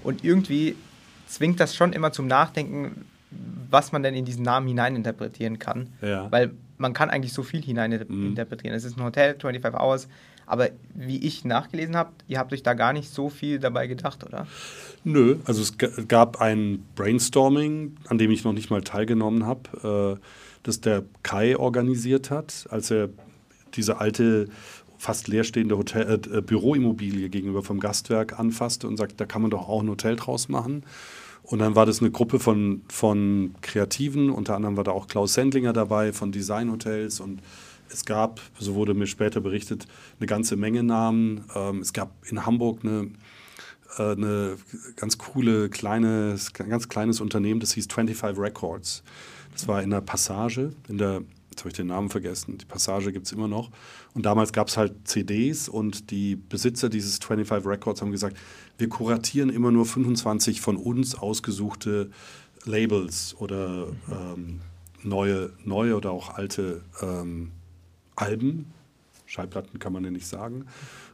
Und 0.06 0.24
irgendwie 0.24 0.76
zwingt 1.26 1.58
das 1.58 1.74
schon 1.74 1.92
immer 1.92 2.12
zum 2.12 2.26
Nachdenken, 2.26 3.04
was 3.68 3.90
man 3.90 4.02
denn 4.02 4.14
in 4.14 4.24
diesen 4.24 4.44
Namen 4.44 4.68
hineininterpretieren 4.68 5.58
kann. 5.58 5.88
Ja. 6.00 6.30
Weil 6.30 6.52
man 6.78 6.92
kann 6.92 7.10
eigentlich 7.10 7.32
so 7.32 7.42
viel 7.42 7.62
hineininterpretieren. 7.62 8.72
Mhm. 8.72 8.76
Es 8.76 8.84
ist 8.84 8.96
ein 8.96 9.04
Hotel, 9.04 9.36
25 9.38 9.80
Hours, 9.80 10.08
aber 10.46 10.68
wie 10.94 11.18
ich 11.18 11.44
nachgelesen 11.44 11.96
habe, 11.96 12.10
ihr 12.28 12.38
habt 12.38 12.52
euch 12.52 12.62
da 12.62 12.74
gar 12.74 12.92
nicht 12.92 13.10
so 13.10 13.28
viel 13.28 13.58
dabei 13.58 13.88
gedacht, 13.88 14.24
oder? 14.24 14.46
Nö, 15.02 15.38
also 15.44 15.60
es 15.60 15.76
gab 16.06 16.40
ein 16.40 16.84
Brainstorming, 16.94 17.96
an 18.06 18.18
dem 18.18 18.30
ich 18.30 18.44
noch 18.44 18.52
nicht 18.52 18.70
mal 18.70 18.82
teilgenommen 18.82 19.44
habe, 19.44 20.18
äh, 20.20 20.22
das 20.62 20.80
der 20.80 21.02
Kai 21.24 21.56
organisiert 21.56 22.30
hat, 22.30 22.66
als 22.70 22.92
er 22.92 23.08
diese 23.74 23.98
alte 23.98 24.48
fast 24.98 25.28
leerstehende 25.28 25.76
Hotel, 25.76 26.20
äh, 26.32 26.40
Büroimmobilie 26.40 27.28
gegenüber 27.28 27.62
vom 27.62 27.80
Gastwerk 27.80 28.38
anfasste 28.38 28.88
und 28.88 28.96
sagte, 28.96 29.16
da 29.16 29.26
kann 29.26 29.42
man 29.42 29.50
doch 29.50 29.68
auch 29.68 29.82
ein 29.82 29.88
Hotel 29.88 30.16
draus 30.16 30.48
machen. 30.48 30.84
Und 31.42 31.60
dann 31.60 31.76
war 31.76 31.86
das 31.86 32.00
eine 32.00 32.10
Gruppe 32.10 32.40
von, 32.40 32.82
von 32.88 33.54
Kreativen, 33.60 34.30
unter 34.30 34.56
anderem 34.56 34.76
war 34.76 34.84
da 34.84 34.90
auch 34.90 35.06
Klaus 35.06 35.34
Sendlinger 35.34 35.72
dabei 35.72 36.12
von 36.12 36.32
Designhotels 36.32 37.20
und 37.20 37.40
es 37.88 38.04
gab, 38.04 38.40
so 38.58 38.74
wurde 38.74 38.94
mir 38.94 39.06
später 39.06 39.40
berichtet, 39.40 39.86
eine 40.18 40.26
ganze 40.26 40.56
Menge 40.56 40.82
Namen. 40.82 41.44
Ähm, 41.54 41.80
es 41.80 41.92
gab 41.92 42.10
in 42.28 42.44
Hamburg 42.44 42.80
eine, 42.82 43.10
äh, 43.98 44.12
eine 44.12 44.56
ganz 44.96 45.18
coole, 45.18 45.68
kleines, 45.68 46.52
ganz 46.52 46.88
kleines 46.88 47.20
Unternehmen, 47.20 47.60
das 47.60 47.72
hieß 47.72 47.86
25 47.86 48.42
Records. 48.42 49.04
Das 49.52 49.68
war 49.68 49.82
in 49.82 49.90
der 49.90 50.00
Passage, 50.00 50.72
in 50.88 50.98
der, 50.98 51.22
jetzt 51.56 51.62
habe 51.62 51.70
ich 51.70 51.76
den 51.76 51.86
Namen 51.86 52.10
vergessen, 52.10 52.58
die 52.58 52.66
Passage 52.66 53.12
gibt 53.12 53.26
es 53.26 53.32
immer 53.32 53.48
noch. 53.48 53.70
Und 54.12 54.26
damals 54.26 54.52
gab 54.52 54.68
es 54.68 54.76
halt 54.76 55.08
CDs 55.08 55.70
und 55.70 56.10
die 56.10 56.36
Besitzer 56.36 56.90
dieses 56.90 57.18
25 57.18 57.66
Records 57.66 58.02
haben 58.02 58.12
gesagt, 58.12 58.36
wir 58.76 58.90
kuratieren 58.90 59.48
immer 59.48 59.70
nur 59.70 59.86
25 59.86 60.60
von 60.60 60.76
uns 60.76 61.14
ausgesuchte 61.14 62.10
Labels 62.66 63.34
oder 63.38 63.88
ähm, 64.10 64.60
neue, 65.02 65.50
neue 65.64 65.96
oder 65.96 66.10
auch 66.10 66.34
alte 66.34 66.82
ähm, 67.00 67.52
Alben. 68.16 68.72
Schallplatten 69.24 69.78
kann 69.78 69.94
man 69.94 70.04
ja 70.04 70.10
nicht 70.10 70.26
sagen. 70.26 70.66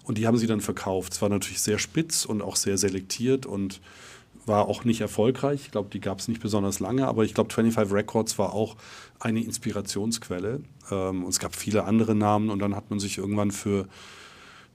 Und 0.02 0.18
die 0.18 0.26
haben 0.26 0.38
sie 0.38 0.48
dann 0.48 0.60
verkauft. 0.60 1.12
Es 1.12 1.22
war 1.22 1.28
natürlich 1.28 1.60
sehr 1.60 1.78
spitz 1.78 2.24
und 2.24 2.42
auch 2.42 2.56
sehr 2.56 2.78
selektiert 2.78 3.46
und 3.46 3.80
war 4.46 4.68
auch 4.68 4.84
nicht 4.84 5.00
erfolgreich. 5.00 5.62
Ich 5.66 5.70
glaube, 5.70 5.90
die 5.90 6.00
gab 6.00 6.18
es 6.18 6.28
nicht 6.28 6.40
besonders 6.40 6.80
lange, 6.80 7.06
aber 7.06 7.24
ich 7.24 7.34
glaube, 7.34 7.52
25 7.52 7.94
Records 7.94 8.38
war 8.38 8.52
auch 8.52 8.76
eine 9.20 9.42
Inspirationsquelle. 9.42 10.60
Ähm, 10.90 11.24
und 11.24 11.30
es 11.30 11.38
gab 11.38 11.54
viele 11.54 11.84
andere 11.84 12.14
Namen 12.14 12.50
und 12.50 12.58
dann 12.58 12.74
hat 12.74 12.90
man 12.90 12.98
sich 12.98 13.18
irgendwann 13.18 13.50
für 13.50 13.86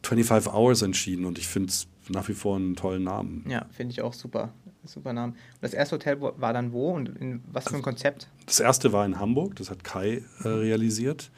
25 0.03 0.53
Hours 0.53 0.81
entschieden 0.81 1.25
und 1.25 1.37
ich 1.37 1.47
finde 1.47 1.69
es 1.69 1.87
nach 2.09 2.27
wie 2.29 2.33
vor 2.33 2.55
einen 2.55 2.75
tollen 2.75 3.03
Namen. 3.03 3.43
Ja, 3.47 3.65
finde 3.71 3.91
ich 3.91 4.01
auch 4.01 4.13
super. 4.13 4.53
Super 4.85 5.11
Namen. 5.11 5.33
Und 5.33 5.61
das 5.61 5.73
erste 5.73 5.95
Hotel 5.95 6.21
war 6.21 6.53
dann 6.53 6.71
wo 6.71 6.91
und 6.91 7.09
in 7.09 7.43
was 7.51 7.65
für 7.65 7.71
ein 7.71 7.75
also, 7.75 7.83
Konzept? 7.83 8.29
Das 8.45 8.61
erste 8.61 8.93
war 8.93 9.05
in 9.05 9.19
Hamburg, 9.19 9.57
das 9.57 9.69
hat 9.69 9.83
Kai 9.83 10.23
äh, 10.43 10.47
realisiert. 10.47 11.29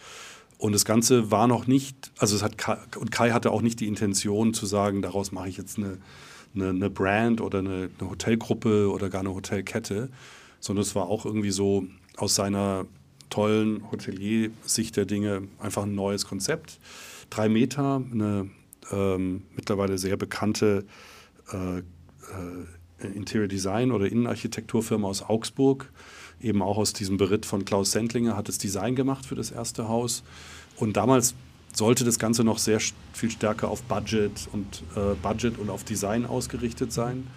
Und 0.60 0.74
das 0.74 0.86
Ganze 0.86 1.32
war 1.32 1.48
noch 1.48 1.66
nicht, 1.68 2.12
also 2.20 2.36
es 2.36 2.44
hat 2.44 2.58
Kai, 2.58 2.78
und 3.00 3.12
Kai 3.12 3.32
hatte 3.32 3.50
auch 3.50 3.62
nicht 3.62 3.80
die 3.80 3.88
Intention 3.88 4.54
zu 4.54 4.66
sagen, 4.66 5.02
daraus 5.02 5.32
mache 5.32 5.48
ich 5.50 5.58
jetzt 5.58 5.78
eine, 5.78 5.98
eine, 6.56 6.70
eine 6.70 6.90
Brand 6.90 7.42
oder 7.42 7.60
eine, 7.60 7.90
eine, 8.00 8.10
Hotelgruppe 8.10 8.90
oder 8.92 9.10
gar 9.10 9.22
eine 9.22 9.34
Hotelkette, 9.34 10.10
sondern 10.60 10.82
es 10.82 10.96
war 10.96 11.08
auch 11.08 11.26
irgendwie 11.26 11.52
so 11.52 11.86
aus 12.18 12.36
seiner 12.36 12.86
tollen 13.30 13.90
Hotelier-Sicht 13.92 14.98
der 14.98 15.06
Dinge 15.06 15.44
einfach 15.60 15.84
ein 15.84 15.96
neues 15.96 16.26
Konzept. 16.26 16.80
Drei 17.30 17.48
Meter, 17.48 18.04
eine 18.12 18.50
ähm, 18.92 19.44
mittlerweile 19.56 19.98
sehr 19.98 20.18
bekannte 20.18 20.86
äh, 21.52 21.80
äh, 21.80 23.08
Interior 23.14 23.48
Design 23.48 23.92
oder 23.92 24.08
Innenarchitekturfirma 24.12 25.08
aus 25.08 25.22
Augsburg, 25.22 25.92
eben 26.42 26.62
auch 26.62 26.78
aus 26.78 26.94
diesem 26.94 27.18
Beritt 27.18 27.46
von 27.46 27.66
Klaus 27.66 27.92
Sendlinger, 27.92 28.36
hat 28.36 28.48
das 28.48 28.58
Design 28.58 28.96
gemacht 28.96 29.26
für 29.26 29.36
das 29.36 29.52
erste 29.52 29.88
Haus. 29.88 30.24
Und 30.78 30.98
damals 30.98 31.36
sollte 31.74 32.04
das 32.04 32.20
Ganze 32.20 32.44
noch 32.44 32.58
sehr 32.58 32.80
viel 33.14 33.32
stärker 33.32 33.70
auf 33.70 33.84
Budget 33.84 34.48
und 34.52 34.84
äh, 34.96 35.16
Budget 35.22 35.58
und 35.58 35.70
auf 35.70 35.84
Design 35.84 36.26
ausgerichtet 36.26 36.92
sein. 36.92 37.28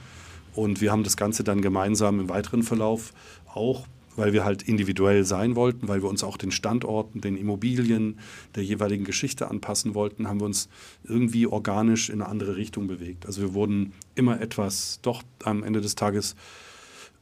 Und 0.54 0.80
wir 0.80 0.92
haben 0.92 1.04
das 1.04 1.16
Ganze 1.16 1.44
dann 1.44 1.62
gemeinsam 1.62 2.20
im 2.20 2.28
weiteren 2.28 2.62
Verlauf 2.62 3.12
auch, 3.54 3.86
weil 4.16 4.34
wir 4.34 4.44
halt 4.44 4.62
individuell 4.62 5.24
sein 5.24 5.56
wollten, 5.56 5.88
weil 5.88 6.02
wir 6.02 6.08
uns 6.08 6.22
auch 6.22 6.36
den 6.36 6.50
Standorten, 6.50 7.22
den 7.22 7.36
Immobilien 7.36 8.18
der 8.54 8.62
jeweiligen 8.62 9.04
Geschichte 9.04 9.50
anpassen 9.50 9.94
wollten, 9.94 10.28
haben 10.28 10.40
wir 10.40 10.44
uns 10.44 10.68
irgendwie 11.04 11.46
organisch 11.46 12.10
in 12.10 12.20
eine 12.20 12.28
andere 12.28 12.56
Richtung 12.56 12.86
bewegt. 12.86 13.24
Also 13.24 13.40
wir 13.40 13.54
wurden 13.54 13.92
immer 14.14 14.40
etwas, 14.40 14.98
doch 15.00 15.22
am 15.44 15.62
Ende 15.62 15.80
des 15.80 15.94
Tages 15.94 16.36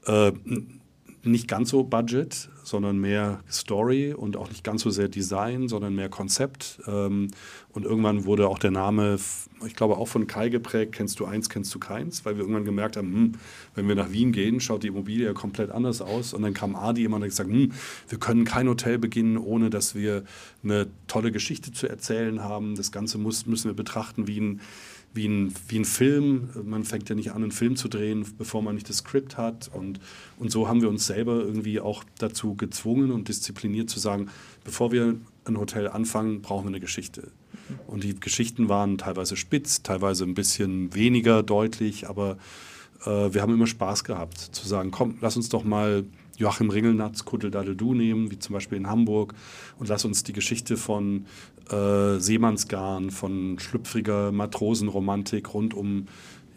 äh, 0.07 0.33
nicht 1.23 1.49
ganz 1.49 1.71
so 1.71 1.83
Budget, 1.83 2.49
sondern 2.63 2.99
mehr 2.99 3.41
Story 3.51 4.15
und 4.15 4.37
auch 4.37 4.49
nicht 4.49 4.65
ganz 4.65 4.83
so 4.83 4.91
sehr 4.91 5.09
Design, 5.09 5.69
sondern 5.69 5.95
mehr 5.95 6.09
Konzept. 6.09 6.81
Ähm, 6.87 7.29
und 7.73 7.85
irgendwann 7.85 8.25
wurde 8.25 8.49
auch 8.49 8.59
der 8.59 8.71
Name, 8.71 9.19
ich 9.67 9.75
glaube 9.75 9.97
auch 9.97 10.09
von 10.09 10.27
Kai 10.27 10.49
geprägt, 10.49 10.93
kennst 10.93 11.21
du 11.21 11.27
eins, 11.27 11.49
kennst 11.49 11.75
du 11.75 11.79
keins, 11.79 12.25
weil 12.25 12.37
wir 12.37 12.43
irgendwann 12.43 12.65
gemerkt 12.65 12.97
haben, 12.97 13.13
hm, 13.13 13.33
wenn 13.75 13.89
wir 13.89 13.95
nach 13.95 14.11
Wien 14.11 14.33
gehen, 14.33 14.61
schaut 14.61 14.83
die 14.83 14.89
Immobilie 14.89 15.27
ja 15.27 15.33
komplett 15.33 15.71
anders 15.71 16.01
aus. 16.01 16.33
Und 16.33 16.43
dann 16.43 16.55
kam 16.55 16.75
Adi 16.75 17.05
immer 17.05 17.17
und 17.17 17.23
hat 17.23 17.31
gesagt, 17.31 17.51
hm, 17.51 17.73
wir 18.09 18.19
können 18.19 18.45
kein 18.45 18.69
Hotel 18.69 18.99
beginnen, 18.99 19.37
ohne 19.37 19.69
dass 19.69 19.95
wir 19.95 20.25
eine 20.65 20.87
tolle 21.07 21.33
Geschichte 21.33 21.73
zu 21.73 21.89
erzählen 21.89 22.43
haben. 22.43 22.77
Das 22.77 22.93
Ganze 22.93 23.19
muss, 23.19 23.47
müssen 23.47 23.69
wir 23.69 23.75
betrachten 23.75 24.27
wie 24.27 24.41
ein 24.41 24.61
wie 25.13 25.27
ein, 25.27 25.55
wie 25.69 25.79
ein 25.79 25.85
Film. 25.85 26.51
Man 26.65 26.85
fängt 26.85 27.09
ja 27.09 27.15
nicht 27.15 27.33
an, 27.33 27.43
einen 27.43 27.53
Film 27.53 27.77
zu 27.77 27.89
drehen, 27.89 28.25
bevor 28.39 28.63
man 28.63 28.75
nicht 28.75 28.89
das 28.89 28.99
Skript 28.99 29.37
hat. 29.37 29.71
Und, 29.73 30.01
und 30.39 30.51
so 30.51 30.69
haben 30.69 30.83
wir 30.83 30.89
uns 30.89 31.07
selber 31.07 31.41
irgendwie 31.41 31.81
auch 31.81 32.05
dazu 32.19 32.55
gezwungen 32.55 33.11
und 33.11 33.29
diszipliniert 33.29 33.91
zu 33.91 33.99
sagen, 33.99 34.29
bevor 34.65 34.93
wir 34.93 35.17
ein 35.45 35.59
Hotel 35.59 35.89
anfangen, 35.89 36.43
brauchen 36.43 36.65
wir 36.65 36.69
eine 36.69 36.81
Geschichte. 36.81 37.33
Und 37.87 38.05
die 38.05 38.19
Geschichten 38.19 38.69
waren 38.69 38.99
teilweise 38.99 39.37
spitz, 39.37 39.83
teilweise 39.83 40.25
ein 40.25 40.35
bisschen 40.35 40.95
weniger 40.95 41.43
deutlich, 41.43 42.09
aber 42.09 42.37
äh, 43.05 43.33
wir 43.33 43.43
haben 43.43 43.55
immer 43.55 43.67
Spaß 43.67 44.05
gehabt 44.05 44.39
zu 44.39 44.67
sagen, 44.67 44.91
komm, 44.91 45.19
lass 45.21 45.37
uns 45.37 45.49
doch 45.49 45.65
mal 45.65 46.05
Joachim 46.37 46.71
Ringelnatz, 46.71 47.25
Kuddeldaddeldu 47.25 47.95
nehmen, 47.95 48.31
wie 48.31 48.39
zum 48.39 48.55
Beispiel 48.55 48.79
in 48.79 48.87
Hamburg, 48.87 49.35
und 49.79 49.89
lass 49.89 50.05
uns 50.05 50.23
die 50.25 50.33
Geschichte 50.33 50.77
von 50.77 51.27
äh, 51.71 52.19
Seemannsgarn, 52.19 53.11
von 53.11 53.59
schlüpfriger 53.59 54.33
Matrosenromantik 54.33 55.55
rund 55.55 55.75
um 55.75 56.09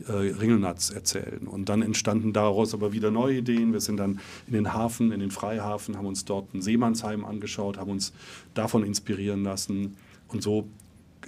äh, 0.07 0.11
Ringelnatz 0.11 0.89
erzählen. 0.89 1.47
Und 1.47 1.69
dann 1.69 1.81
entstanden 1.81 2.33
daraus 2.33 2.73
aber 2.73 2.93
wieder 2.93 3.11
neue 3.11 3.37
Ideen. 3.37 3.73
Wir 3.73 3.81
sind 3.81 3.97
dann 3.97 4.19
in 4.47 4.53
den 4.53 4.73
Hafen, 4.73 5.11
in 5.11 5.19
den 5.19 5.31
Freihafen, 5.31 5.97
haben 5.97 6.07
uns 6.07 6.25
dort 6.25 6.53
ein 6.53 6.61
Seemannsheim 6.61 7.25
angeschaut, 7.25 7.77
haben 7.77 7.91
uns 7.91 8.13
davon 8.53 8.83
inspirieren 8.83 9.43
lassen. 9.43 9.95
Und 10.29 10.43
so 10.43 10.67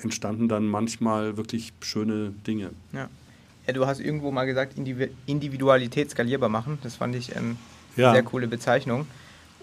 entstanden 0.01 0.47
dann 0.49 0.67
manchmal 0.67 1.38
wirklich 1.38 1.71
schöne 1.81 2.33
Dinge. 2.45 2.71
Ja. 2.91 3.07
ja 3.67 3.73
du 3.73 3.86
hast 3.86 3.99
irgendwo 3.99 4.31
mal 4.31 4.45
gesagt, 4.45 4.77
Individualität 4.77 6.09
skalierbar 6.09 6.49
machen. 6.49 6.79
Das 6.83 6.95
fand 6.95 7.15
ich 7.15 7.36
ähm, 7.36 7.57
ja. 7.95 8.13
Sehr 8.13 8.23
coole 8.23 8.47
Bezeichnung. 8.47 9.07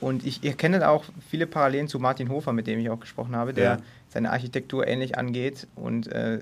Und 0.00 0.26
ich 0.26 0.42
erkenne 0.42 0.88
auch 0.88 1.04
viele 1.30 1.46
Parallelen 1.46 1.86
zu 1.86 1.98
Martin 1.98 2.28
Hofer, 2.28 2.52
mit 2.52 2.66
dem 2.66 2.80
ich 2.80 2.90
auch 2.90 2.98
gesprochen 2.98 3.36
habe, 3.36 3.52
der 3.54 3.64
ja. 3.64 3.78
Seine 4.12 4.30
Architektur 4.30 4.86
ähnlich 4.86 5.16
angeht 5.16 5.66
und 5.74 6.06
äh, 6.08 6.40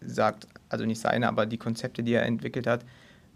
sagt, 0.00 0.46
also 0.68 0.86
nicht 0.86 1.00
seine, 1.00 1.28
aber 1.28 1.46
die 1.46 1.58
Konzepte, 1.58 2.02
die 2.02 2.14
er 2.14 2.24
entwickelt 2.24 2.66
hat, 2.66 2.84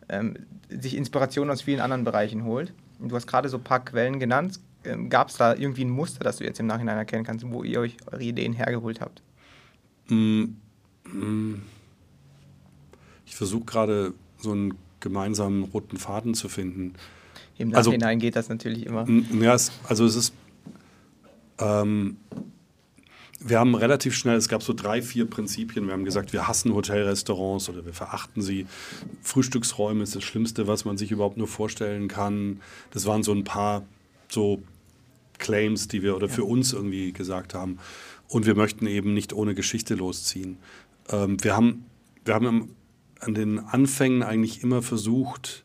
ähm, 0.09 0.37
sich 0.69 0.97
Inspiration 0.97 1.51
aus 1.51 1.63
vielen 1.63 1.81
anderen 1.81 2.05
Bereichen 2.05 2.45
holt. 2.45 2.73
Und 2.99 3.11
du 3.11 3.17
hast 3.17 3.27
gerade 3.27 3.49
so 3.49 3.59
ein 3.59 3.65
paar 3.65 3.85
Quellen 3.85 4.19
genannt. 4.19 4.61
Ähm, 4.85 5.11
Gab 5.11 5.29
es 5.29 5.37
da 5.37 5.55
irgendwie 5.55 5.85
ein 5.85 5.91
Muster, 5.91 6.25
das 6.25 6.39
du 6.39 6.45
jetzt 6.45 6.59
im 6.59 6.67
Nachhinein 6.67 6.97
erkennen 6.97 7.25
kannst, 7.25 7.49
wo 7.51 7.63
ihr 7.63 7.81
euch 7.81 7.97
eure 8.11 8.23
Ideen 8.23 8.55
hergeholt 8.55 9.01
habt? 9.01 9.23
Mm, 10.09 10.45
mm. 11.05 11.63
Ich 13.27 13.37
versuche 13.37 13.65
gerade 13.65 14.15
so 14.39 14.53
einen 14.53 14.75
gemeinsamen 15.01 15.65
roten 15.65 15.99
Faden 15.99 16.35
zu 16.35 16.49
finden. 16.49 16.95
Im 17.59 17.75
also 17.75 17.91
Nachhinein 17.91 18.17
also, 18.17 18.21
geht 18.21 18.37
das 18.37 18.49
natürlich 18.49 18.87
immer. 18.87 19.07
Ja, 19.09 19.55
es, 19.55 19.73
also 19.87 20.07
es 20.07 20.17
ist. 20.17 20.35
Ähm, 21.59 22.17
wir 23.41 23.59
haben 23.59 23.75
relativ 23.75 24.15
schnell, 24.15 24.37
es 24.37 24.49
gab 24.49 24.63
so 24.63 24.73
drei, 24.73 25.03
vier 25.03 25.29
Prinzipien. 25.29 25.87
Wir 25.87 25.93
haben 25.93 26.05
gesagt, 26.05 26.33
wir 26.33 26.49
hassen 26.49 26.75
Hotelrestaurants 26.75 27.69
oder 27.69 27.85
wir 27.85 27.93
verachten 27.93 28.43
sie. 28.43 28.67
Frühstücksräume 29.23 30.03
ist 30.03 30.17
das 30.17 30.25
Schlimmste, 30.25 30.67
was 30.67 30.85
man 30.85 30.97
sich 30.97 31.11
überhaupt 31.11 31.37
nur 31.37 31.49
vorstellen 31.49 32.09
kann. 32.09 32.61
Das 32.91 33.05
waren 33.07 33.23
so 33.23 33.33
ein 33.33 33.45
paar 33.45 33.85
so 34.29 34.63
Claims, 35.39 35.89
die 35.89 36.03
wir 36.03 36.17
oder 36.17 36.29
für 36.29 36.45
uns 36.45 36.73
irgendwie 36.73 37.13
gesagt 37.13 37.55
haben. 37.55 37.79
Und 38.29 38.47
wir 38.47 38.55
möchten 38.55 38.87
eben 38.87 39.13
nicht 39.13 39.33
ohne 39.33 39.55
Geschichte 39.55 39.95
losziehen. 39.95 40.57
Ähm, 41.11 41.43
wir 41.45 41.55
haben, 41.55 41.85
wir 42.25 42.35
haben 42.35 42.75
an 43.21 43.35
den 43.35 43.59
Anfängen 43.59 44.23
eigentlich 44.23 44.63
immer 44.63 44.83
versucht, 44.83 45.65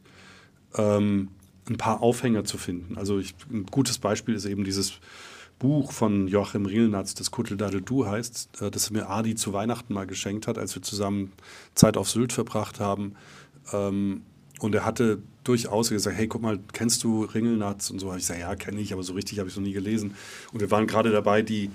ähm, 0.75 1.29
ein 1.69 1.77
paar 1.77 2.01
Aufhänger 2.01 2.43
zu 2.43 2.57
finden. 2.57 2.97
Also 2.97 3.19
ich, 3.19 3.33
ein 3.49 3.65
gutes 3.65 3.97
Beispiel 3.97 4.35
ist 4.35 4.45
eben 4.45 4.63
dieses 4.63 4.99
Buch 5.61 5.91
von 5.91 6.27
Joachim 6.27 6.65
Rielnatz, 6.65 7.13
das 7.13 7.29
Kutteldadel 7.29 7.81
Du 7.81 8.07
heißt, 8.07 8.61
äh, 8.61 8.71
das 8.71 8.89
mir 8.89 9.11
Adi 9.11 9.35
zu 9.35 9.53
Weihnachten 9.53 9.93
mal 9.93 10.07
geschenkt 10.07 10.47
hat, 10.47 10.57
als 10.57 10.73
wir 10.73 10.81
zusammen 10.81 11.33
Zeit 11.75 11.97
auf 11.97 12.09
Sylt 12.09 12.33
verbracht 12.33 12.79
haben. 12.79 13.13
Ähm, 13.71 14.23
und 14.59 14.73
er 14.73 14.85
hatte 14.85 15.21
durchaus 15.43 15.91
gesagt, 15.91 16.17
hey, 16.17 16.27
guck 16.27 16.41
mal, 16.41 16.59
kennst 16.73 17.03
du 17.03 17.25
Ringelnatz? 17.25 17.91
Und 17.91 17.99
so 17.99 18.07
habe 18.07 18.17
ich 18.17 18.23
gesagt, 18.23 18.39
ja, 18.39 18.55
kenne 18.55 18.81
ich, 18.81 18.91
aber 18.91 19.03
so 19.03 19.13
richtig 19.13 19.37
habe 19.37 19.49
ich 19.49 19.53
es 19.53 19.57
noch 19.57 19.63
nie 19.63 19.73
gelesen. 19.73 20.15
Und 20.51 20.61
wir 20.61 20.71
waren 20.71 20.87
gerade 20.87 21.11
dabei, 21.11 21.43
die, 21.43 21.69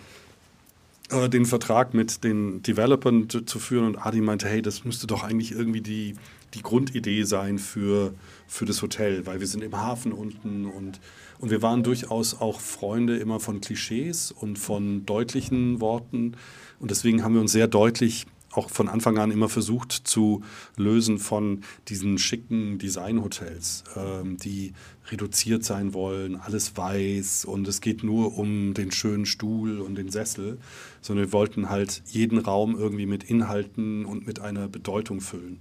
äh, 1.11 1.29
den 1.29 1.47
Vertrag 1.47 1.95
mit 1.95 2.25
den 2.25 2.63
Developern 2.63 3.29
zu, 3.29 3.43
zu, 3.43 3.61
führen. 3.61 3.87
Und 3.87 4.05
Adi 4.05 4.21
meinte, 4.21 4.49
hey, 4.49 4.63
das 4.63 4.85
müsste 4.85 5.07
doch 5.07 5.23
eigentlich 5.23 5.53
irgendwie 5.53 5.81
die, 5.81 6.17
die 6.55 6.63
Grundidee 6.63 7.25
sein 7.25 7.59
für, 7.59 8.15
für 8.47 8.65
das 8.65 8.83
Hotel, 8.83 9.27
weil 9.27 9.41
wir 9.41 9.47
sind 9.47 9.63
im 9.63 9.77
Hafen 9.77 10.13
unten 10.13 10.67
und, 10.67 11.01
und 11.39 11.51
wir 11.51 11.63
waren 11.63 11.83
durchaus 11.83 12.41
auch 12.41 12.61
Freunde 12.61 13.17
immer 13.17 13.41
von 13.41 13.61
Klischees 13.61 14.33
und 14.33 14.59
von 14.59 15.05
deutlichen 15.07 15.81
Worten. 15.81 16.37
Und 16.79 16.91
deswegen 16.91 17.23
haben 17.23 17.35
wir 17.35 17.41
uns 17.41 17.53
sehr 17.53 17.69
deutlich 17.69 18.27
auch 18.57 18.71
von 18.71 18.89
Anfang 18.89 19.19
an 19.19 19.31
immer 19.31 19.49
versucht 19.49 19.93
zu 19.93 20.43
lösen 20.77 21.19
von 21.19 21.63
diesen 21.89 22.19
schicken 22.19 22.79
Designhotels, 22.79 23.85
ähm, 23.97 24.37
die 24.39 24.73
reduziert 25.11 25.65
sein 25.65 25.95
wollen, 25.95 26.37
alles 26.37 26.77
weiß 26.77 27.45
und 27.45 27.69
es 27.69 27.81
geht 27.81 28.03
nur 28.03 28.37
um 28.39 28.75
den 28.75 28.91
schönen 28.91 29.27
Stuhl 29.27 29.81
und 29.81 29.97
den 29.97 30.11
Sessel, 30.11 30.59
sondern 31.01 31.27
wir 31.27 31.33
wollten 31.33 31.69
halt 31.69 32.03
jeden 32.07 32.39
Raum 32.39 32.77
irgendwie 32.77 33.07
mit 33.07 33.25
Inhalten 33.25 34.05
und 34.05 34.27
mit 34.27 34.41
einer 34.41 34.69
Bedeutung 34.69 35.21
füllen. 35.21 35.61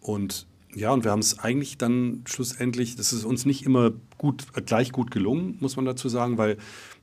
Und 0.00 0.46
ja, 0.74 0.92
und 0.92 1.04
wir 1.04 1.10
haben 1.10 1.20
es 1.20 1.38
eigentlich 1.38 1.78
dann 1.78 2.22
schlussendlich, 2.26 2.96
das 2.96 3.12
ist 3.12 3.24
uns 3.24 3.44
nicht 3.44 3.64
immer 3.64 3.92
gut, 4.18 4.46
gleich 4.66 4.92
gut 4.92 5.10
gelungen, 5.10 5.56
muss 5.60 5.76
man 5.76 5.84
dazu 5.84 6.08
sagen, 6.08 6.38
weil 6.38 6.58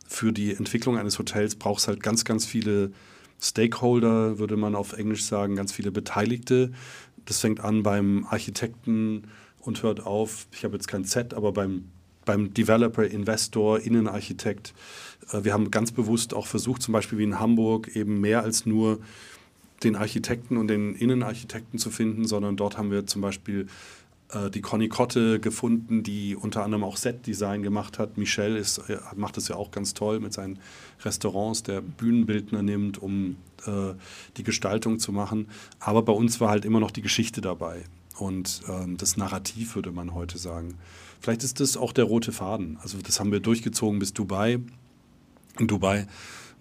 für 0.07 0.31
die 0.31 0.53
Entwicklung 0.53 0.97
eines 0.97 1.19
Hotels 1.19 1.55
braucht 1.55 1.81
es 1.81 1.87
halt 1.87 2.01
ganz, 2.01 2.23
ganz 2.23 2.45
viele 2.45 2.91
Stakeholder, 3.41 4.39
würde 4.39 4.55
man 4.55 4.73
auf 4.73 4.93
Englisch 4.93 5.25
sagen, 5.25 5.55
ganz 5.55 5.73
viele 5.73 5.91
Beteiligte. 5.91 6.71
Das 7.25 7.41
fängt 7.41 7.59
an 7.59 7.83
beim 7.83 8.25
Architekten 8.29 9.23
und 9.59 9.83
hört 9.83 10.05
auf, 10.05 10.47
ich 10.51 10.63
habe 10.63 10.75
jetzt 10.75 10.87
kein 10.87 11.03
Z, 11.03 11.33
aber 11.33 11.51
beim, 11.51 11.89
beim 12.23 12.53
Developer, 12.53 13.05
Investor, 13.05 13.81
Innenarchitekt. 13.81 14.73
Äh, 15.31 15.43
wir 15.43 15.53
haben 15.53 15.71
ganz 15.71 15.91
bewusst 15.91 16.33
auch 16.33 16.47
versucht, 16.47 16.81
zum 16.81 16.93
Beispiel 16.93 17.19
wie 17.19 17.25
in 17.25 17.39
Hamburg, 17.39 17.95
eben 17.95 18.21
mehr 18.21 18.43
als 18.43 18.65
nur 18.65 18.99
den 19.83 19.95
Architekten 19.95 20.57
und 20.57 20.67
den 20.67 20.95
Innenarchitekten 20.95 21.79
zu 21.79 21.91
finden, 21.91 22.25
sondern 22.25 22.57
dort 22.57 22.77
haben 22.77 22.91
wir 22.91 23.05
zum 23.05 23.21
Beispiel 23.21 23.67
äh, 24.33 24.49
die 24.49 24.61
Conny 24.61 24.89
Kotte 24.89 25.39
gefunden, 25.39 26.03
die 26.03 26.35
unter 26.35 26.63
anderem 26.63 26.83
auch 26.83 26.97
Set-Design 26.97 27.63
gemacht 27.63 27.99
hat. 27.99 28.17
Michel 28.17 28.55
ist, 28.55 28.79
äh, 28.89 28.97
macht 29.15 29.37
das 29.37 29.47
ja 29.47 29.55
auch 29.55 29.71
ganz 29.71 29.93
toll 29.93 30.19
mit 30.19 30.33
seinen 30.33 30.59
Restaurants, 31.03 31.63
der 31.63 31.81
Bühnenbildner 31.81 32.63
nimmt, 32.63 32.97
um 32.97 33.37
äh, 33.65 33.93
die 34.37 34.43
Gestaltung 34.43 34.99
zu 34.99 35.11
machen. 35.11 35.47
Aber 35.79 36.01
bei 36.01 36.13
uns 36.13 36.39
war 36.39 36.49
halt 36.49 36.65
immer 36.65 36.79
noch 36.79 36.91
die 36.91 37.01
Geschichte 37.01 37.41
dabei 37.41 37.83
und 38.17 38.61
ähm, 38.67 38.97
das 38.97 39.17
Narrativ, 39.17 39.75
würde 39.75 39.91
man 39.91 40.13
heute 40.13 40.37
sagen. 40.37 40.75
Vielleicht 41.19 41.43
ist 41.43 41.59
das 41.59 41.77
auch 41.77 41.93
der 41.93 42.05
rote 42.05 42.31
Faden. 42.31 42.77
Also 42.81 42.99
das 43.01 43.19
haben 43.19 43.31
wir 43.31 43.39
durchgezogen 43.39 43.99
bis 43.99 44.13
Dubai. 44.13 44.59
In 45.57 45.67
Dubai 45.67 46.07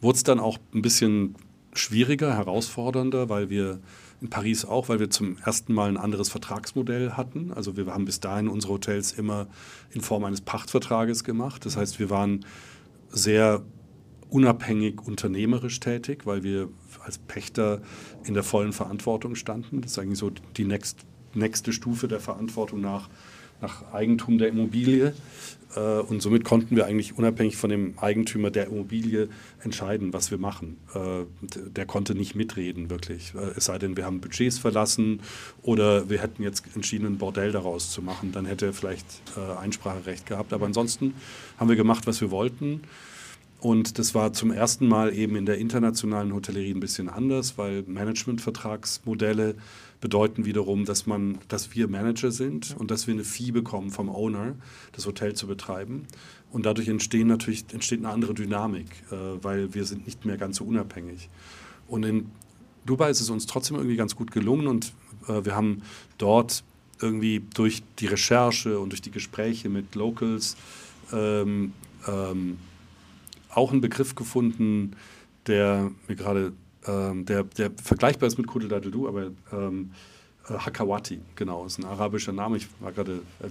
wurde 0.00 0.16
es 0.16 0.22
dann 0.22 0.40
auch 0.40 0.58
ein 0.74 0.82
bisschen 0.82 1.34
schwieriger, 1.78 2.34
herausfordernder, 2.34 3.28
weil 3.28 3.50
wir 3.50 3.80
in 4.20 4.30
Paris 4.30 4.64
auch, 4.64 4.88
weil 4.88 4.98
wir 4.98 5.10
zum 5.10 5.36
ersten 5.38 5.74
Mal 5.74 5.88
ein 5.88 5.96
anderes 5.96 6.28
Vertragsmodell 6.28 7.12
hatten. 7.12 7.52
Also 7.52 7.76
wir 7.76 7.86
haben 7.86 8.04
bis 8.04 8.20
dahin 8.20 8.48
unsere 8.48 8.74
Hotels 8.74 9.12
immer 9.12 9.46
in 9.90 10.00
Form 10.00 10.24
eines 10.24 10.40
Pachtvertrages 10.40 11.24
gemacht. 11.24 11.66
Das 11.66 11.76
heißt, 11.76 11.98
wir 11.98 12.10
waren 12.10 12.44
sehr 13.10 13.62
unabhängig 14.30 15.00
unternehmerisch 15.06 15.80
tätig, 15.80 16.26
weil 16.26 16.42
wir 16.42 16.68
als 17.04 17.18
Pächter 17.18 17.80
in 18.24 18.34
der 18.34 18.42
vollen 18.42 18.72
Verantwortung 18.72 19.34
standen. 19.34 19.82
Das 19.82 19.92
ist 19.92 19.98
eigentlich 19.98 20.18
so 20.18 20.30
die 20.56 20.64
next, 20.64 20.98
nächste 21.34 21.72
Stufe 21.72 22.08
der 22.08 22.20
Verantwortung 22.20 22.80
nach, 22.80 23.08
nach 23.60 23.92
Eigentum 23.92 24.38
der 24.38 24.48
Immobilie. 24.48 25.14
Äh, 25.76 26.00
und 26.00 26.22
somit 26.22 26.44
konnten 26.44 26.74
wir 26.74 26.86
eigentlich 26.86 27.16
unabhängig 27.16 27.56
von 27.56 27.70
dem 27.70 27.98
Eigentümer 27.98 28.50
der 28.50 28.66
Immobilie 28.66 29.28
entscheiden, 29.62 30.12
was 30.12 30.30
wir 30.30 30.38
machen. 30.38 30.78
Äh, 30.94 31.24
der 31.42 31.86
konnte 31.86 32.14
nicht 32.14 32.34
mitreden, 32.34 32.90
wirklich. 32.90 33.34
Äh, 33.34 33.52
es 33.56 33.66
sei 33.66 33.78
denn, 33.78 33.96
wir 33.96 34.06
haben 34.06 34.20
Budgets 34.20 34.58
verlassen 34.58 35.20
oder 35.62 36.08
wir 36.08 36.20
hätten 36.20 36.42
jetzt 36.42 36.64
entschieden, 36.74 37.06
ein 37.06 37.18
Bordell 37.18 37.52
daraus 37.52 37.90
zu 37.90 38.02
machen. 38.02 38.32
Dann 38.32 38.46
hätte 38.46 38.66
er 38.66 38.72
vielleicht 38.72 39.06
Einspracherecht 39.60 40.26
gehabt. 40.26 40.52
Aber 40.52 40.66
ansonsten 40.66 41.14
haben 41.58 41.68
wir 41.68 41.76
gemacht, 41.76 42.06
was 42.06 42.20
wir 42.20 42.30
wollten. 42.30 42.80
Und 43.60 43.98
das 43.98 44.14
war 44.14 44.32
zum 44.32 44.50
ersten 44.50 44.86
Mal 44.86 45.14
eben 45.14 45.36
in 45.36 45.46
der 45.46 45.58
internationalen 45.58 46.32
Hotellerie 46.32 46.72
ein 46.72 46.80
bisschen 46.80 47.08
anders, 47.08 47.58
weil 47.58 47.82
Managementvertragsmodelle 47.86 49.54
bedeuten 50.00 50.44
wiederum, 50.44 50.84
dass 50.84 51.06
man, 51.06 51.38
dass 51.48 51.74
wir 51.74 51.88
Manager 51.88 52.30
sind 52.30 52.76
und 52.78 52.90
dass 52.90 53.06
wir 53.06 53.14
eine 53.14 53.24
Fee 53.24 53.50
bekommen 53.50 53.90
vom 53.90 54.08
Owner, 54.08 54.54
das 54.92 55.06
Hotel 55.06 55.34
zu 55.34 55.46
betreiben. 55.46 56.06
Und 56.50 56.66
dadurch 56.66 56.88
entstehen 56.88 57.28
natürlich, 57.28 57.64
entsteht 57.72 58.00
eine 58.00 58.10
andere 58.10 58.34
Dynamik, 58.34 58.86
äh, 59.10 59.16
weil 59.42 59.74
wir 59.74 59.84
sind 59.84 60.06
nicht 60.06 60.24
mehr 60.24 60.36
ganz 60.36 60.56
so 60.56 60.64
unabhängig. 60.64 61.28
Und 61.88 62.04
in 62.04 62.30
Dubai 62.84 63.10
ist 63.10 63.20
es 63.20 63.30
uns 63.30 63.46
trotzdem 63.46 63.76
irgendwie 63.76 63.96
ganz 63.96 64.16
gut 64.16 64.30
gelungen 64.30 64.66
und 64.66 64.92
äh, 65.28 65.44
wir 65.44 65.54
haben 65.54 65.82
dort 66.18 66.62
irgendwie 67.00 67.42
durch 67.54 67.82
die 67.98 68.06
Recherche 68.06 68.78
und 68.78 68.90
durch 68.90 69.02
die 69.02 69.10
Gespräche 69.10 69.68
mit 69.68 69.94
Locals 69.94 70.56
ähm, 71.12 71.72
ähm, 72.06 72.58
auch 73.50 73.72
einen 73.72 73.80
Begriff 73.80 74.14
gefunden, 74.14 74.96
der 75.46 75.90
mir 76.08 76.16
gerade, 76.16 76.52
ähm, 76.86 77.24
der, 77.24 77.44
der 77.44 77.70
vergleichbar 77.82 78.26
ist 78.26 78.38
mit 78.38 78.46
Kudedadudu, 78.46 79.08
aber 79.08 79.30
ähm, 79.52 79.92
äh, 80.48 80.54
Hakawati, 80.54 81.20
genau, 81.34 81.66
ist 81.66 81.78
ein 81.78 81.84
arabischer 81.84 82.32
Name. 82.32 82.56
Ich 82.56 82.68
war 82.80 82.92
gerade, 82.92 83.22
äh, 83.40 83.48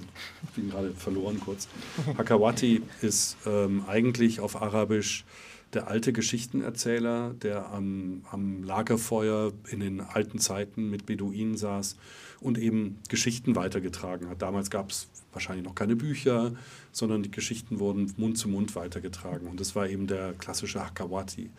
bin 0.56 0.70
gerade 0.70 0.92
verloren 0.92 1.40
kurz. 1.40 1.68
Hakawati 2.18 2.82
ist 3.02 3.38
ähm, 3.46 3.84
eigentlich 3.88 4.40
auf 4.40 4.62
Arabisch 4.62 5.26
der 5.74 5.88
alte 5.90 6.14
Geschichtenerzähler, 6.14 7.34
der 7.34 7.70
am, 7.72 8.24
am, 8.32 8.64
Lagerfeuer 8.64 9.52
in 9.70 9.82
den 9.82 10.00
alten 10.00 10.40
Zeiten 10.40 10.90
mit 10.90 11.06
Beduinen 11.06 11.58
saß 11.58 11.98
und 12.40 12.58
eben 12.58 13.00
Geschichten 13.10 13.56
weitergetragen 13.56 14.30
hat. 14.30 14.42
Damals 14.42 14.70
gab 14.70 14.92
es 14.92 15.10
wahrscheinlich 15.34 15.66
noch 15.66 15.76
keine 15.76 15.98
Bücher, 15.98 16.54
sondern 16.94 17.24
die 17.24 17.32
Geschichten 17.32 17.80
wurden 17.80 18.14
Mund 18.16 18.38
zu 18.38 18.48
Mund 18.48 18.76
weitergetragen. 18.76 19.48
Und 19.48 19.60
das 19.60 19.76
war 19.76 19.90
eben 19.90 20.08
der 20.08 20.34
klassische 20.34 20.80
Hakawati. 20.80 21.50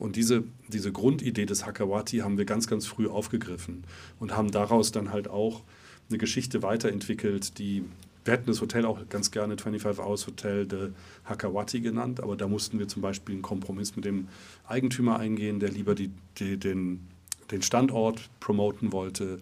Und 0.00 0.16
diese, 0.16 0.44
diese 0.68 0.92
Grundidee 0.92 1.44
des 1.44 1.66
Hakawati 1.66 2.18
haben 2.18 2.38
wir 2.38 2.46
ganz, 2.46 2.66
ganz 2.66 2.86
früh 2.86 3.06
aufgegriffen 3.06 3.84
und 4.18 4.34
haben 4.34 4.50
daraus 4.50 4.92
dann 4.92 5.12
halt 5.12 5.28
auch 5.28 5.62
eine 6.08 6.16
Geschichte 6.18 6.62
weiterentwickelt, 6.62 7.58
die 7.58 7.84
wir 8.24 8.34
hätten 8.34 8.48
das 8.48 8.60
Hotel 8.60 8.84
auch 8.84 8.98
ganz 9.08 9.30
gerne 9.30 9.56
25 9.56 10.04
Hours 10.04 10.26
Hotel 10.26 10.66
de 10.66 10.90
Hakawati 11.24 11.80
genannt, 11.80 12.22
aber 12.22 12.36
da 12.36 12.48
mussten 12.48 12.78
wir 12.78 12.86
zum 12.86 13.00
Beispiel 13.00 13.34
einen 13.34 13.42
Kompromiss 13.42 13.96
mit 13.96 14.04
dem 14.04 14.28
Eigentümer 14.66 15.18
eingehen, 15.18 15.58
der 15.58 15.70
lieber 15.70 15.94
die, 15.94 16.10
die, 16.38 16.58
den, 16.58 17.08
den 17.50 17.62
Standort 17.62 18.28
promoten 18.38 18.92
wollte. 18.92 19.38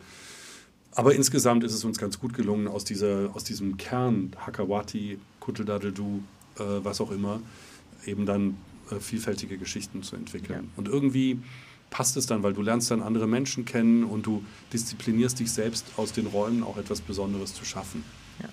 Aber 0.93 1.15
insgesamt 1.15 1.65
ist 1.65 1.75
es 1.75 1.85
uns 1.85 1.99
ganz 1.99 2.21
gut 2.21 2.35
gelungen, 2.35 2.69
aus, 2.69 2.85
dieser, 2.85 3.31
aus 3.35 3.43
diesem 3.43 3.79
Kern 3.79 4.31
Hakawati, 4.39 5.19
Kutteldadeldu, 5.41 6.23
äh, 6.59 6.63
was 6.83 7.01
auch 7.01 7.11
immer, 7.11 7.41
eben 8.07 8.27
dann 8.27 8.57
äh, 8.91 9.01
vielfältige 9.01 9.59
Geschichten 9.59 10.03
zu 10.03 10.17
entwickeln. 10.17 10.65
Ja. 10.65 10.71
Und 10.77 10.89
irgendwie 10.89 11.41
passt 11.91 12.17
es 12.17 12.27
dann, 12.27 12.43
weil 12.43 12.53
du 12.53 12.63
lernst 12.63 12.91
dann 12.91 13.03
andere 13.03 13.27
Menschen 13.27 13.65
kennen 13.65 14.05
und 14.05 14.27
du 14.27 14.45
disziplinierst 14.73 15.39
dich 15.39 15.51
selbst 15.53 15.87
aus 15.97 16.13
den 16.13 16.27
Räumen 16.27 16.63
auch 16.63 16.77
etwas 16.77 17.01
Besonderes 17.01 17.55
zu 17.55 17.65
schaffen. 17.65 18.05
Ja. 18.43 18.49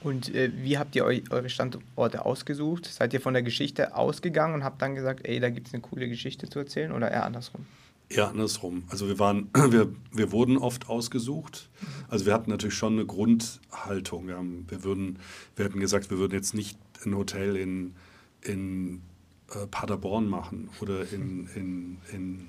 Und 0.00 0.34
äh, 0.34 0.50
wie 0.56 0.78
habt 0.78 0.96
ihr 0.96 1.04
eu 1.04 1.20
eure 1.30 1.48
Standorte 1.48 2.24
ausgesucht? 2.24 2.86
Seid 2.86 3.12
ihr 3.12 3.20
von 3.20 3.34
der 3.34 3.42
Geschichte 3.42 3.96
ausgegangen 3.96 4.54
und 4.54 4.64
habt 4.64 4.82
dann 4.82 4.94
gesagt, 4.94 5.26
ey, 5.26 5.40
da 5.40 5.50
gibt 5.50 5.68
es 5.68 5.74
eine 5.74 5.82
coole 5.82 6.08
Geschichte 6.08 6.48
zu 6.48 6.58
erzählen 6.58 6.92
oder 6.92 7.10
eher 7.10 7.24
andersrum? 7.24 7.66
Eher 8.08 8.28
andersrum. 8.28 8.84
Also 8.88 9.08
wir 9.08 9.18
waren, 9.18 9.48
wir, 9.70 9.92
wir 10.12 10.32
wurden 10.32 10.58
oft 10.58 10.88
ausgesucht. 10.88 11.70
Also 12.08 12.26
wir 12.26 12.34
hatten 12.34 12.50
natürlich 12.50 12.74
schon 12.74 12.94
eine 12.94 13.06
Grundhaltung. 13.06 14.26
Wir, 14.26 14.36
haben, 14.36 14.66
wir, 14.68 14.84
würden, 14.84 15.18
wir 15.56 15.64
hätten 15.64 15.80
gesagt, 15.80 16.10
wir 16.10 16.18
würden 16.18 16.34
jetzt 16.34 16.54
nicht 16.54 16.78
ein 17.04 17.16
Hotel 17.16 17.56
in, 17.56 17.94
in 18.42 19.02
äh, 19.50 19.66
Paderborn 19.66 20.28
machen 20.28 20.70
oder 20.80 21.10
in, 21.12 21.48
in, 21.54 21.98
in 22.12 22.48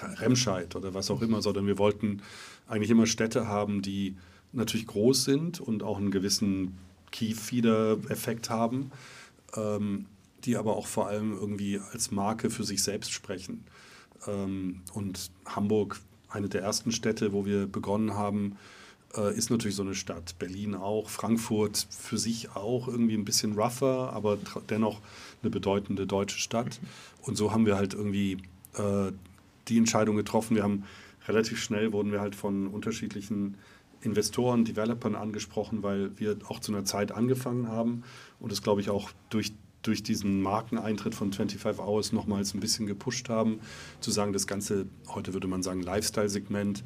Remscheid 0.00 0.74
oder 0.74 0.94
was 0.94 1.10
auch 1.10 1.22
immer, 1.22 1.42
sondern 1.42 1.66
wir 1.66 1.78
wollten 1.78 2.22
eigentlich 2.66 2.90
immer 2.90 3.06
Städte 3.06 3.46
haben, 3.46 3.82
die 3.82 4.16
natürlich 4.52 4.86
groß 4.86 5.24
sind 5.24 5.60
und 5.60 5.82
auch 5.82 5.98
einen 5.98 6.10
gewissen 6.10 6.78
Key-Feeder-Effekt 7.12 8.50
haben, 8.50 8.90
ähm, 9.56 10.06
die 10.44 10.56
aber 10.56 10.76
auch 10.76 10.86
vor 10.86 11.08
allem 11.08 11.32
irgendwie 11.32 11.80
als 11.92 12.10
Marke 12.10 12.50
für 12.50 12.64
sich 12.64 12.82
selbst 12.82 13.12
sprechen. 13.12 13.64
Ähm, 14.26 14.82
und 14.92 15.30
Hamburg, 15.46 16.00
eine 16.28 16.48
der 16.48 16.62
ersten 16.62 16.92
Städte, 16.92 17.32
wo 17.32 17.46
wir 17.46 17.66
begonnen 17.66 18.14
haben, 18.14 18.56
äh, 19.16 19.36
ist 19.36 19.50
natürlich 19.50 19.76
so 19.76 19.82
eine 19.82 19.94
Stadt. 19.94 20.36
Berlin 20.38 20.74
auch, 20.74 21.08
Frankfurt 21.08 21.86
für 21.90 22.18
sich 22.18 22.54
auch 22.56 22.88
irgendwie 22.88 23.14
ein 23.14 23.24
bisschen 23.24 23.58
rougher, 23.58 24.12
aber 24.12 24.38
dennoch 24.68 25.00
eine 25.42 25.50
bedeutende 25.50 26.06
deutsche 26.06 26.38
Stadt. 26.38 26.80
Und 27.22 27.36
so 27.36 27.52
haben 27.52 27.66
wir 27.66 27.76
halt 27.76 27.94
irgendwie 27.94 28.38
äh, 28.74 29.12
die 29.68 29.78
Entscheidung 29.78 30.16
getroffen. 30.16 30.56
Wir 30.56 30.62
haben 30.62 30.84
relativ 31.26 31.62
schnell 31.62 31.92
wurden 31.92 32.12
wir 32.12 32.20
halt 32.20 32.34
von 32.34 32.66
unterschiedlichen 32.68 33.56
Investoren, 34.02 34.64
Developern 34.64 35.14
angesprochen, 35.14 35.82
weil 35.82 36.18
wir 36.18 36.36
auch 36.48 36.60
zu 36.60 36.72
einer 36.72 36.84
Zeit 36.84 37.12
angefangen 37.12 37.68
haben 37.68 38.02
und 38.38 38.52
es, 38.52 38.62
glaube 38.62 38.82
ich, 38.82 38.90
auch 38.90 39.10
durch, 39.30 39.52
durch 39.82 40.02
diesen 40.02 40.42
Markeneintritt 40.42 41.14
von 41.14 41.32
25 41.32 41.78
Hours 41.78 42.12
nochmals 42.12 42.52
ein 42.52 42.60
bisschen 42.60 42.86
gepusht 42.86 43.30
haben, 43.30 43.60
zu 44.00 44.10
sagen, 44.10 44.34
das 44.34 44.46
ganze, 44.46 44.86
heute 45.08 45.32
würde 45.32 45.48
man 45.48 45.62
sagen, 45.62 45.80
Lifestyle-Segment 45.80 46.84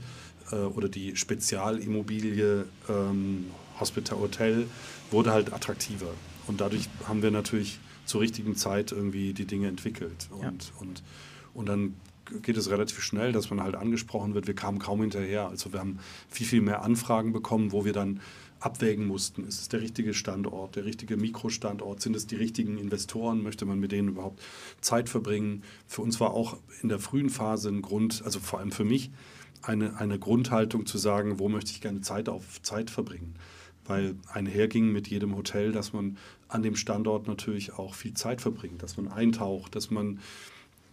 äh, 0.51 0.57
oder 0.57 0.89
die 0.89 1.17
Spezialimmobilie, 1.17 2.67
ähm, 2.89 3.47
Hospital 3.81 4.19
Hotel, 4.19 4.67
wurde 5.11 5.33
halt 5.33 5.53
attraktiver. 5.53 6.13
Und 6.47 6.61
dadurch 6.61 6.89
haben 7.07 7.23
wir 7.23 7.31
natürlich 7.31 7.79
zur 8.05 8.21
richtigen 8.23 8.57
Zeit 8.57 8.93
irgendwie 8.93 9.35
die 9.35 9.45
Dinge 9.45 9.69
entwickelt. 9.69 10.29
Und, 10.31 10.43
ja. 10.43 10.51
und, 10.81 11.03
und 11.55 11.67
dann 11.67 11.95
geht 12.43 12.57
es 12.57 12.71
relativ 12.71 13.01
schnell, 13.03 13.33
dass 13.33 13.51
man 13.51 13.63
halt 13.63 13.77
angesprochen 13.77 14.35
wird. 14.35 14.47
Wir 14.47 14.55
kamen 14.55 14.79
kaum 14.79 15.01
hinterher. 15.01 15.49
Also 15.49 15.73
wir 15.73 15.81
haben 15.81 15.99
viel, 16.29 16.47
viel 16.47 16.61
mehr 16.61 16.83
Anfragen 16.83 17.33
bekommen, 17.33 17.73
wo 17.73 17.85
wir 17.85 17.93
dann 17.93 18.21
abwägen 18.61 19.07
mussten. 19.07 19.45
Ist 19.45 19.61
es 19.61 19.69
der 19.69 19.81
richtige 19.81 20.15
Standort, 20.15 20.77
der 20.77 20.85
richtige 20.85 21.17
Mikrostandort? 21.17 22.01
Sind 22.01 22.17
es 22.17 22.27
die 22.27 22.37
richtigen 22.37 22.79
Investoren? 22.79 23.43
Möchte 23.43 23.65
man 23.65 23.79
mit 23.79 23.93
denen 23.93 24.09
überhaupt 24.09 24.43
Zeit 24.81 25.09
verbringen? 25.09 25.63
Für 25.87 26.03
uns 26.03 26.19
war 26.21 26.33
auch 26.33 26.57
in 26.83 26.89
der 26.89 26.99
frühen 26.99 27.31
Phase 27.31 27.69
ein 27.69 27.83
Grund, 27.83 28.23
also 28.25 28.41
vor 28.41 28.59
allem 28.59 28.73
für 28.73 28.85
mich, 28.85 29.11
eine, 29.63 29.97
eine 29.97 30.19
Grundhaltung 30.19 30.87
zu 30.87 30.99
sagen, 30.99 31.39
wo 31.39 31.49
möchte 31.49 31.71
ich 31.71 31.81
gerne 31.81 32.01
Zeit 32.01 32.29
auf 32.29 32.63
Zeit 32.63 32.91
verbringen. 32.91 33.35
Weil 33.85 34.17
einherging 34.33 34.93
mit 34.93 35.09
jedem 35.09 35.35
Hotel, 35.35 35.73
dass 35.73 35.93
man 35.93 36.19
an 36.49 36.63
dem 36.63 36.77
Standort 36.77 37.27
natürlich 37.27 37.75
auch 37.75 37.95
viel 37.95 38.15
Zeit 38.15 38.41
verbringt, 38.41 38.83
dass 38.83 38.97
man 38.97 39.09
eintaucht, 39.09 39.75
dass 39.75 39.91
man 39.91 40.21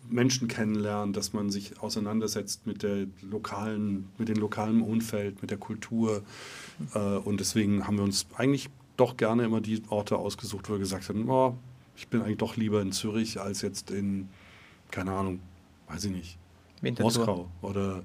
Menschen 0.09 0.47
kennenlernt, 0.47 1.18
dass 1.18 1.34
man 1.34 1.49
sich 1.49 1.82
auseinandersetzt 1.82 2.68
mit 2.68 2.84
der 2.84 3.07
lokalen, 3.22 4.09
mit 4.18 4.30
dem 4.30 4.38
lokalen 4.38 4.82
Umfeld, 4.82 5.41
mit 5.41 5.51
der 5.51 5.57
Kultur. 5.57 6.24
Äh, 6.93 6.99
und 6.99 7.39
deswegen 7.39 7.88
haben 7.88 7.97
wir 7.97 8.03
uns 8.03 8.28
eigentlich 8.36 8.70
doch 8.97 9.18
gerne 9.18 9.43
immer 9.43 9.61
die 9.61 9.82
Orte 9.89 10.18
ausgesucht, 10.18 10.70
wo 10.70 10.74
wir 10.74 10.80
gesagt 10.80 11.09
haben, 11.09 11.30
oh, 11.30 11.57
ich 11.97 12.07
bin 12.07 12.22
eigentlich 12.22 12.38
doch 12.38 12.55
lieber 12.55 12.82
in 12.82 12.91
Zürich 12.91 13.39
als 13.39 13.61
jetzt 13.61 13.91
in, 13.91 14.30
keine 14.91 15.11
Ahnung, 15.11 15.39
weiß 15.88 16.05
ich 16.05 16.11
nicht, 16.11 16.38
Wintertour. 16.86 17.25
Moskau 17.25 17.49
oder 17.61 18.03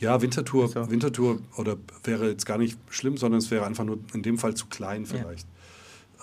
ja, 0.00 0.20
Wintertour, 0.20 0.66
so. 0.66 0.90
Wintertour 0.90 1.38
oder 1.56 1.76
wäre 2.02 2.28
jetzt 2.28 2.46
gar 2.46 2.58
nicht 2.58 2.76
schlimm, 2.90 3.16
sondern 3.16 3.38
es 3.38 3.50
wäre 3.52 3.64
einfach 3.64 3.84
nur 3.84 4.00
in 4.12 4.22
dem 4.22 4.38
Fall 4.38 4.54
zu 4.54 4.66
klein 4.66 5.06
vielleicht. 5.06 5.46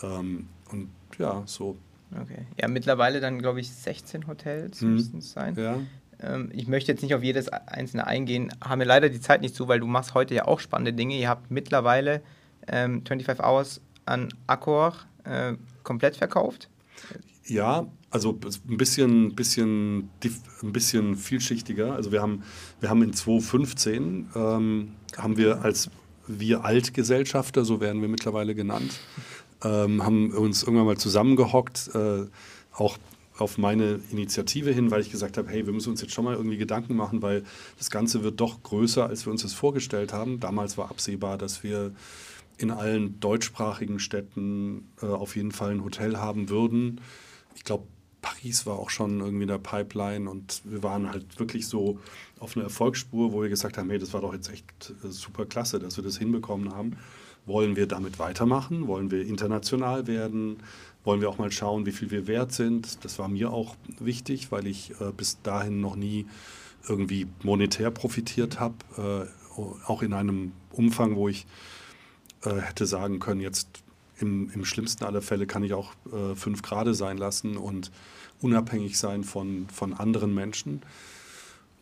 Ja. 0.02 0.20
Ähm, 0.20 0.48
und 0.72 0.90
ja, 1.18 1.44
so 1.46 1.78
Okay. 2.18 2.46
Ja, 2.60 2.68
mittlerweile 2.68 3.20
dann, 3.20 3.40
glaube 3.40 3.60
ich, 3.60 3.70
16 3.72 4.28
Hotels 4.28 4.82
hm. 4.82 4.94
müssten 4.94 5.20
es 5.20 5.32
sein. 5.32 5.56
Ja. 5.56 5.80
Ähm, 6.22 6.50
ich 6.54 6.68
möchte 6.68 6.92
jetzt 6.92 7.02
nicht 7.02 7.14
auf 7.14 7.24
jedes 7.24 7.50
einzelne 7.50 8.08
eingehen, 8.08 8.52
haben 8.64 8.80
wir 8.80 8.88
leider 8.88 9.10
die 9.10 9.22
Zeit 9.22 9.42
nicht 9.42 9.56
zu, 9.56 9.68
weil 9.68 9.80
du 9.80 9.88
machst 9.88 10.14
heute 10.14 10.34
ja 10.34 10.46
auch 10.46 10.60
spannende 10.60 10.94
Dinge. 10.94 11.16
Ihr 11.16 11.30
habt 11.30 11.52
mittlerweile 11.52 12.22
ähm, 12.68 13.04
25 13.06 13.46
Hours 13.46 13.82
an 14.06 14.30
Accor 14.48 14.96
äh, 15.24 15.54
komplett 15.84 16.18
verkauft. 16.18 16.70
Ja, 17.46 17.88
also 18.12 18.40
ein 18.70 18.78
bisschen, 18.78 19.36
bisschen, 19.36 20.10
ein 20.64 20.72
bisschen 20.72 21.16
vielschichtiger. 21.16 21.94
Also 21.94 22.12
wir 22.12 22.22
haben, 22.22 22.44
wir 22.80 22.90
haben 22.90 23.02
in 23.02 23.14
2015 23.14 24.30
ähm, 24.36 24.92
haben 25.18 25.38
wir 25.38 25.64
als 25.64 25.90
wir 26.28 26.64
Altgesellschafter, 26.64 27.66
so 27.66 27.82
werden 27.82 28.02
wir 28.02 28.08
mittlerweile 28.08 28.54
genannt, 28.54 29.00
ähm, 29.64 30.04
haben 30.06 30.32
uns 30.32 30.62
irgendwann 30.62 30.86
mal 30.86 30.98
zusammengehockt, 30.98 31.90
äh, 31.96 32.26
auch 32.74 32.98
auf 33.40 33.58
meine 33.58 34.00
Initiative 34.12 34.72
hin, 34.72 34.92
weil 34.92 35.02
ich 35.02 35.12
gesagt 35.12 35.38
habe, 35.38 35.50
hey, 35.50 35.66
wir 35.66 35.74
müssen 35.74 35.90
uns 35.90 36.02
jetzt 36.02 36.14
schon 36.14 36.26
mal 36.26 36.36
irgendwie 36.36 36.58
Gedanken 36.58 36.96
machen, 36.96 37.22
weil 37.22 37.44
das 37.78 37.90
Ganze 37.90 38.24
wird 38.24 38.40
doch 38.40 38.62
größer, 38.64 39.08
als 39.08 39.26
wir 39.26 39.32
uns 39.32 39.42
das 39.42 39.54
vorgestellt 39.54 40.14
haben. 40.14 40.40
Damals 40.40 40.78
war 40.78 40.90
absehbar, 40.90 41.38
dass 41.38 41.64
wir 41.64 41.92
in 42.60 42.72
allen 42.72 43.20
deutschsprachigen 43.20 44.00
Städten 44.00 44.90
äh, 45.02 45.06
auf 45.06 45.36
jeden 45.36 45.52
Fall 45.52 45.72
ein 45.72 45.84
Hotel 45.84 46.18
haben 46.18 46.50
würden. 46.50 47.02
Ich 47.56 47.64
glaube, 47.64 47.88
Paris 48.22 48.66
war 48.66 48.78
auch 48.78 48.90
schon 48.90 49.22
irgendwie 49.22 49.44
in 49.44 49.48
der 49.48 49.60
Pipeline 49.60 50.30
und 50.30 50.62
wir 50.66 50.84
waren 50.84 51.10
halt 51.10 51.40
wirklich 51.40 51.68
so 51.68 52.00
auf 52.40 52.56
einer 52.56 52.66
Erfolgsspur, 52.66 53.32
wo 53.32 53.42
wir 53.42 53.50
gesagt 53.50 53.78
haben, 53.78 53.90
hey, 53.90 53.98
das 53.98 54.14
war 54.14 54.22
doch 54.22 54.34
jetzt 54.34 54.52
echt 54.52 54.94
äh, 55.04 55.08
super 55.08 55.46
klasse, 55.46 55.80
dass 55.80 55.96
wir 55.98 56.04
das 56.04 56.18
hinbekommen 56.18 56.74
haben. 56.74 56.98
Wollen 57.46 57.78
wir 57.78 57.88
damit 57.88 58.20
weitermachen? 58.20 58.88
Wollen 58.88 59.10
wir 59.10 59.26
international 59.26 60.06
werden? 60.08 60.58
Wollen 61.06 61.22
wir 61.22 61.30
auch 61.30 61.38
mal 61.38 61.52
schauen, 61.52 61.86
wie 61.86 61.94
viel 61.94 62.12
wir 62.12 62.28
wert 62.28 62.52
sind? 62.52 63.06
Das 63.06 63.18
war 63.20 63.30
mir 63.30 63.52
auch 63.52 63.78
wichtig, 64.00 64.52
weil 64.52 64.68
ich 64.68 64.92
äh, 65.00 65.14
bis 65.16 65.42
dahin 65.42 65.80
noch 65.80 65.96
nie 65.96 66.26
irgendwie 66.90 67.28
monetär 67.42 67.90
profitiert 67.90 68.60
habe, 68.60 68.76
äh, 68.98 69.62
auch 69.88 70.02
in 70.02 70.14
einem 70.14 70.52
Umfang, 70.72 71.16
wo 71.16 71.30
ich 71.30 71.46
äh, 72.44 72.56
hätte 72.62 72.86
sagen 72.86 73.20
können, 73.20 73.42
jetzt 73.42 73.68
im, 74.20 74.52
im, 74.54 74.66
schlimmsten 74.66 75.06
aller 75.06 75.22
Fälle 75.22 75.48
kann 75.48 75.64
ich 75.64 75.74
auch 75.74 75.94
äh, 76.12 76.36
fünf 76.36 76.62
Grade 76.62 76.94
sein 76.94 77.18
lassen 77.18 77.58
und 77.58 77.92
unabhängig 78.42 78.98
sein 78.98 79.24
von, 79.24 79.68
von 79.74 79.94
anderen 79.94 80.34
Menschen. 80.34 80.82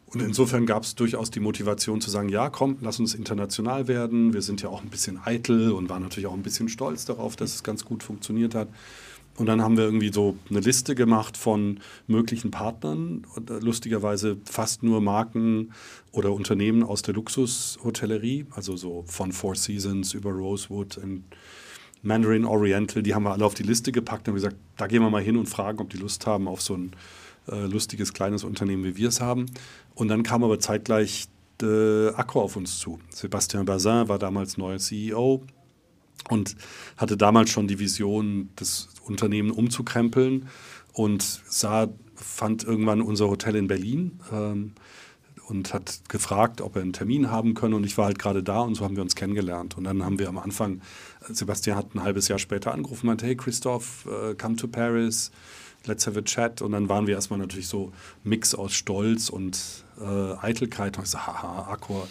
Und 0.07 0.21
insofern 0.21 0.65
gab 0.65 0.83
es 0.83 0.95
durchaus 0.95 1.31
die 1.31 1.41
Motivation 1.41 1.99
zu 1.99 2.09
sagen, 2.09 2.29
ja, 2.29 2.49
komm, 2.49 2.77
lass 2.81 2.99
uns 2.99 3.13
international 3.13 3.87
werden. 3.89 4.33
Wir 4.33 4.41
sind 4.41 4.61
ja 4.61 4.69
auch 4.69 4.81
ein 4.81 4.89
bisschen 4.89 5.19
eitel 5.23 5.71
und 5.71 5.89
waren 5.89 6.01
natürlich 6.01 6.27
auch 6.27 6.33
ein 6.33 6.43
bisschen 6.43 6.69
stolz 6.69 7.03
darauf, 7.05 7.35
dass 7.35 7.55
es 7.55 7.63
ganz 7.63 7.83
gut 7.83 8.03
funktioniert 8.03 8.55
hat. 8.55 8.69
Und 9.37 9.45
dann 9.45 9.61
haben 9.61 9.77
wir 9.77 9.85
irgendwie 9.85 10.11
so 10.11 10.35
eine 10.49 10.59
Liste 10.59 10.95
gemacht 10.95 11.37
von 11.37 11.79
möglichen 12.07 12.51
Partnern. 12.51 13.25
Äh, 13.37 13.63
lustigerweise 13.63 14.37
fast 14.45 14.83
nur 14.83 14.99
Marken 14.99 15.73
oder 16.11 16.33
Unternehmen 16.33 16.83
aus 16.83 17.03
der 17.03 17.13
Luxushotellerie, 17.13 18.47
also 18.51 18.75
so 18.75 19.03
von 19.07 19.31
Four 19.31 19.55
Seasons 19.55 20.13
über 20.13 20.31
Rosewood 20.31 20.97
und 20.97 21.23
Mandarin 22.01 22.45
Oriental, 22.45 23.03
die 23.03 23.13
haben 23.13 23.23
wir 23.23 23.31
alle 23.31 23.45
auf 23.45 23.53
die 23.53 23.63
Liste 23.63 23.91
gepackt 23.91 24.27
und 24.27 24.35
gesagt, 24.35 24.55
da 24.75 24.87
gehen 24.87 25.01
wir 25.01 25.09
mal 25.09 25.21
hin 25.21 25.37
und 25.37 25.47
fragen, 25.47 25.79
ob 25.79 25.89
die 25.89 25.97
Lust 25.97 26.25
haben 26.25 26.47
auf 26.47 26.61
so 26.61 26.75
ein 26.75 26.91
äh, 27.47 27.65
lustiges 27.65 28.13
kleines 28.13 28.43
Unternehmen, 28.43 28.83
wie 28.83 28.97
wir 28.97 29.09
es 29.09 29.21
haben. 29.21 29.45
Und 29.95 30.07
dann 30.07 30.23
kam 30.23 30.43
aber 30.43 30.59
zeitgleich 30.59 31.27
äh, 31.61 32.09
Accor 32.09 32.43
auf 32.43 32.55
uns 32.55 32.79
zu. 32.79 32.99
Sebastian 33.09 33.65
Bazin 33.65 34.07
war 34.07 34.19
damals 34.19 34.57
neuer 34.57 34.77
CEO 34.77 35.43
und 36.29 36.55
hatte 36.97 37.17
damals 37.17 37.49
schon 37.49 37.67
die 37.67 37.79
Vision, 37.79 38.49
das 38.55 38.89
Unternehmen 39.03 39.51
umzukrempeln 39.51 40.47
und 40.93 41.23
sah, 41.47 41.87
fand 42.15 42.63
irgendwann 42.63 43.01
unser 43.01 43.29
Hotel 43.29 43.55
in 43.55 43.67
Berlin 43.67 44.19
ähm, 44.31 44.73
und 45.47 45.73
hat 45.73 46.01
gefragt, 46.09 46.59
ob 46.59 46.75
er 46.75 46.81
einen 46.81 46.93
Termin 46.93 47.31
haben 47.31 47.53
könne. 47.53 47.75
Und 47.75 47.85
ich 47.85 47.97
war 47.97 48.05
halt 48.05 48.19
gerade 48.19 48.43
da 48.43 48.59
und 48.59 48.75
so 48.75 48.83
haben 48.83 48.95
wir 48.95 49.03
uns 49.03 49.15
kennengelernt. 49.15 49.77
Und 49.77 49.85
dann 49.85 50.03
haben 50.03 50.19
wir 50.19 50.27
am 50.27 50.37
Anfang, 50.37 50.81
Sebastian 51.29 51.77
hat 51.77 51.95
ein 51.95 52.03
halbes 52.03 52.27
Jahr 52.27 52.39
später 52.39 52.73
angerufen 52.73 53.01
und 53.01 53.07
meinte, 53.07 53.25
hey 53.25 53.35
Christoph, 53.35 54.05
uh, 54.07 54.35
come 54.35 54.57
to 54.57 54.67
Paris, 54.67 55.31
let's 55.85 56.05
have 56.05 56.19
a 56.19 56.21
chat. 56.21 56.61
Und 56.61 56.73
dann 56.73 56.89
waren 56.89 57.07
wir 57.07 57.15
erstmal 57.15 57.39
natürlich 57.39 57.67
so 57.67 57.93
Mix 58.23 58.55
aus 58.55 58.73
Stolz 58.73 59.29
und 59.29 59.57
äh, 60.01 60.33
Eitelkeit. 60.41 60.97
Und 60.97 61.05
ich 61.05 61.11
so, 61.11 61.19
haha, 61.19 61.71
Accor, 61.71 62.07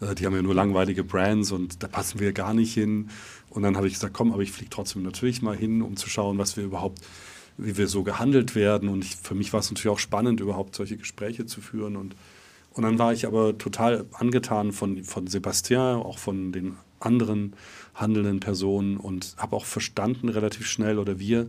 die 0.00 0.26
haben 0.26 0.34
ja 0.34 0.42
nur 0.42 0.54
langweilige 0.54 1.04
Brands 1.04 1.52
und 1.52 1.82
da 1.82 1.88
passen 1.88 2.20
wir 2.20 2.32
gar 2.32 2.54
nicht 2.54 2.74
hin. 2.74 3.10
Und 3.50 3.62
dann 3.62 3.76
habe 3.76 3.86
ich 3.86 3.94
gesagt, 3.94 4.14
komm, 4.14 4.32
aber 4.32 4.42
ich 4.42 4.52
fliege 4.52 4.70
trotzdem 4.70 5.02
natürlich 5.02 5.42
mal 5.42 5.56
hin, 5.56 5.82
um 5.82 5.96
zu 5.96 6.08
schauen, 6.08 6.38
was 6.38 6.56
wir 6.56 6.64
überhaupt, 6.64 7.00
wie 7.56 7.76
wir 7.76 7.86
so 7.88 8.02
gehandelt 8.02 8.54
werden. 8.54 8.88
Und 8.88 9.04
ich, 9.04 9.16
für 9.16 9.34
mich 9.34 9.52
war 9.52 9.60
es 9.60 9.70
natürlich 9.70 9.92
auch 9.92 9.98
spannend, 9.98 10.40
überhaupt 10.40 10.74
solche 10.74 10.96
Gespräche 10.96 11.46
zu 11.46 11.60
führen. 11.60 11.96
Und, 11.96 12.14
und 12.72 12.82
dann 12.82 12.98
war 12.98 13.12
ich 13.12 13.26
aber 13.26 13.56
total 13.56 14.04
angetan 14.12 14.72
von, 14.72 15.02
von 15.04 15.26
Sebastian, 15.26 16.02
auch 16.02 16.18
von 16.18 16.52
den 16.52 16.76
anderen 17.00 17.54
handelnden 17.94 18.40
Personen 18.40 18.96
und 18.96 19.34
habe 19.38 19.56
auch 19.56 19.64
verstanden 19.64 20.28
relativ 20.28 20.66
schnell 20.66 20.98
oder 20.98 21.18
wir, 21.18 21.48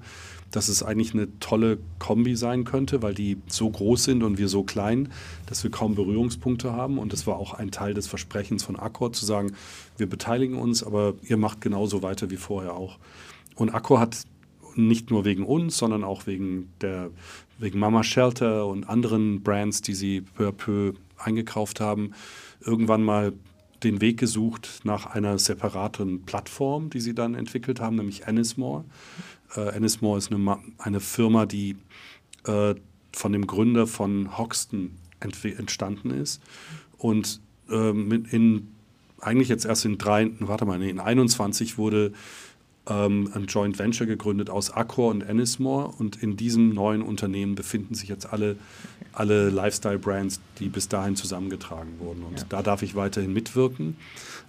dass 0.52 0.70
es 0.70 0.84
eigentlich 0.84 1.14
eine 1.14 1.28
tolle 1.40 1.78
Kombi 2.00 2.36
sein 2.36 2.64
könnte, 2.64 3.02
weil 3.02 3.14
die 3.14 3.38
so 3.48 3.70
groß 3.70 4.06
sind 4.06 4.24
und 4.24 4.38
wir 4.38 4.48
so 4.48 4.64
klein, 4.64 5.10
dass 5.46 5.64
wir 5.64 5.72
kaum 5.72 5.96
Berührungspunkte 5.96 6.72
haben. 6.72 6.98
Und 6.98 7.14
das 7.14 7.28
war 7.28 7.38
auch 7.38 7.54
ein 7.54 7.72
Teil 7.72 7.94
des 7.94 8.08
Versprechens 8.08 8.64
von 8.64 8.78
Accor, 8.78 9.12
zu 9.14 9.26
sagen, 9.26 9.54
wir 9.98 10.08
beteiligen 10.08 10.58
uns, 10.58 10.84
aber 10.84 11.16
ihr 11.24 11.38
macht 11.38 11.62
genauso 11.62 12.02
weiter 12.02 12.30
wie 12.30 12.38
vorher 12.38 12.76
auch. 12.76 12.98
Und 13.56 13.74
Accor 13.74 14.00
hat 14.00 14.24
nicht 14.76 15.10
nur 15.10 15.26
wegen 15.26 15.44
uns, 15.44 15.78
sondern 15.78 16.04
auch 16.04 16.28
wegen, 16.28 16.72
der, 16.82 17.10
wegen 17.58 17.80
Mama 17.80 18.04
Shelter 18.04 18.68
und 18.68 18.88
anderen 18.88 19.42
Brands, 19.42 19.82
die 19.82 19.96
sie 19.96 20.22
peu 20.22 20.50
à 20.50 20.52
peu 20.52 20.94
eingekauft 21.18 21.80
haben, 21.80 22.12
irgendwann 22.62 23.04
mal 23.04 23.34
den 23.84 24.02
Weg 24.02 24.18
gesucht 24.20 24.82
nach 24.84 25.06
einer 25.06 25.38
separaten 25.38 26.24
Plattform, 26.24 26.90
die 26.90 27.00
sie 27.00 27.14
dann 27.14 27.36
entwickelt 27.36 27.80
haben, 27.80 27.96
nämlich 27.96 28.28
Anismore. 28.28 28.86
Äh, 29.56 29.76
Ennismore 29.76 30.18
ist 30.18 30.32
eine, 30.32 30.58
eine 30.78 31.00
Firma, 31.00 31.46
die 31.46 31.78
äh, 32.46 32.76
von 33.12 33.32
dem 33.32 33.48
Gründer 33.48 33.88
von 33.88 34.38
Hoxton 34.38 34.92
entstanden 35.20 36.12
ist 36.12 36.42
und 36.98 37.42
ähm, 37.70 38.26
in, 38.30 38.68
eigentlich 39.20 39.50
jetzt 39.50 39.66
erst 39.66 39.86
in 39.86 39.98
drei, 39.98 40.30
warte 40.40 40.66
mal, 40.66 40.78
nee, 40.78 40.90
in 40.90 41.00
21 41.00 41.78
wurde 41.78 42.14
ähm, 42.88 43.30
ein 43.34 43.46
Joint 43.48 43.80
Venture 43.80 44.08
gegründet 44.08 44.50
aus 44.50 44.72
Accor 44.72 45.10
und 45.10 45.22
Ennismore 45.22 45.88
und 45.98 46.22
in 46.22 46.38
diesem 46.38 46.70
neuen 46.74 47.02
Unternehmen 47.02 47.56
befinden 47.56 47.96
sich 47.96 48.10
jetzt 48.10 48.32
alle, 48.32 48.58
alle 49.12 49.50
Lifestyle-Brands, 49.50 50.40
die 50.60 50.70
bis 50.70 50.88
dahin 50.88 51.16
zusammengetragen 51.16 52.00
wurden 52.00 52.24
und 52.24 52.40
ja. 52.40 52.46
da 52.50 52.62
darf 52.62 52.84
ich 52.84 52.96
weiterhin 52.96 53.34
mitwirken. 53.34 53.98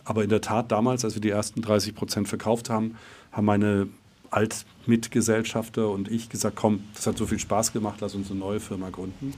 Aber 0.05 0.23
in 0.23 0.31
der 0.31 0.41
Tat 0.41 0.71
damals, 0.71 1.05
als 1.05 1.15
wir 1.15 1.21
die 1.21 1.31
ersten 1.31 1.63
30 1.63 1.95
Prozent 1.95 2.29
verkauft 2.29 2.71
haben, 2.71 2.97
haben 3.33 3.45
meine 3.45 3.89
Altmitgesellschafter 4.31 5.91
und 5.91 6.11
ich 6.11 6.29
gesagt, 6.29 6.57
komm, 6.57 6.85
das 6.95 7.07
hat 7.07 7.19
so 7.19 7.27
viel 7.27 7.39
Spaß 7.39 7.73
gemacht, 7.73 7.99
lass 8.01 8.15
uns 8.15 8.31
eine 8.31 8.41
neue 8.41 8.61
Firma 8.61 8.91
gründen. 8.91 9.35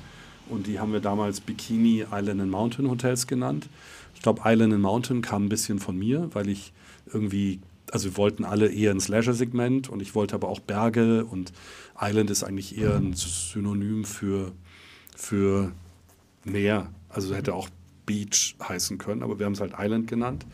Und 0.49 0.67
die 0.67 0.81
haben 0.81 0.93
wir 0.93 1.01
damals 1.01 1.41
Bikini 1.41 2.07
Island 2.11 2.41
and 2.41 2.51
Mountain 2.51 2.91
Hotels 2.91 3.27
genannt. 3.27 3.69
Ich 4.15 4.23
glaube, 4.23 4.43
Island 4.45 4.73
and 4.73 4.83
Mountain 4.83 5.23
kam 5.23 5.47
ein 5.47 5.49
bisschen 5.49 5.79
von 5.79 5.97
mir, 5.97 6.29
weil 6.33 6.49
ich 6.49 6.73
irgendwie, 7.13 7.61
also 7.93 8.11
wir 8.11 8.17
wollten 8.17 8.45
alle 8.45 8.69
eher 8.69 8.91
ins 8.91 9.09
Leisure-Segment 9.09 9.89
und 9.89 10.03
ich 10.03 10.15
wollte 10.15 10.35
aber 10.35 10.49
auch 10.49 10.61
Berge 10.61 11.25
und 11.25 11.53
Island 12.01 12.31
ist 12.31 12.43
eigentlich 12.43 12.77
eher 12.77 12.97
ein 12.97 13.15
Synonym 13.15 14.05
für, 14.05 14.53
für 15.17 15.73
Meer. 16.45 16.89
Also 17.09 17.35
hätte 17.35 17.55
auch 17.55 17.69
Beach 18.07 18.57
heißen 18.63 18.99
können, 18.99 19.23
aber 19.23 19.39
wir 19.39 19.47
haben 19.47 19.53
es 19.53 19.61
halt 19.61 19.75
Island 19.79 20.09
genannt. 20.09 20.47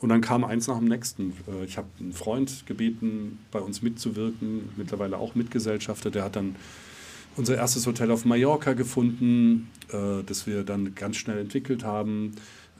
Und 0.00 0.08
dann 0.08 0.20
kam 0.22 0.44
eins 0.44 0.66
nach 0.66 0.78
dem 0.78 0.88
nächsten. 0.88 1.34
Äh, 1.46 1.64
ich 1.64 1.76
habe 1.76 1.88
einen 1.98 2.12
Freund 2.12 2.66
gebeten, 2.66 3.38
bei 3.50 3.60
uns 3.60 3.82
mitzuwirken, 3.82 4.70
mittlerweile 4.76 5.18
auch 5.18 5.34
Mitgesellschafter. 5.34 6.10
Der 6.10 6.24
hat 6.24 6.36
dann 6.36 6.56
unser 7.36 7.56
erstes 7.56 7.86
Hotel 7.86 8.10
auf 8.10 8.24
Mallorca 8.24 8.72
gefunden, 8.72 9.68
äh, 9.92 10.22
das 10.24 10.46
wir 10.46 10.64
dann 10.64 10.94
ganz 10.94 11.16
schnell 11.16 11.38
entwickelt 11.38 11.84
haben. 11.84 12.32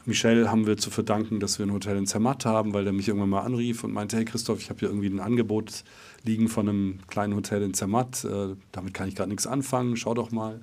Michel 0.07 0.51
haben 0.51 0.67
wir 0.67 0.79
zu 0.79 0.91
verdanken, 0.91 1.41
dass 1.41 1.59
wir 1.59 1.67
ein 1.67 1.73
Hotel 1.73 1.97
in 1.99 2.07
Zermatt 2.07 2.47
haben, 2.47 2.73
weil 2.73 2.85
der 2.85 2.93
mich 2.95 3.09
irgendwann 3.09 3.29
mal 3.29 3.43
anrief 3.43 3.85
und 3.85 3.93
meinte, 3.93 4.17
hey 4.17 4.25
Christoph, 4.25 4.59
ich 4.59 4.71
habe 4.71 4.81
hier 4.81 4.89
irgendwie 4.89 5.09
ein 5.09 5.21
Angebot 5.21 5.85
liegen 6.25 6.49
von 6.49 6.69
einem 6.69 6.99
kleinen 7.07 7.35
Hotel 7.35 7.63
in 7.63 7.75
Zermatt. 7.75 8.25
Äh, 8.25 8.57
damit 8.73 8.95
kann 8.95 9.09
ich 9.09 9.15
gerade 9.15 9.29
nichts 9.29 9.47
anfangen, 9.47 9.97
schau 9.97 10.15
doch 10.15 10.31
mal. 10.31 10.61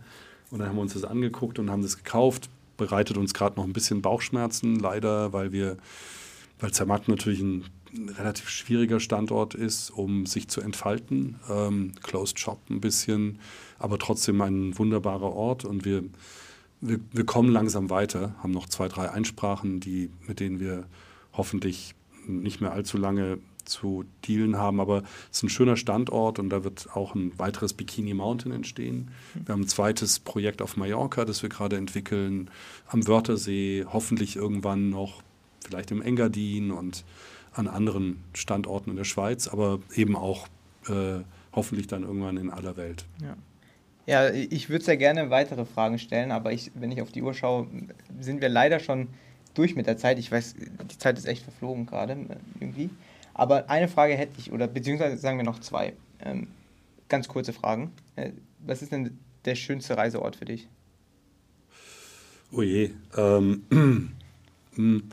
Und 0.49 0.60
dann 0.60 0.70
haben 0.70 0.76
wir 0.76 0.82
uns 0.82 0.93
das 0.93 1.03
angeguckt 1.03 1.60
und 1.60 1.70
haben 1.70 1.84
das 1.84 1.97
gekauft. 1.97 2.49
Bereitet 2.78 3.18
uns 3.18 3.34
gerade 3.34 3.58
noch 3.58 3.66
ein 3.66 3.74
bisschen 3.74 4.01
Bauchschmerzen, 4.01 4.80
leider, 4.80 5.34
weil 5.34 5.51
wir 5.51 5.78
weil 6.60 6.72
Zermatt 6.72 7.08
natürlich 7.08 7.41
ein 7.41 7.66
relativ 8.18 8.49
schwieriger 8.49 8.99
Standort 8.99 9.53
ist, 9.53 9.89
um 9.89 10.26
sich 10.26 10.47
zu 10.47 10.62
entfalten. 10.62 11.39
Ähm, 11.49 11.93
Closed 12.03 12.39
Shop 12.39 12.60
ein 12.70 12.82
bisschen, 12.82 13.39
aber 13.80 13.97
trotzdem 13.97 14.41
ein 14.41 14.78
wunderbarer 14.78 15.34
Ort 15.34 15.66
und 15.66 15.86
wir, 15.86 16.03
wir, 16.82 16.99
wir 17.12 17.26
kommen 17.26 17.51
langsam 17.51 17.89
weiter, 17.89 18.36
haben 18.41 18.51
noch 18.51 18.68
zwei, 18.68 18.88
drei 18.88 19.10
Einsprachen, 19.10 19.80
die, 19.80 20.10
mit 20.28 20.39
denen 20.39 20.60
wir 20.60 20.86
hoffentlich 21.34 21.95
nicht 22.28 22.62
mehr 22.62 22.74
allzu 22.74 22.97
lange 22.97 23.39
zu 23.64 24.05
dealen 24.26 24.58
haben, 24.58 24.80
aber 24.80 25.03
es 25.30 25.38
ist 25.38 25.43
ein 25.43 25.49
schöner 25.49 25.76
Standort 25.76 26.39
und 26.39 26.49
da 26.49 26.64
wird 26.64 26.95
auch 26.95 27.16
ein 27.16 27.38
weiteres 27.38 27.74
Bikini 27.74 28.14
Mountain 28.14 28.51
entstehen. 28.51 29.12
Wir 29.34 29.53
haben 29.53 29.62
ein 29.62 29.68
zweites 29.68 30.20
Projekt 30.20 30.62
auf 30.62 30.78
Mallorca, 30.78 31.26
das 31.26 31.41
wir 31.41 31.49
gerade 31.49 31.76
entwickeln, 31.76 32.49
am 32.88 33.05
Wörthersee, 33.08 33.86
hoffentlich 33.91 34.38
irgendwann 34.38 34.89
noch 34.89 35.22
vielleicht 35.68 35.91
im 35.91 36.01
Engadin 36.01 36.72
und 36.72 37.03
an 37.53 37.68
anderen 37.68 38.24
Standorten 38.34 38.91
in 38.91 38.95
der 38.95 39.03
Schweiz, 39.03 39.47
aber 39.47 39.80
eben 39.93 40.15
auch 40.15 40.47
äh, 40.88 41.22
hoffentlich 41.53 41.88
dann 41.88 42.03
irgendwann 42.03 42.38
in 42.38 42.49
aller 42.49 42.78
Welt. 42.78 43.05
Ja. 43.22 43.36
Ja, 44.07 44.30
ich 44.30 44.70
würde 44.70 44.86
sehr 44.86 44.95
gerne 44.95 45.30
weitere 45.32 45.65
Fragen 45.65 45.99
stellen, 45.99 46.32
aber 46.32 46.53
ich, 46.53 46.72
wenn 46.76 46.93
ich 46.93 47.01
auf 47.01 47.11
die 47.11 47.22
Uhr 47.22 47.34
schaue, 47.34 47.68
sind 48.22 48.39
wir 48.41 48.47
leider 48.47 48.80
schon 48.80 49.09
durch 49.53 49.76
mit 49.76 49.86
der 49.86 49.97
Zeit. 49.97 50.18
Ich 50.18 50.32
weiß, 50.32 50.55
die 50.89 50.97
Zeit 50.97 51.18
ist 51.18 51.26
echt 51.26 51.43
verflogen 51.43 51.86
gerade 51.86 52.15
irgendwie. 52.61 52.89
Aber 53.34 53.70
eine 53.70 53.89
Frage 53.89 54.13
hätte 54.15 54.32
ich, 54.38 54.53
oder 54.53 54.68
beziehungsweise 54.68 55.18
sagen 55.18 55.38
wir 55.38 55.43
noch 55.43 55.59
zwei. 55.59 55.91
Ähm, 56.22 56.47
ganz 57.09 57.28
kurze 57.28 57.51
Fragen. 57.51 57.91
Äh, 58.15 58.32
was 58.65 58.82
ist 58.82 58.93
denn 58.93 59.20
der 59.43 59.55
schönste 59.55 59.97
Reiseort 59.97 60.38
für 60.38 60.45
dich? 60.45 60.70
Oh 62.53 62.61
je. 62.61 62.91
Ähm, 63.18 64.13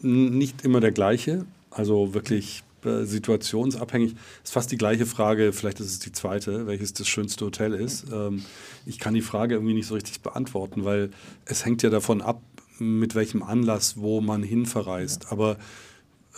nicht 0.00 0.64
immer 0.64 0.80
der 0.80 0.92
gleiche. 0.92 1.46
Also 1.70 2.14
wirklich 2.14 2.62
äh, 2.84 3.04
situationsabhängig. 3.04 4.14
Ist 4.44 4.52
fast 4.52 4.70
die 4.70 4.78
gleiche 4.78 5.06
Frage, 5.06 5.52
vielleicht 5.52 5.80
ist 5.80 5.90
es 5.90 5.98
die 5.98 6.12
zweite, 6.12 6.66
welches 6.66 6.92
das 6.92 7.08
schönste 7.08 7.44
Hotel 7.44 7.74
ist. 7.74 8.06
Ähm, 8.12 8.44
ich 8.86 8.98
kann 8.98 9.14
die 9.14 9.20
Frage 9.20 9.54
irgendwie 9.54 9.74
nicht 9.74 9.86
so 9.86 9.94
richtig 9.94 10.20
beantworten, 10.20 10.84
weil 10.84 11.10
es 11.44 11.64
hängt 11.64 11.82
ja 11.82 11.90
davon 11.90 12.22
ab, 12.22 12.40
mit 12.78 13.14
welchem 13.14 13.42
Anlass, 13.42 13.96
wo 13.96 14.20
man 14.20 14.42
hinverreist. 14.44 15.32
Aber 15.32 15.58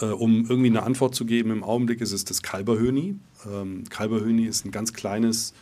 äh, 0.00 0.06
um 0.06 0.46
irgendwie 0.48 0.70
eine 0.70 0.82
Antwort 0.82 1.14
zu 1.14 1.26
geben, 1.26 1.50
im 1.50 1.62
Augenblick 1.62 2.00
ist 2.00 2.12
es 2.12 2.24
das 2.24 2.42
Kalberhöni. 2.42 3.16
Ähm, 3.46 3.84
Kalberhöni 3.90 4.46
ist 4.46 4.64
ein 4.64 4.70
ganz 4.70 4.92
kleines, 4.92 5.52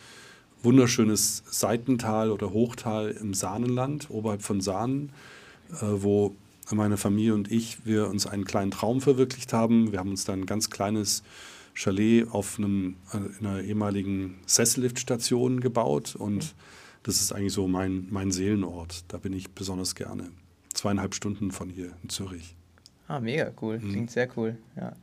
wunderschönes 0.63 1.43
Seitental 1.49 2.31
oder 2.31 2.53
Hochtal 2.53 3.11
im 3.11 3.33
Sahnenland, 3.33 4.09
oberhalb 4.09 4.41
von 4.41 4.61
Sahnen, 4.61 5.11
äh, 5.71 5.85
wo 5.91 6.35
meine 6.75 6.97
Familie 6.97 7.33
und 7.33 7.51
ich, 7.51 7.85
wir 7.85 8.09
uns 8.09 8.27
einen 8.27 8.45
kleinen 8.45 8.71
Traum 8.71 9.01
verwirklicht 9.01 9.53
haben. 9.53 9.91
Wir 9.91 9.99
haben 9.99 10.11
uns 10.11 10.25
dann 10.25 10.41
ein 10.41 10.45
ganz 10.45 10.69
kleines 10.69 11.23
Chalet 11.73 12.27
auf 12.31 12.57
einem, 12.57 12.95
äh, 13.13 13.17
in 13.39 13.45
einer 13.45 13.61
ehemaligen 13.61 14.39
Sesselliftstation 14.45 15.61
gebaut 15.61 16.15
und 16.15 16.55
das 17.03 17.21
ist 17.21 17.31
eigentlich 17.31 17.53
so 17.53 17.67
mein, 17.67 18.07
mein 18.09 18.31
Seelenort. 18.31 19.05
Da 19.07 19.17
bin 19.17 19.33
ich 19.33 19.51
besonders 19.51 19.95
gerne. 19.95 20.29
Zweieinhalb 20.73 21.15
Stunden 21.15 21.51
von 21.51 21.69
hier 21.69 21.93
in 22.03 22.09
Zürich. 22.09 22.55
Ah, 23.07 23.19
mega 23.19 23.51
cool. 23.61 23.79
Mhm. 23.79 23.89
Klingt 23.89 24.11
sehr 24.11 24.27
cool. 24.37 24.57
Ja. 24.75 24.93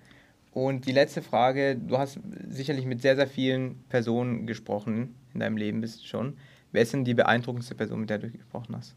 Und 0.52 0.86
die 0.86 0.92
letzte 0.92 1.22
Frage: 1.22 1.76
Du 1.76 1.98
hast 1.98 2.18
sicherlich 2.48 2.86
mit 2.86 3.02
sehr, 3.02 3.16
sehr 3.16 3.26
vielen 3.26 3.76
Personen 3.88 4.46
gesprochen 4.46 5.14
in 5.34 5.40
deinem 5.40 5.56
Leben, 5.56 5.80
bist 5.80 6.06
schon. 6.06 6.36
Wer 6.72 6.82
ist 6.82 6.92
denn 6.92 7.04
die 7.04 7.14
beeindruckendste 7.14 7.74
Person, 7.74 8.00
mit 8.00 8.10
der 8.10 8.18
du 8.18 8.30
gesprochen 8.30 8.76
hast? 8.76 8.94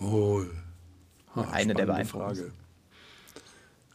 Oh, 0.00 0.42
Ah, 1.46 1.50
Eine 1.52 1.74
der 1.74 1.86
beeindruckendsten. 1.86 2.52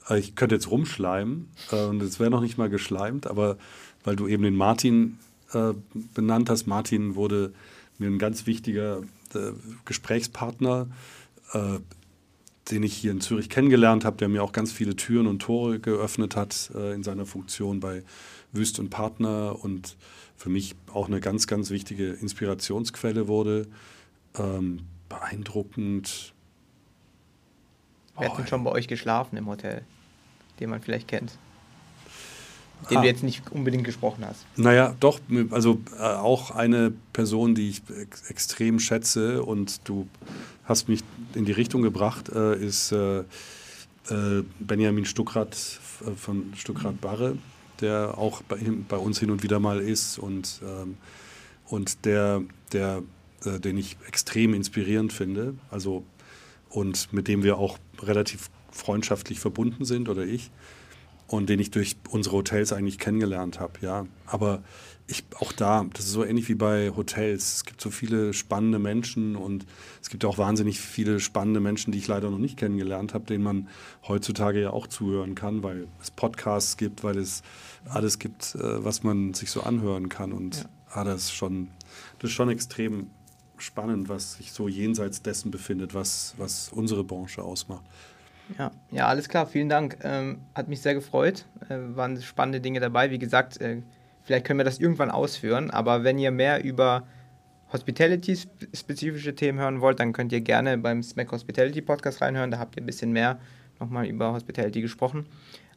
Frage. 0.05 0.19
Ich 0.19 0.35
könnte 0.35 0.55
jetzt 0.55 0.69
rumschleimen 0.69 1.49
äh, 1.71 1.85
und 1.85 2.01
es 2.01 2.19
wäre 2.19 2.29
noch 2.29 2.41
nicht 2.41 2.57
mal 2.57 2.69
geschleimt, 2.69 3.27
aber 3.27 3.57
weil 4.03 4.15
du 4.15 4.27
eben 4.27 4.43
den 4.43 4.55
Martin 4.55 5.17
äh, 5.53 5.73
benannt 6.13 6.49
hast, 6.49 6.67
Martin 6.67 7.15
wurde 7.15 7.53
mir 7.99 8.07
ein 8.07 8.19
ganz 8.19 8.45
wichtiger 8.45 9.01
äh, 9.33 9.51
Gesprächspartner, 9.85 10.87
äh, 11.53 11.79
den 12.71 12.83
ich 12.83 12.93
hier 12.95 13.11
in 13.11 13.21
Zürich 13.21 13.49
kennengelernt 13.49 14.05
habe, 14.05 14.17
der 14.17 14.29
mir 14.29 14.43
auch 14.43 14.51
ganz 14.51 14.71
viele 14.71 14.95
Türen 14.95 15.27
und 15.27 15.41
Tore 15.41 15.79
geöffnet 15.79 16.35
hat 16.35 16.71
äh, 16.75 16.93
in 16.93 17.03
seiner 17.03 17.25
Funktion 17.25 17.79
bei 17.79 18.03
Wüst 18.51 18.79
und 18.79 18.89
Partner 18.89 19.63
und 19.63 19.95
für 20.37 20.49
mich 20.49 20.75
auch 20.93 21.07
eine 21.07 21.19
ganz, 21.19 21.47
ganz 21.47 21.69
wichtige 21.69 22.11
Inspirationsquelle 22.11 23.27
wurde. 23.27 23.67
Ähm, 24.37 24.79
beeindruckend, 25.09 26.32
Wer 28.17 28.29
hat 28.29 28.37
denn 28.37 28.47
schon 28.47 28.63
bei 28.63 28.71
euch 28.71 28.87
geschlafen 28.87 29.37
im 29.37 29.47
Hotel, 29.47 29.83
den 30.59 30.69
man 30.69 30.81
vielleicht 30.81 31.07
kennt? 31.07 31.37
Den 32.89 32.97
ah. 32.97 33.01
du 33.01 33.07
jetzt 33.07 33.23
nicht 33.23 33.49
unbedingt 33.51 33.85
gesprochen 33.85 34.25
hast. 34.25 34.45
Naja, 34.55 34.95
doch, 34.99 35.19
also 35.51 35.79
äh, 35.97 36.03
auch 36.03 36.51
eine 36.51 36.91
Person, 37.13 37.55
die 37.55 37.69
ich 37.69 37.81
ex 37.89 38.29
extrem 38.29 38.79
schätze 38.79 39.43
und 39.43 39.87
du 39.87 40.07
hast 40.65 40.89
mich 40.89 41.01
in 41.33 41.45
die 41.45 41.53
Richtung 41.53 41.81
gebracht, 41.81 42.29
äh, 42.29 42.55
ist 42.55 42.91
äh, 42.91 43.19
äh 43.19 44.43
Benjamin 44.59 45.05
Stuckrad 45.05 45.55
äh, 46.05 46.11
von 46.11 46.53
Stuckrad 46.55 46.99
Barre, 46.99 47.37
der 47.79 48.17
auch 48.17 48.41
bei, 48.43 48.57
bei, 48.87 48.97
uns 48.97 49.19
hin 49.19 49.31
und 49.31 49.43
wieder 49.43 49.59
mal 49.59 49.79
ist 49.79 50.17
und, 50.17 50.61
ähm, 50.63 50.97
und 51.67 52.05
der, 52.05 52.41
der, 52.73 53.01
äh, 53.45 53.59
den 53.59 53.77
ich 53.77 53.97
extrem 54.07 54.53
inspirierend 54.53 55.13
finde. 55.13 55.55
Also 55.71 56.03
und 56.73 57.13
mit 57.13 57.27
dem 57.27 57.43
wir 57.43 57.57
auch 57.57 57.77
relativ 58.01 58.49
freundschaftlich 58.71 59.39
verbunden 59.39 59.85
sind 59.85 60.09
oder 60.09 60.25
ich 60.25 60.49
und 61.27 61.47
den 61.49 61.59
ich 61.59 61.71
durch 61.71 61.95
unsere 62.09 62.37
Hotels 62.37 62.73
eigentlich 62.73 62.97
kennengelernt 62.97 63.59
habe, 63.59 63.73
ja. 63.81 64.07
Aber 64.25 64.63
ich 65.05 65.23
auch 65.39 65.51
da, 65.51 65.85
das 65.93 66.05
ist 66.05 66.11
so 66.11 66.23
ähnlich 66.23 66.49
wie 66.49 66.55
bei 66.55 66.91
Hotels. 66.95 67.55
Es 67.55 67.65
gibt 67.65 67.81
so 67.81 67.91
viele 67.91 68.33
spannende 68.33 68.79
Menschen 68.79 69.35
und 69.35 69.65
es 70.01 70.09
gibt 70.09 70.25
auch 70.25 70.37
wahnsinnig 70.37 70.79
viele 70.79 71.19
spannende 71.19 71.59
Menschen, 71.59 71.91
die 71.91 71.99
ich 71.99 72.07
leider 72.07 72.29
noch 72.29 72.39
nicht 72.39 72.57
kennengelernt 72.57 73.13
habe, 73.13 73.25
denen 73.25 73.43
man 73.43 73.67
heutzutage 74.07 74.61
ja 74.61 74.71
auch 74.71 74.87
zuhören 74.87 75.35
kann, 75.35 75.61
weil 75.61 75.87
es 76.01 76.09
Podcasts 76.09 76.77
gibt, 76.77 77.03
weil 77.03 77.17
es 77.17 77.43
alles 77.85 78.17
gibt, 78.17 78.55
äh, 78.55 78.83
was 78.83 79.03
man 79.03 79.33
sich 79.33 79.51
so 79.51 79.61
anhören 79.61 80.09
kann. 80.09 80.31
Und 80.31 80.57
ja. 80.57 80.65
ah, 80.91 81.03
das 81.03 81.25
ist 81.25 81.33
schon, 81.33 81.67
das 82.19 82.29
ist 82.29 82.35
schon 82.35 82.49
extrem 82.49 83.07
spannend, 83.63 84.09
was 84.09 84.33
sich 84.33 84.51
so 84.51 84.67
jenseits 84.67 85.21
dessen 85.21 85.51
befindet, 85.51 85.93
was, 85.93 86.35
was 86.37 86.69
unsere 86.69 87.03
Branche 87.03 87.41
ausmacht. 87.41 87.83
Ja, 88.57 88.71
ja, 88.91 89.07
alles 89.07 89.29
klar, 89.29 89.47
vielen 89.47 89.69
Dank. 89.69 89.97
Ähm, 90.03 90.41
hat 90.53 90.67
mich 90.67 90.81
sehr 90.81 90.93
gefreut. 90.93 91.45
Äh, 91.69 91.77
waren 91.95 92.21
spannende 92.21 92.61
Dinge 92.61 92.79
dabei. 92.79 93.09
Wie 93.09 93.19
gesagt, 93.19 93.59
äh, 93.61 93.81
vielleicht 94.23 94.45
können 94.45 94.59
wir 94.59 94.65
das 94.65 94.79
irgendwann 94.79 95.11
ausführen, 95.11 95.71
aber 95.71 96.03
wenn 96.03 96.19
ihr 96.19 96.31
mehr 96.31 96.63
über 96.63 97.07
Hospitality-spezifische 97.71 99.33
Themen 99.33 99.59
hören 99.59 99.81
wollt, 99.81 99.99
dann 99.99 100.13
könnt 100.13 100.31
ihr 100.31 100.41
gerne 100.41 100.77
beim 100.77 101.01
Smack 101.01 101.31
Hospitality 101.31 101.81
Podcast 101.81 102.21
reinhören. 102.21 102.51
Da 102.51 102.59
habt 102.59 102.75
ihr 102.75 102.83
ein 102.83 102.85
bisschen 102.85 103.11
mehr 103.11 103.39
nochmal 103.79 104.05
über 104.05 104.33
Hospitality 104.33 104.81
gesprochen. 104.81 105.25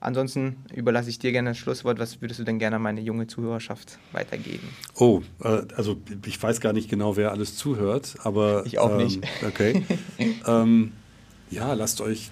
Ansonsten 0.01 0.57
überlasse 0.74 1.09
ich 1.11 1.18
dir 1.18 1.32
gerne 1.32 1.51
das 1.51 1.59
Schlusswort. 1.59 1.99
Was 1.99 2.20
würdest 2.20 2.40
du 2.40 2.44
denn 2.44 2.59
gerne 2.59 2.76
an 2.76 2.82
meine 2.82 3.01
junge 3.01 3.26
Zuhörerschaft 3.26 3.99
weitergeben? 4.12 4.68
Oh, 4.94 5.22
äh, 5.42 5.62
also 5.76 5.97
ich 6.24 6.42
weiß 6.42 6.61
gar 6.61 6.72
nicht 6.72 6.88
genau, 6.88 7.16
wer 7.16 7.32
alles 7.32 7.57
zuhört, 7.57 8.16
aber. 8.22 8.64
Ich 8.66 8.78
auch 8.78 8.90
ähm, 8.90 8.97
nicht. 8.99 9.22
Okay. 9.47 9.84
ähm, 10.47 10.92
ja, 11.51 11.72
lasst 11.72 12.01
euch. 12.01 12.30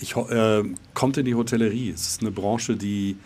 Ich, 0.00 0.16
äh, 0.16 0.62
kommt 0.94 1.16
in 1.18 1.26
die 1.26 1.34
Hotellerie. 1.34 1.90
Es 1.90 2.06
ist 2.06 2.22
eine 2.22 2.30
Branche, 2.30 2.76
die, 2.76 3.16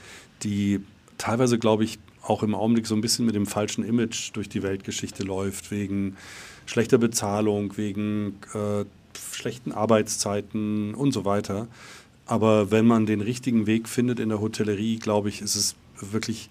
die 0.43 0.81
teilweise, 1.19 1.59
glaube 1.59 1.85
ich, 1.85 1.99
auch 2.23 2.43
im 2.43 2.55
Augenblick 2.55 2.87
so 2.87 2.95
ein 2.95 3.01
bisschen 3.01 3.27
mit 3.27 3.35
dem 3.35 3.47
falschen 3.47 3.85
Image 3.85 4.35
durch 4.35 4.49
die 4.49 4.63
Weltgeschichte 4.63 5.23
läuft, 5.23 5.71
wegen 5.71 6.17
schlechter 6.67 6.99
Bezahlung, 6.99 7.77
wegen 7.77 8.39
äh, 8.55 8.85
schlechten 9.33 9.73
Arbeitszeiten 9.73 10.95
und 10.95 11.13
so 11.13 11.25
weiter. 11.25 11.69
Aber 12.27 12.71
wenn 12.71 12.87
man 12.87 13.07
den 13.07 13.21
richtigen 13.21 13.67
Weg 13.67 13.89
findet 13.89 14.19
in 14.19 14.29
der 14.31 14.41
Hotellerie, 14.41 14.99
glaube 14.99 15.29
ich, 15.29 15.43
ist 15.43 15.57
es 15.57 15.77
wirklich 16.01 16.49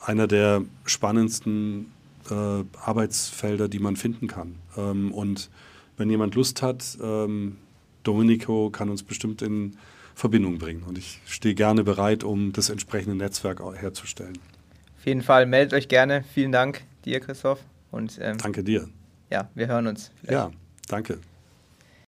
einer 0.00 0.26
der 0.26 0.62
spannendsten 0.84 1.92
äh, 2.30 2.34
Arbeitsfelder, 2.78 3.68
die 3.68 3.78
man 3.78 3.96
finden 3.96 4.26
kann. 4.26 4.56
Ähm, 4.76 5.12
und 5.12 5.50
wenn 5.96 6.10
jemand 6.10 6.34
Lust 6.34 6.62
hat, 6.62 6.98
ähm, 7.02 7.56
Domenico 8.02 8.70
kann 8.70 8.90
uns 8.90 9.02
bestimmt 9.02 9.42
in 9.42 9.76
Verbindung 10.14 10.58
bringen. 10.58 10.82
Und 10.82 10.98
ich 10.98 11.20
stehe 11.26 11.54
gerne 11.54 11.84
bereit, 11.84 12.24
um 12.24 12.52
das 12.52 12.70
entsprechende 12.70 13.16
Netzwerk 13.16 13.60
herzustellen. 13.74 14.38
Auf 14.98 15.06
jeden 15.06 15.22
Fall 15.22 15.46
meldet 15.46 15.74
euch 15.74 15.88
gerne. 15.88 16.24
Vielen 16.34 16.52
Dank 16.52 16.82
dir, 17.04 17.20
Christoph. 17.20 17.60
Und, 17.90 18.18
ähm, 18.20 18.38
danke 18.38 18.62
dir. 18.62 18.88
Ja, 19.30 19.50
wir 19.54 19.66
hören 19.66 19.86
uns. 19.86 20.10
Vielleicht. 20.20 20.32
Ja, 20.32 20.50
danke. 20.88 21.18